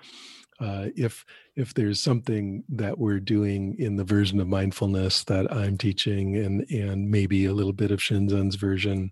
Uh, 0.59 0.87
if 0.97 1.25
if 1.55 1.75
there's 1.75 2.01
something 2.01 2.65
that 2.69 2.99
we're 2.99 3.21
doing 3.21 3.77
in 3.79 3.97
the 3.97 4.05
version 4.05 4.41
of 4.41 4.49
mindfulness 4.49 5.25
that 5.25 5.53
I'm 5.53 5.77
teaching, 5.77 6.37
and 6.37 6.69
and 6.71 7.11
maybe 7.11 7.45
a 7.45 7.53
little 7.53 7.75
bit 7.75 7.91
of 7.91 8.01
Shinzen's 8.01 8.57
version, 8.57 9.11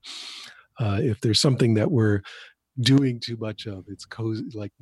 uh, 0.79 1.01
if 1.03 1.21
there's 1.21 1.41
something 1.41 1.75
that 1.75 1.91
we're 1.91 2.23
doing 2.81 3.21
too 3.21 3.37
much 3.37 3.67
of, 3.67 3.85
it's 3.89 4.07
cozy, 4.07 4.45
like 4.55 4.73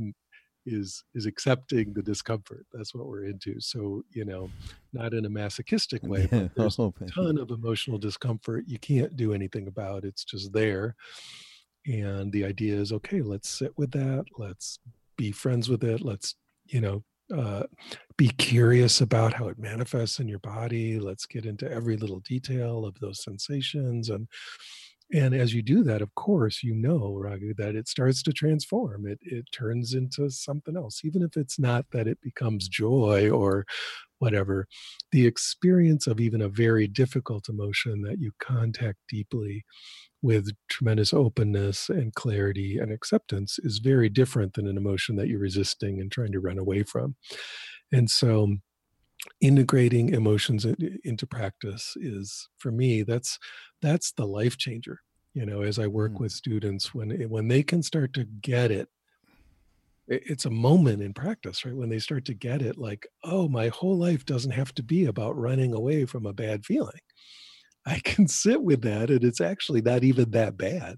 is 0.66 1.04
is 1.14 1.26
accepting 1.26 1.92
the 1.92 2.02
discomfort. 2.02 2.66
That's 2.72 2.94
what 2.94 3.06
we're 3.06 3.26
into. 3.26 3.60
So 3.60 4.04
you 4.10 4.24
know 4.24 4.50
not 4.92 5.14
in 5.14 5.24
a 5.24 5.30
masochistic 5.30 6.02
way 6.06 6.28
but 6.30 6.54
there's 6.54 6.78
oh, 6.78 6.94
a 7.00 7.06
ton 7.06 7.38
of 7.38 7.50
emotional 7.50 7.98
discomfort. 7.98 8.64
You 8.66 8.78
can't 8.78 9.16
do 9.16 9.32
anything 9.32 9.66
about 9.66 10.04
it's 10.04 10.24
just 10.24 10.52
there. 10.52 10.94
And 11.86 12.30
the 12.32 12.44
idea 12.44 12.76
is 12.76 12.92
okay 12.92 13.22
let's 13.22 13.48
sit 13.48 13.72
with 13.76 13.90
that. 13.92 14.24
Let's 14.38 14.78
be 15.16 15.32
friends 15.32 15.68
with 15.68 15.84
it. 15.84 16.00
Let's 16.00 16.34
you 16.66 16.80
know 16.80 17.04
uh, 17.34 17.64
be 18.16 18.28
curious 18.28 19.00
about 19.00 19.32
how 19.32 19.48
it 19.48 19.58
manifests 19.58 20.20
in 20.20 20.28
your 20.28 20.38
body. 20.40 20.98
Let's 20.98 21.26
get 21.26 21.46
into 21.46 21.70
every 21.70 21.96
little 21.96 22.20
detail 22.20 22.84
of 22.84 22.98
those 23.00 23.22
sensations. 23.22 24.10
And 24.10 24.28
and 25.12 25.34
as 25.34 25.54
you 25.54 25.62
do 25.62 25.82
that 25.84 26.02
of 26.02 26.14
course 26.14 26.62
you 26.62 26.74
know 26.74 27.14
raghu 27.14 27.54
that 27.54 27.74
it 27.74 27.88
starts 27.88 28.22
to 28.22 28.32
transform. 28.32 29.06
It 29.06 29.18
it 29.22 29.46
turns 29.52 29.94
into 29.94 30.30
something 30.30 30.76
else 30.76 31.00
even 31.04 31.22
if 31.22 31.36
it's 31.36 31.58
not 31.58 31.86
that 31.92 32.06
it 32.08 32.20
becomes 32.22 32.68
joy 32.68 33.30
or 33.30 33.64
whatever. 34.18 34.66
The 35.10 35.26
experience 35.26 36.06
of 36.06 36.20
even 36.20 36.40
a 36.40 36.48
very 36.48 36.86
difficult 36.86 37.48
emotion 37.48 38.02
that 38.02 38.20
you 38.20 38.32
contact 38.40 38.98
deeply 39.08 39.64
with 40.22 40.50
tremendous 40.70 41.12
openness 41.12 41.88
and 41.88 42.14
clarity 42.14 42.78
and 42.78 42.92
acceptance 42.92 43.58
is 43.60 43.78
very 43.78 44.08
different 44.08 44.54
than 44.54 44.68
an 44.68 44.76
emotion 44.76 45.16
that 45.16 45.28
you're 45.28 45.40
resisting 45.40 46.00
and 46.00 46.12
trying 46.12 46.32
to 46.32 46.40
run 46.40 46.58
away 46.58 46.82
from. 46.84 47.16
And 47.92 48.10
so 48.10 48.56
integrating 49.40 50.10
emotions 50.10 50.64
into 51.04 51.26
practice 51.26 51.96
is 51.96 52.48
for 52.58 52.72
me 52.72 53.02
that's 53.02 53.38
that's 53.80 54.12
the 54.12 54.26
life 54.26 54.56
changer 54.56 55.00
you 55.34 55.46
know 55.46 55.62
as 55.62 55.78
i 55.78 55.86
work 55.86 56.12
mm. 56.12 56.20
with 56.20 56.32
students 56.32 56.94
when 56.94 57.10
when 57.28 57.48
they 57.48 57.62
can 57.62 57.82
start 57.82 58.12
to 58.12 58.24
get 58.40 58.70
it 58.70 58.88
it's 60.08 60.44
a 60.44 60.50
moment 60.50 61.02
in 61.02 61.14
practice 61.14 61.64
right 61.64 61.76
when 61.76 61.88
they 61.88 61.98
start 61.98 62.24
to 62.24 62.34
get 62.34 62.62
it 62.62 62.76
like 62.76 63.06
oh 63.24 63.48
my 63.48 63.68
whole 63.68 63.96
life 63.96 64.24
doesn't 64.24 64.50
have 64.50 64.74
to 64.74 64.82
be 64.82 65.06
about 65.06 65.38
running 65.38 65.72
away 65.72 66.04
from 66.04 66.26
a 66.26 66.32
bad 66.32 66.64
feeling 66.64 67.00
i 67.86 67.98
can 68.00 68.26
sit 68.42 68.60
with 68.60 68.82
that 68.82 69.10
and 69.10 69.24
it's 69.24 69.40
actually 69.40 69.80
not 69.80 70.02
even 70.02 70.30
that 70.30 70.56
bad 70.56 70.96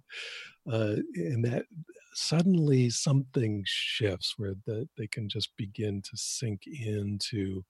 uh, 0.73 0.97
and 1.15 1.45
that 1.45 1.67
suddenly 2.15 2.91
something 2.91 3.63
shifts 3.67 4.35
where 4.37 4.55
the, 4.67 4.89
they 4.97 5.07
can 5.07 5.29
just 5.29 5.51
begin 5.57 6.01
to 6.03 6.17
sink 6.17 6.63
into 6.67 7.63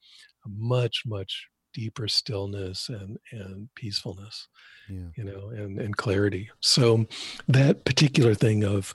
a 0.45 0.49
much 0.49 1.03
much 1.07 1.49
deeper 1.73 2.07
stillness 2.07 2.89
and 2.89 3.19
and 3.33 3.69
peacefulness 3.75 4.49
yeah. 4.89 5.09
you 5.17 5.25
know 5.25 5.51
and 5.51 5.81
and 5.81 5.97
clarity 5.97 6.49
so 6.61 7.05
that 7.49 7.85
particular 7.85 8.35
thing 8.35 8.63
of 8.65 8.95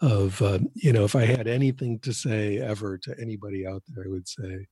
of 0.00 0.40
uh, 0.40 0.58
you 0.74 0.92
know 0.92 1.04
if 1.04 1.16
i 1.16 1.24
had 1.24 1.48
anything 1.48 1.98
to 1.98 2.12
say 2.12 2.58
ever 2.58 2.96
to 2.96 3.14
anybody 3.20 3.66
out 3.66 3.82
there 3.88 4.04
i 4.04 4.08
would 4.08 4.28
say 4.28 4.66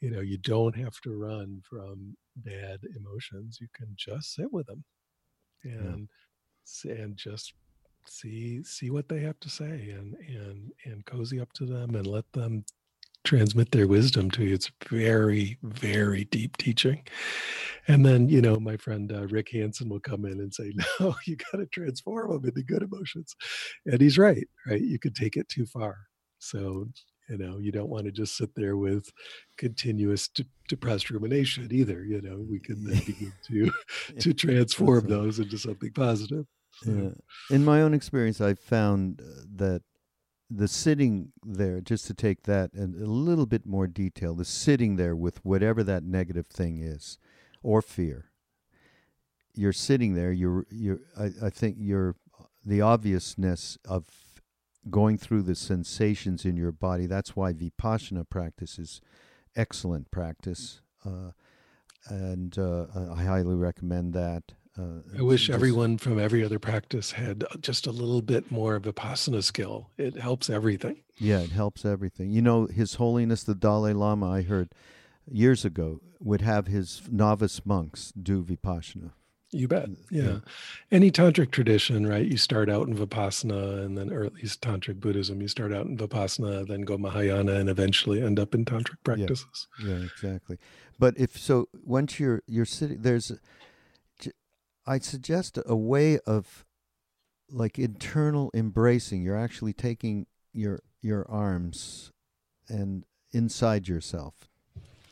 you 0.00 0.10
know 0.10 0.20
you 0.20 0.38
don't 0.38 0.76
have 0.76 0.98
to 1.00 1.10
run 1.10 1.60
from 1.68 2.16
bad 2.36 2.78
emotions 2.96 3.58
you 3.60 3.66
can 3.74 3.88
just 3.96 4.34
sit 4.34 4.52
with 4.52 4.66
them 4.66 4.84
and 5.64 6.08
yeah. 6.84 6.92
and 6.92 7.16
just 7.16 7.54
see 8.08 8.62
see 8.64 8.90
what 8.90 9.08
they 9.08 9.20
have 9.20 9.38
to 9.40 9.50
say 9.50 9.90
and 9.90 10.14
and 10.28 10.72
and 10.84 11.04
cozy 11.06 11.40
up 11.40 11.52
to 11.54 11.66
them 11.66 11.94
and 11.94 12.06
let 12.06 12.30
them 12.32 12.64
transmit 13.24 13.72
their 13.72 13.86
wisdom 13.86 14.30
to 14.30 14.44
you. 14.44 14.54
It's 14.54 14.70
very, 14.88 15.58
very 15.62 16.24
deep 16.24 16.56
teaching. 16.56 17.02
And 17.88 18.06
then, 18.06 18.28
you 18.28 18.40
know, 18.40 18.58
my 18.58 18.76
friend 18.76 19.12
uh, 19.12 19.26
Rick 19.28 19.48
Hanson 19.52 19.88
will 19.88 20.00
come 20.00 20.24
in 20.24 20.40
and 20.40 20.54
say, 20.54 20.72
no, 21.00 21.14
you 21.26 21.36
got 21.36 21.58
to 21.58 21.66
transform 21.66 22.32
them 22.32 22.44
into 22.44 22.62
good 22.62 22.82
emotions. 22.82 23.34
And 23.86 24.00
he's 24.00 24.18
right, 24.18 24.46
right? 24.66 24.80
You 24.80 24.98
could 24.98 25.14
take 25.14 25.36
it 25.36 25.48
too 25.48 25.66
far. 25.66 25.96
So, 26.38 26.86
you 27.28 27.38
know, 27.38 27.58
you 27.58 27.72
don't 27.72 27.90
want 27.90 28.06
to 28.06 28.12
just 28.12 28.36
sit 28.36 28.50
there 28.54 28.76
with 28.76 29.04
continuous 29.58 30.28
de- 30.28 30.46
depressed 30.68 31.10
rumination 31.10 31.68
either. 31.72 32.04
You 32.04 32.22
know, 32.22 32.44
we 32.48 32.60
can 32.60 32.84
then 32.84 33.02
begin 33.04 33.32
to, 33.48 33.72
to 34.20 34.32
transform 34.34 35.08
those 35.08 35.38
into 35.40 35.58
something 35.58 35.92
positive. 35.92 36.46
In 37.50 37.64
my 37.64 37.82
own 37.82 37.94
experience, 37.94 38.40
I've 38.40 38.58
found 38.58 39.20
uh, 39.20 39.42
that 39.56 39.82
the 40.50 40.68
sitting 40.68 41.32
there, 41.44 41.80
just 41.80 42.06
to 42.06 42.14
take 42.14 42.44
that 42.44 42.72
in 42.72 42.94
a 43.02 43.06
little 43.06 43.46
bit 43.46 43.66
more 43.66 43.86
detail, 43.86 44.34
the 44.34 44.44
sitting 44.44 44.96
there 44.96 45.16
with 45.16 45.44
whatever 45.44 45.82
that 45.82 46.04
negative 46.04 46.46
thing 46.46 46.80
is, 46.80 47.18
or 47.62 47.82
fear. 47.82 48.30
You're 49.54 49.72
sitting 49.72 50.14
there. 50.14 50.32
You're 50.32 50.66
you're. 50.70 51.00
I, 51.18 51.30
I 51.46 51.50
think 51.50 51.76
you're 51.78 52.14
the 52.64 52.80
obviousness 52.80 53.78
of 53.88 54.06
going 54.90 55.18
through 55.18 55.42
the 55.42 55.54
sensations 55.54 56.44
in 56.44 56.56
your 56.56 56.72
body. 56.72 57.06
That's 57.06 57.34
why 57.34 57.52
vipassana 57.52 58.28
practice 58.28 58.78
is 58.78 59.00
excellent 59.56 60.10
practice, 60.10 60.80
uh, 61.04 61.32
and 62.08 62.56
uh, 62.58 62.86
I 63.16 63.24
highly 63.24 63.56
recommend 63.56 64.12
that. 64.12 64.52
Uh, 64.78 65.18
I 65.18 65.22
wish 65.22 65.46
just, 65.46 65.54
everyone 65.54 65.98
from 65.98 66.18
every 66.18 66.44
other 66.44 66.58
practice 66.58 67.12
had 67.12 67.44
just 67.60 67.86
a 67.86 67.92
little 67.92 68.22
bit 68.22 68.50
more 68.50 68.78
vipassana 68.78 69.42
skill. 69.42 69.90
It 69.96 70.16
helps 70.16 70.50
everything. 70.50 71.02
Yeah, 71.18 71.40
it 71.40 71.50
helps 71.50 71.84
everything. 71.84 72.30
You 72.30 72.42
know, 72.42 72.66
His 72.66 72.94
Holiness 72.94 73.42
the 73.42 73.54
Dalai 73.54 73.92
Lama, 73.92 74.30
I 74.30 74.42
heard 74.42 74.68
years 75.30 75.64
ago, 75.64 76.00
would 76.20 76.40
have 76.40 76.66
his 76.66 77.02
novice 77.10 77.64
monks 77.64 78.12
do 78.12 78.42
vipassana. 78.42 79.12
You 79.52 79.68
bet. 79.68 79.88
Yeah. 80.10 80.22
yeah. 80.22 80.38
Any 80.90 81.10
tantric 81.10 81.52
tradition, 81.52 82.06
right? 82.06 82.26
You 82.26 82.36
start 82.36 82.68
out 82.68 82.88
in 82.88 82.96
Vipassana 82.96 83.84
and 83.84 83.96
then, 83.96 84.12
or 84.12 84.24
at 84.24 84.34
least 84.34 84.60
tantric 84.60 84.98
Buddhism, 84.98 85.40
you 85.40 85.48
start 85.48 85.72
out 85.72 85.86
in 85.86 85.96
Vipassana, 85.96 86.66
then 86.66 86.82
go 86.82 86.98
Mahayana 86.98 87.52
and 87.52 87.70
eventually 87.70 88.20
end 88.20 88.40
up 88.40 88.54
in 88.54 88.64
tantric 88.64 88.96
practices. 89.04 89.68
Yeah, 89.82 89.90
yeah 89.90 90.04
exactly. 90.04 90.58
But 90.98 91.14
if 91.16 91.38
so, 91.38 91.68
once 91.84 92.18
you're, 92.18 92.42
you're 92.46 92.64
sitting, 92.64 93.02
there's, 93.02 93.32
I 94.86 94.98
suggest 94.98 95.58
a 95.66 95.76
way 95.76 96.18
of 96.20 96.64
like 97.50 97.78
internal 97.78 98.50
embracing. 98.54 99.22
You're 99.22 99.36
actually 99.36 99.72
taking 99.72 100.26
your 100.52 100.80
your 101.02 101.28
arms 101.30 102.12
and 102.68 103.04
inside 103.32 103.88
yourself. 103.88 104.48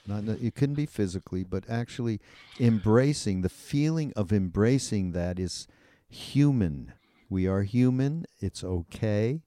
Not 0.06 0.24
it 0.24 0.54
couldn't 0.54 0.74
be 0.74 0.86
physically, 0.86 1.44
but 1.44 1.64
actually 1.68 2.20
embracing 2.60 3.40
the 3.40 3.48
feeling 3.48 4.12
of 4.14 4.32
embracing 4.32 5.12
that 5.12 5.38
is 5.38 5.66
human. 6.08 6.92
We 7.30 7.46
are 7.46 7.62
human. 7.62 8.26
It's 8.40 8.62
okay. 8.62 9.42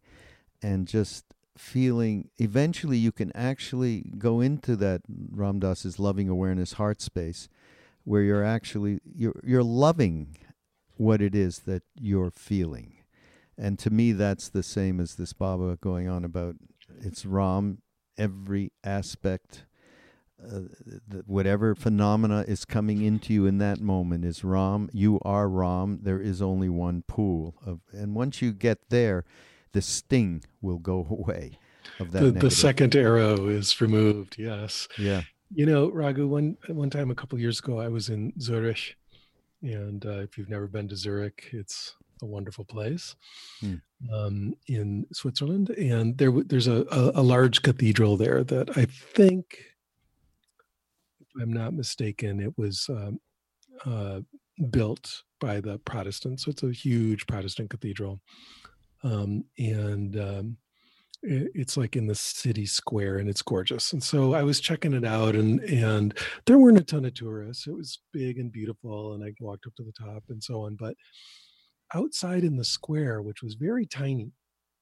And 0.62 0.88
just 0.88 1.26
feeling 1.58 2.30
eventually 2.38 2.98
you 2.98 3.12
can 3.12 3.32
actually 3.36 4.12
go 4.18 4.42
into 4.42 4.76
that 4.76 5.02
Ram 5.08 5.60
Dass's 5.60 6.00
loving 6.00 6.30
awareness 6.30 6.74
heart 6.74 7.02
space 7.02 7.48
where 8.08 8.22
you're 8.22 8.44
actually 8.44 9.02
you're 9.04 9.42
you're 9.44 9.62
loving 9.62 10.38
what 10.96 11.22
it 11.22 11.36
is 11.36 11.60
that 11.60 11.84
you're 12.00 12.32
feeling. 12.32 12.94
And 13.58 13.78
to 13.80 13.90
me 13.90 14.14
that's 14.14 14.48
the 14.48 14.64
same 14.64 15.02
as 15.02 15.16
this 15.16 15.34
Baba 15.34 15.78
going 15.82 16.08
on 16.08 16.24
about 16.24 16.56
it's 17.02 17.26
Ram 17.26 17.80
every 18.18 18.72
aspect 18.82 19.66
uh, 20.42 20.62
whatever 21.26 21.76
phenomena 21.76 22.46
is 22.48 22.64
coming 22.64 23.02
into 23.02 23.34
you 23.34 23.46
in 23.46 23.58
that 23.58 23.82
moment 23.82 24.24
is 24.24 24.42
Ram. 24.44 24.90
You 24.94 25.20
are 25.24 25.50
Ram. 25.50 26.00
There 26.04 26.22
is 26.22 26.42
only 26.42 26.70
one 26.70 27.04
pool 27.08 27.56
of, 27.66 27.82
and 27.92 28.16
once 28.16 28.42
you 28.42 28.54
get 28.54 28.90
there, 28.90 29.26
the 29.74 29.82
sting 29.82 30.44
will 30.62 30.78
go 30.78 31.08
away. 31.10 31.58
Of 32.00 32.12
that, 32.12 32.20
the, 32.22 32.32
the 32.32 32.52
second 32.52 32.96
arrow 32.96 33.48
is 33.48 33.82
removed. 33.82 34.36
Yes. 34.38 34.88
Yeah. 34.98 35.24
You 35.54 35.66
know, 35.66 35.90
Raghu. 35.90 36.28
One 36.28 36.58
one 36.68 36.90
time 36.90 37.12
a 37.12 37.16
couple 37.16 37.40
years 37.40 37.60
ago, 37.60 37.80
I 37.80 37.88
was 37.88 38.10
in 38.10 38.34
Zurich, 38.40 38.96
and 39.62 40.06
uh, 40.06 40.20
if 40.20 40.38
you've 40.38 40.50
never 40.50 40.68
been 40.68 40.88
to 40.90 40.96
Zurich, 40.96 41.50
it's 41.54 41.96
a 42.22 42.26
wonderful 42.26 42.66
place 42.66 43.16
hmm. 43.60 43.76
um, 44.14 44.54
in 44.68 45.06
Switzerland. 45.14 45.70
And 45.72 46.18
there, 46.18 46.32
there's 46.32 46.68
a, 46.68 46.86
a, 46.92 47.12
a 47.16 47.24
large 47.24 47.62
cathedral 47.62 48.18
there 48.18 48.44
that 48.44 48.78
I 48.78 48.86
think 48.86 49.58
if 51.22 51.28
I'm 51.42 51.54
not 51.54 51.74
mistaken, 51.74 52.40
it 52.40 52.58
was 52.58 52.90
um, 52.90 53.20
uh, 53.86 54.22
built 54.70 55.24
by 55.40 55.62
the 55.62 55.78
Protestants. 55.80 56.46
So 56.46 56.52
it's 56.52 56.64
a 56.64 56.72
huge 56.72 57.28
Protestant 57.28 57.70
cathedral. 57.70 58.20
Um, 59.04 59.44
and 59.60 60.20
um, 60.20 60.58
it's 61.24 61.78
like 61.78 61.96
in 61.96 62.08
the 62.08 62.16
city 62.16 62.66
square 62.66 63.18
and 63.18 63.28
it's 63.28 63.42
gorgeous. 63.42 63.94
And 63.94 64.02
so 64.02 64.34
I 64.34 64.44
was 64.44 64.60
checking 64.60 64.94
it 64.94 65.04
out 65.04 65.36
and, 65.36 65.60
and 65.62 66.18
there 66.46 66.58
weren't 66.58 66.78
a 66.78 66.84
ton 66.84 67.06
of 67.06 67.14
tourists. 67.14 67.68
It 67.68 67.74
was 67.74 68.00
big 68.14 68.38
and 68.38 68.52
beautiful. 68.52 69.14
And 69.14 69.24
I 69.24 69.34
walked 69.40 69.66
up 69.66 69.76
to 69.76 69.84
the 69.84 69.92
top 69.92 70.24
and 70.30 70.44
so 70.44 70.62
on. 70.62 70.76
But 70.76 70.96
outside 71.94 72.44
in 72.44 72.56
the 72.56 72.64
square, 72.64 73.22
which 73.22 73.42
was 73.42 73.56
very 73.56 73.86
tiny, 73.86 74.32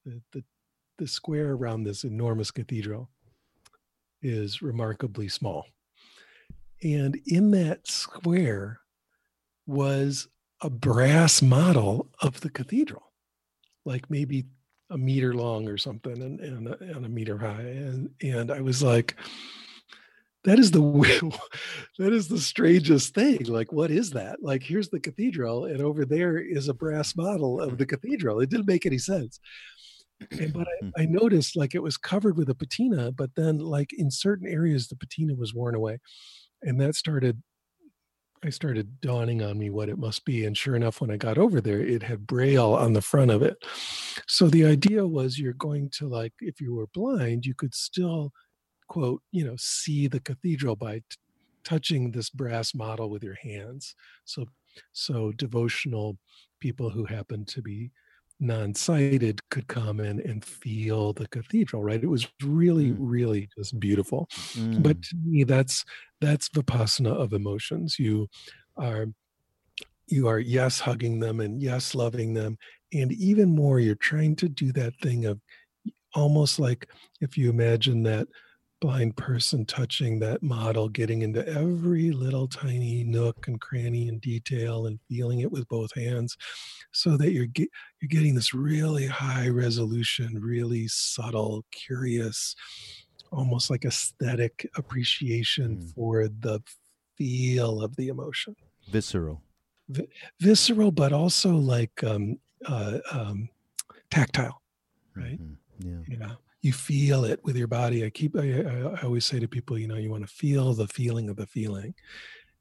the, 0.06 0.22
the, 0.34 0.44
the 0.98 1.08
square 1.08 1.54
around 1.54 1.84
this 1.84 2.04
enormous 2.04 2.52
cathedral 2.52 3.10
is 4.22 4.62
remarkably 4.62 5.30
small 5.30 5.66
and 6.84 7.20
in 7.26 7.52
that 7.52 7.88
square 7.88 8.82
was 9.66 10.28
a 10.62 10.70
brass 10.70 11.42
model 11.42 12.10
of 12.22 12.42
the 12.42 12.50
cathedral, 12.50 13.12
like 13.86 14.10
maybe 14.10 14.46
a 14.90 14.98
meter 14.98 15.34
long 15.34 15.68
or 15.68 15.78
something 15.78 16.22
and, 16.22 16.40
and, 16.40 16.68
and 16.68 17.06
a 17.06 17.10
meter 17.10 17.38
high. 17.38 17.62
And, 17.62 18.10
and 18.22 18.52
I 18.52 18.62
was 18.62 18.84
like, 18.84 19.16
that 20.46 20.60
is 20.60 20.72
the 20.72 20.80
that 22.00 22.14
is 22.14 22.28
the 22.28 22.40
strangest 22.40 23.14
thing 23.14 23.44
like 23.46 23.72
what 23.74 23.92
is 23.92 24.12
that 24.12 24.42
like 24.42 24.64
here's 24.64 24.90
the 24.90 25.00
cathedral 25.00 25.66
and 25.66 25.82
over 25.82 26.06
there 26.06 26.38
is 26.38 26.70
a 26.70 26.74
brass 26.74 27.16
model 27.16 27.60
of 27.60 27.78
the 27.78 27.86
cathedral 27.86 28.40
it 28.40 28.50
didn't 28.50 28.68
make 28.68 28.86
any 28.86 29.00
sense 29.00 29.40
and, 30.32 30.54
but 30.54 30.68
I, 30.68 30.86
hmm. 30.86 30.90
I, 30.98 31.06
noticed 31.06 31.58
like 31.58 31.76
it 31.76 31.84
was 31.84 31.98
covered 31.98 32.38
with 32.38 32.50
a 32.50 32.56
patina 32.56 33.12
but 33.12 33.32
then 33.36 33.58
like 33.58 33.92
in 33.92 34.10
certain 34.10 34.48
areas 34.48 34.88
the 34.88 34.96
patina 34.96 35.36
was 35.36 35.54
worn 35.54 35.76
away 35.76 35.98
and 36.62 36.80
that 36.80 36.96
started 36.96 37.42
I 38.46 38.50
started 38.50 39.02
dawning 39.02 39.41
on 39.41 39.58
me 39.58 39.72
what 39.72 39.89
it 39.89 39.98
must 39.98 40.24
be. 40.24 40.46
And 40.46 40.56
sure 40.56 40.76
enough, 40.76 41.02
when 41.02 41.10
I 41.10 41.18
got 41.18 41.39
over 41.39 41.60
there, 41.60 41.82
it 41.82 42.04
had 42.04 42.28
braille 42.28 42.76
on 42.76 42.93
the 42.93 43.02
front 43.02 43.32
of 43.32 43.41
it. 43.41 43.58
So 44.28 44.48
the 44.48 44.66
idea 44.66 45.08
was 45.08 45.39
you're 45.39 45.54
going 45.54 45.89
to 45.98 46.08
like, 46.08 46.34
if 46.39 46.62
you 46.62 46.76
were 46.76 46.88
blind, 46.93 47.46
you 47.46 47.56
could 47.56 47.74
still, 47.74 48.32
quote, 48.88 49.24
you 49.32 49.43
know, 49.43 49.56
see 49.58 50.08
the 50.08 50.20
cathedral 50.20 50.76
by 50.76 50.98
t- 50.98 51.04
touching 51.64 52.12
this 52.12 52.30
brass 52.30 52.76
model 52.76 53.10
with 53.10 53.24
your 53.24 53.38
hands. 53.41 53.96
So, 54.26 54.46
so 54.91 55.32
devotional 55.32 56.18
people 56.60 56.91
who 56.91 57.06
happen 57.06 57.46
to 57.46 57.64
be 57.64 57.91
non-sighted 58.40 59.40
could 59.50 59.68
come 59.68 60.00
in 60.00 60.20
and 60.22 60.44
feel 60.44 61.14
the 61.14 61.28
cathedral 61.30 61.82
right 61.82 62.04
it 62.04 62.08
was 62.08 62.28
really 62.44 62.92
mm. 62.92 62.98
really 63.00 63.48
just 63.58 63.80
beautiful 63.80 64.28
mm. 64.54 64.84
but 64.84 65.02
to 65.02 65.16
me 65.24 65.44
that's 65.44 65.86
that's 66.20 66.50
vipassana 66.50 67.14
of 67.14 67.32
emotions 67.32 67.98
you 67.98 68.28
are 68.78 69.08
you 70.08 70.28
are 70.28 70.40
yes 70.40 70.80
hugging 70.80 71.20
them 71.20 71.40
and 71.40 71.62
yes 71.62 71.96
loving 71.96 72.34
them 72.34 72.58
and 72.94 73.12
even 73.14 73.56
more 73.56 73.80
you're 73.80 73.96
trying 73.96 74.36
to 74.36 74.50
do 74.50 74.72
that 74.72 74.94
thing 75.02 75.26
of 75.26 75.40
almost 76.14 76.60
like 76.60 76.88
if 77.22 77.38
you 77.38 77.50
imagine 77.50 78.04
that 78.04 78.28
blind 78.86 79.18
person 79.18 79.66
touching 79.66 80.20
that 80.20 80.44
model, 80.44 80.88
getting 80.88 81.24
into 81.24 81.44
every 81.48 82.12
little 82.12 82.48
tiny 82.48 83.04
nook 83.04 83.48
and 83.48 83.60
cranny 83.60 84.10
and 84.10 84.22
detail 84.22 84.86
and 84.86 85.00
feeling 85.10 85.40
it 85.40 85.52
with 85.52 85.68
both 85.68 85.92
hands 85.96 86.38
so 86.92 87.18
that 87.18 87.32
you're 87.32 87.48
get, 87.48 87.68
you're 88.00 88.10
getting 88.10 88.36
this 88.36 88.54
really 88.54 89.08
high 89.08 89.48
resolution, 89.48 90.40
really 90.40 90.88
subtle, 90.88 91.66
curious, 91.72 92.56
almost 93.32 93.72
like 93.72 93.86
aesthetic 93.86 94.70
appreciation 94.76 95.78
mm. 95.78 95.94
for 95.96 96.28
the 96.28 96.62
feel 97.18 97.82
of 97.82 97.96
the 97.96 98.10
emotion. 98.10 98.56
Visceral. 98.92 99.42
V- 99.90 100.08
visceral, 100.40 100.92
but 100.92 101.12
also 101.12 101.56
like 101.56 102.04
um, 102.04 102.38
uh, 102.68 103.00
um, 103.12 103.50
tactile, 104.12 104.62
right? 105.16 105.42
Mm-hmm. 105.42 106.06
Yeah. 106.08 106.20
Yeah 106.20 106.36
you 106.66 106.74
feel 106.74 107.26
it 107.26 107.39
with 107.43 107.55
your 107.55 107.68
body. 107.68 108.03
I 108.03 108.09
keep, 108.09 108.36
I, 108.36 108.61
I 108.97 109.01
always 109.03 109.24
say 109.24 109.39
to 109.39 109.47
people, 109.47 109.78
you 109.78 109.88
know, 109.88 109.97
you 109.97 110.09
want 110.09 110.28
to 110.28 110.34
feel 110.34 110.74
the 110.74 110.88
feeling 110.88 111.30
of 111.30 111.36
the 111.36 111.45
feeling. 111.45 111.93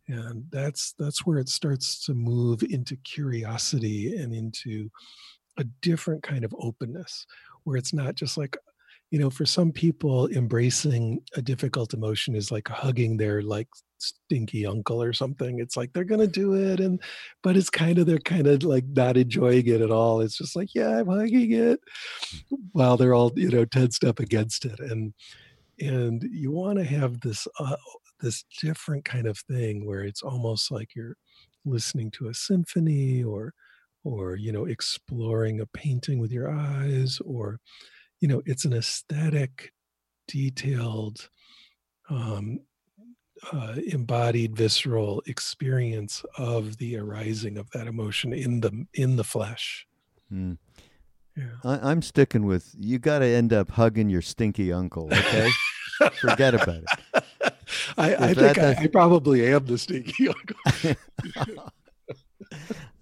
And 0.09 0.45
that's, 0.51 0.93
that's 0.99 1.25
where 1.25 1.39
it 1.39 1.49
starts 1.49 2.05
to 2.05 2.13
move 2.13 2.63
into 2.65 2.97
curiosity 2.97 4.19
and 4.19 4.35
into 4.35 4.91
a 5.57 5.65
different 5.81 6.23
kind 6.23 6.45
of 6.45 6.55
openness 6.59 7.27
where 7.63 7.79
it's 7.79 7.95
not 7.95 8.15
just 8.15 8.37
like, 8.37 8.59
you 9.15 9.21
know, 9.21 9.31
for 9.31 9.47
some 9.47 9.71
people, 9.71 10.27
embracing 10.31 11.21
a 11.37 11.41
difficult 11.41 11.95
emotion 11.95 12.35
is 12.35 12.51
like 12.51 12.67
hugging 12.67 13.17
their 13.17 13.43
like 13.43 13.69
stinky 13.99 14.67
uncle 14.67 15.01
or 15.01 15.13
something. 15.13 15.61
It's 15.61 15.77
like 15.77 15.93
they're 15.93 16.03
gonna 16.03 16.27
do 16.27 16.55
it, 16.55 16.81
and 16.81 17.01
but 17.41 17.57
it's 17.57 17.71
kind 17.71 18.01
of 18.01 18.07
they're 18.07 18.19
kind 18.19 18.49
of 18.49 18.65
like 18.65 18.85
not 18.89 19.17
enjoying 19.17 19.69
it 19.69 19.81
at 19.81 19.93
all. 19.93 20.21
It's 20.21 20.37
just 20.37 20.57
like, 20.57 20.75
yeah, 20.75 20.99
I'm 20.99 21.07
hugging 21.07 21.53
it, 21.53 21.79
while 22.73 22.97
they're 22.97 23.15
all 23.15 23.31
you 23.37 23.51
know 23.51 23.65
ten 23.65 23.93
step 23.93 24.19
against 24.19 24.65
it, 24.65 24.81
and 24.81 25.15
and 25.79 26.25
you 26.33 26.51
want 26.51 26.79
to 26.79 26.85
have 26.85 27.21
this 27.21 27.47
uh, 27.61 27.77
this 28.19 28.45
different 28.61 29.05
kind 29.05 29.29
of 29.29 29.39
thing 29.39 29.87
where 29.87 30.03
it's 30.03 30.23
almost 30.23 30.73
like 30.73 30.97
you're 30.97 31.15
listening 31.65 32.11
to 32.11 32.31
a 32.31 32.35
symphony 32.35 33.23
or 33.23 33.55
or 34.03 34.35
you 34.35 34.51
know 34.51 34.65
exploring 34.65 35.61
a 35.61 35.67
painting 35.67 36.19
with 36.19 36.33
your 36.33 36.51
eyes 36.51 37.21
or 37.25 37.61
you 38.25 38.29
know 38.29 38.41
it's 38.47 38.65
an 38.65 38.73
aesthetic 38.73 39.75
detailed 40.27 41.29
um, 42.09 42.59
uh, 43.53 43.75
embodied 43.87 44.57
visceral 44.57 45.23
experience 45.27 46.25
of 46.39 46.79
the 46.79 46.97
arising 46.97 47.59
of 47.59 47.69
that 47.73 47.87
emotion 47.87 48.33
in 48.33 48.61
the 48.61 48.87
in 48.95 49.17
the 49.17 49.25
flesh. 49.25 49.87
Mm. 50.33 50.57
yeah. 51.37 51.45
I, 51.65 51.93
am 51.93 52.01
sticking 52.01 52.47
with 52.47 52.75
you 52.79 52.99
got 52.99 53.19
to 53.19 53.27
end 53.27 53.53
up 53.53 53.73
hugging 53.73 54.09
your 54.09 54.23
stinky 54.23 54.73
uncle 54.73 55.11
okay? 55.13 55.51
Forget 56.15 56.55
about 56.55 56.77
it. 56.79 57.55
I, 57.99 58.15
I 58.15 58.33
think 58.33 58.57
I, 58.57 58.85
I, 58.85 58.87
probably 58.87 59.47
am 59.53 59.67
the 59.67 59.77
stinky 59.77 60.29
uncle. 60.87 61.67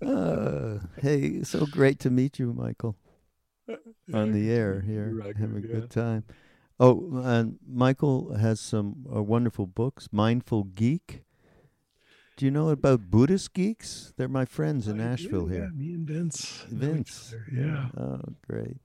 Uh, 0.01 0.79
hey 1.01 1.43
so 1.43 1.67
great 1.67 1.99
to 1.99 2.11
meet 2.11 2.39
you 2.39 2.53
michael 2.53 2.97
on 4.13 4.33
the 4.33 4.51
air 4.61 4.81
here 4.81 5.35
having 5.39 5.57
a 5.57 5.67
good 5.67 5.91
time 5.91 6.25
Oh, 6.81 7.23
and 7.25 7.61
Michael 7.65 8.35
has 8.35 8.59
some 8.59 9.07
uh, 9.15 9.23
wonderful 9.23 9.69
books. 9.69 10.09
Mindful 10.11 10.65
Geek. 10.65 11.23
Do 12.37 12.45
you 12.45 12.51
know 12.51 12.71
about 12.71 13.09
Buddhist 13.09 13.53
geeks? 13.53 14.13
They're 14.17 14.27
my 14.27 14.45
friends 14.47 14.89
in 14.89 15.01
I 15.01 15.05
Nashville 15.05 15.43
do, 15.47 15.53
here. 15.53 15.63
Yeah, 15.65 15.69
me 15.77 15.93
and 15.93 16.09
Vince. 16.09 16.65
Vince. 16.69 17.37
Yeah. 17.53 17.87
Oh, 17.97 18.21
great. 18.45 18.79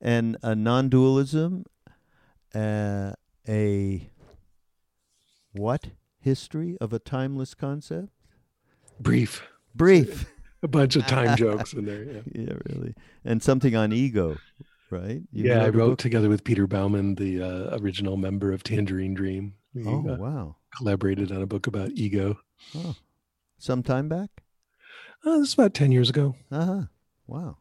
And 0.00 0.36
a 0.42 0.56
non-dualism, 0.56 1.66
uh, 2.52 3.12
a 3.46 4.10
what 5.52 5.90
history 6.18 6.76
of 6.80 6.92
a 6.92 6.98
timeless 6.98 7.54
concept? 7.54 8.08
Brief. 8.98 9.46
Brief. 9.72 10.26
A 10.62 10.68
bunch 10.68 10.96
of 10.96 11.06
time 11.06 11.36
jokes 11.38 11.72
in 11.72 11.84
there. 11.84 12.02
Yeah. 12.02 12.20
Yeah, 12.34 12.54
really. 12.66 12.94
And 13.24 13.42
something 13.42 13.76
on 13.76 13.92
ego 13.92 14.36
right? 14.90 15.22
You 15.32 15.44
yeah, 15.50 15.64
I 15.64 15.68
wrote 15.68 15.98
together 15.98 16.28
with 16.28 16.44
Peter 16.44 16.66
Baumann, 16.66 17.16
the 17.16 17.42
uh, 17.42 17.78
original 17.78 18.16
member 18.16 18.52
of 18.52 18.62
Tangerine 18.62 19.14
Dream. 19.14 19.54
We, 19.74 19.86
oh, 19.86 20.08
uh, 20.08 20.16
wow. 20.16 20.56
Collaborated 20.76 21.32
on 21.32 21.42
a 21.42 21.46
book 21.46 21.66
about 21.66 21.90
ego. 21.94 22.38
Oh. 22.74 22.96
Some 23.58 23.82
time 23.82 24.08
back? 24.08 24.42
Oh, 25.24 25.40
this 25.40 25.48
is 25.48 25.54
about 25.54 25.74
10 25.74 25.92
years 25.92 26.10
ago. 26.10 26.36
Uh 26.50 26.64
huh. 26.64 26.82
Wow. 27.26 27.58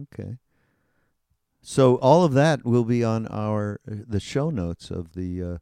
Okay. 0.00 0.36
So 1.62 1.96
all 1.96 2.24
of 2.24 2.32
that 2.34 2.64
will 2.64 2.84
be 2.84 3.02
on 3.02 3.26
our 3.26 3.80
uh, 3.90 3.96
the 4.06 4.20
show 4.20 4.50
notes 4.50 4.90
of 4.90 5.14
the 5.14 5.42
uh, 5.42 5.58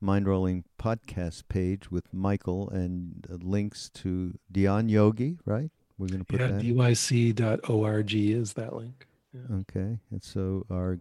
Mind 0.00 0.28
Rolling 0.28 0.64
podcast 0.78 1.48
page 1.48 1.90
with 1.90 2.14
Michael 2.14 2.68
and 2.70 3.26
uh, 3.30 3.36
links 3.40 3.90
to 3.94 4.38
Dhyan 4.52 4.88
Yogi, 4.88 5.38
right? 5.44 5.70
We're 5.98 6.08
going 6.08 6.20
to 6.20 6.24
put 6.24 6.40
yeah, 6.40 6.46
that. 6.48 6.62
dyc.org 6.62 8.14
is 8.14 8.52
that 8.54 8.74
link. 8.74 9.06
Yeah. 9.32 9.56
Okay. 9.60 9.98
And 10.10 10.22
so 10.22 10.64
our 10.70 11.00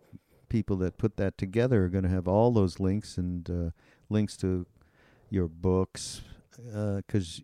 people 0.49 0.77
that 0.77 0.97
put 0.97 1.17
that 1.17 1.37
together 1.37 1.85
are 1.85 1.89
going 1.89 2.03
to 2.03 2.09
have 2.09 2.27
all 2.27 2.51
those 2.51 2.79
links 2.79 3.17
and 3.17 3.49
uh, 3.49 3.69
links 4.09 4.35
to 4.37 4.65
your 5.29 5.47
books 5.47 6.21
because 6.55 7.43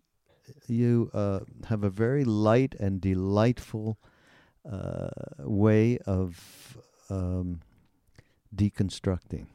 you 0.66 1.10
uh, 1.14 1.40
have 1.68 1.84
a 1.84 1.90
very 1.90 2.24
light 2.24 2.74
and 2.78 3.00
delightful 3.00 3.98
uh, 4.70 5.08
way 5.38 5.98
of 6.06 6.78
um, 7.10 7.60
deconstructing. 8.54 9.46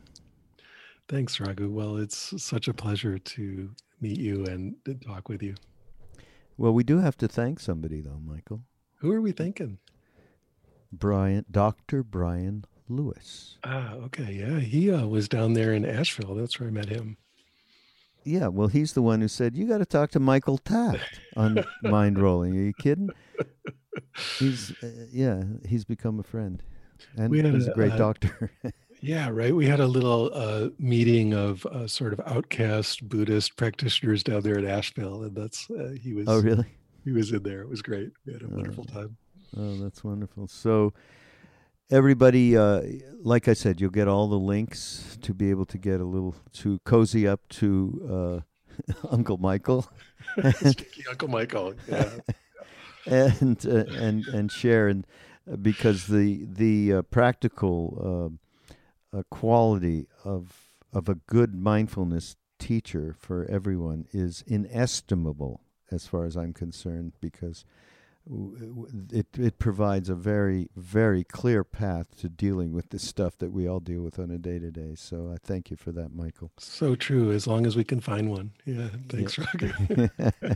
Thanks, 1.08 1.40
Raghu. 1.40 1.70
Well, 1.70 1.98
it's 1.98 2.42
such 2.42 2.68
a 2.68 2.74
pleasure 2.74 3.18
to 3.18 3.72
meet 4.00 4.20
you 4.20 4.46
and 4.46 4.76
talk 5.06 5.28
with 5.28 5.42
you. 5.42 5.56
Well, 6.60 6.74
we 6.74 6.84
do 6.84 7.00
have 7.00 7.16
to 7.20 7.30
thank 7.30 7.62
somebody, 7.62 8.02
though, 8.02 8.20
Michael. 8.22 8.64
Who 8.98 9.14
are 9.14 9.22
we 9.22 9.32
thinking? 9.32 9.78
Brian, 10.92 11.46
Dr. 11.50 12.04
Brian 12.04 12.66
Lewis. 12.90 13.58
Ah, 13.64 13.94
okay. 13.94 14.34
Yeah, 14.34 14.60
he 14.60 14.92
uh, 14.92 15.08
was 15.08 15.30
down 15.30 15.54
there 15.54 15.72
in 15.72 15.86
Asheville. 15.86 16.36
That's 16.36 16.60
where 16.60 16.68
I 16.68 16.72
met 16.74 16.90
him. 16.90 17.16
Yeah, 18.26 18.48
well, 18.48 18.68
he's 18.68 18.92
the 18.92 19.02
one 19.02 19.22
who 19.22 19.30
said 19.30 19.56
you 19.56 19.70
got 19.70 19.78
to 19.78 19.86
talk 19.86 20.12
to 20.12 20.20
Michael 20.20 20.58
Taft 20.58 21.22
on 21.38 21.64
Mind 21.84 22.20
Rolling. 22.20 22.58
Are 22.58 22.62
you 22.62 22.74
kidding? 22.74 23.10
He's 24.38 24.72
uh, 24.84 25.06
yeah, 25.14 25.42
he's 25.66 25.86
become 25.86 26.20
a 26.20 26.24
friend, 26.24 26.62
and 27.16 27.34
he's 27.34 27.68
a 27.68 27.72
a, 27.72 27.74
great 27.74 27.94
uh, 27.94 27.98
doctor. 27.98 28.52
Yeah, 29.02 29.30
right. 29.30 29.56
We 29.56 29.66
had 29.66 29.80
a 29.80 29.88
little 29.88 30.30
uh, 30.34 30.70
meeting 30.78 31.34
of 31.34 31.66
uh, 31.68 31.88
sort 31.88 32.12
of 32.14 32.20
outcast 32.26 33.08
Buddhist 33.08 33.56
practitioners 33.56 34.24
down 34.24 34.42
there 34.42 34.58
at 34.58 34.66
Asheville, 34.66 35.24
and 35.24 35.36
that's 35.36 35.70
uh, 35.70 35.96
he 36.02 36.14
was 36.14 36.26
oh, 36.28 36.42
really? 36.42 36.66
he 37.06 37.12
was 37.12 37.32
in 37.32 37.44
there. 37.44 37.62
It 37.62 37.70
was 37.70 37.82
great. 37.82 38.12
We 38.26 38.34
had 38.34 38.42
a 38.42 38.46
Oh. 38.46 38.56
wonderful 38.56 38.84
time. 38.86 39.16
Oh, 39.58 39.76
that's 39.78 40.04
wonderful. 40.04 40.48
So, 40.48 40.94
everybody, 41.90 42.58
uh, 42.58 42.82
like 43.24 43.48
I 43.48 43.54
said, 43.54 43.80
you'll 43.80 43.90
get 43.90 44.08
all 44.08 44.28
the 44.28 44.38
links 44.38 45.18
to 45.22 45.34
be 45.34 45.50
able 45.50 45.66
to 45.68 45.78
get 45.78 46.02
a 46.02 46.06
little 46.06 46.36
to 46.54 46.80
cozy 46.80 47.26
up 47.28 47.48
to 47.50 48.44
uh, 48.94 49.08
Uncle 49.12 49.38
Michael, 49.38 49.88
Uncle 51.10 51.28
Michael, 51.30 51.74
yeah, 51.88 52.10
and 53.06 53.66
uh, 53.66 53.86
and 53.98 54.28
and 54.28 54.52
share, 54.52 54.90
and 54.90 55.08
uh, 55.52 55.56
because 55.56 56.08
the 56.08 56.46
the 56.46 56.94
uh, 56.96 57.02
practical 57.04 58.38
uh, 59.14 59.24
quality 59.30 60.08
of 60.24 60.66
of 60.92 61.08
a 61.08 61.16
good 61.16 61.54
mindfulness 61.54 62.36
teacher 62.58 63.16
for 63.18 63.46
everyone 63.46 64.06
is 64.12 64.44
inestimable, 64.48 65.62
as 65.92 66.08
far 66.08 66.26
as 66.26 66.36
I'm 66.36 66.54
concerned, 66.54 67.14
because 67.22 67.64
it 69.12 69.28
it 69.38 69.58
provides 69.58 70.10
a 70.10 70.16
very 70.16 70.70
very 70.76 71.24
clear 71.24 71.64
path 71.64 72.16
to 72.20 72.30
dealing 72.30 72.72
with 72.74 72.90
the 72.90 73.00
stuff 73.00 73.38
that 73.40 73.52
we 73.52 73.68
all 73.68 73.80
deal 73.80 74.02
with 74.02 74.20
on 74.20 74.30
a 74.30 74.38
day 74.38 74.60
to 74.60 74.72
day. 74.72 74.94
So 74.96 75.32
I 75.34 75.38
thank 75.44 75.72
you 75.72 75.78
for 75.78 75.92
that, 75.94 76.14
Michael. 76.14 76.52
so 76.60 76.96
true. 76.96 77.32
As 77.32 77.48
long 77.48 77.66
as 77.66 77.76
we 77.76 77.84
can 77.84 78.02
find 78.02 78.30
one. 78.30 78.52
Yeah, 78.66 78.90
thanks, 79.08 79.40
Raghu. 79.40 80.10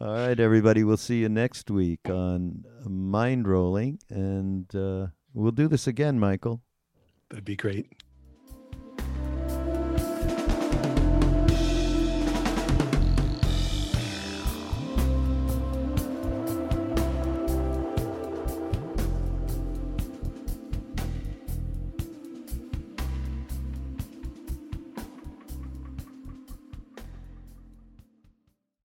all 0.00 0.14
right, 0.14 0.40
everybody. 0.40 0.84
We'll 0.84 0.96
see 0.96 1.20
you 1.20 1.28
next 1.28 1.70
week 1.70 2.08
on 2.08 2.64
Mind 2.86 3.46
Rolling, 3.46 3.98
and 4.08 4.74
uh, 4.74 5.08
we'll 5.34 5.52
do 5.52 5.68
this 5.68 5.86
again, 5.86 6.18
Michael. 6.18 6.62
That'd 7.30 7.44
be 7.44 7.56
great. 7.56 7.90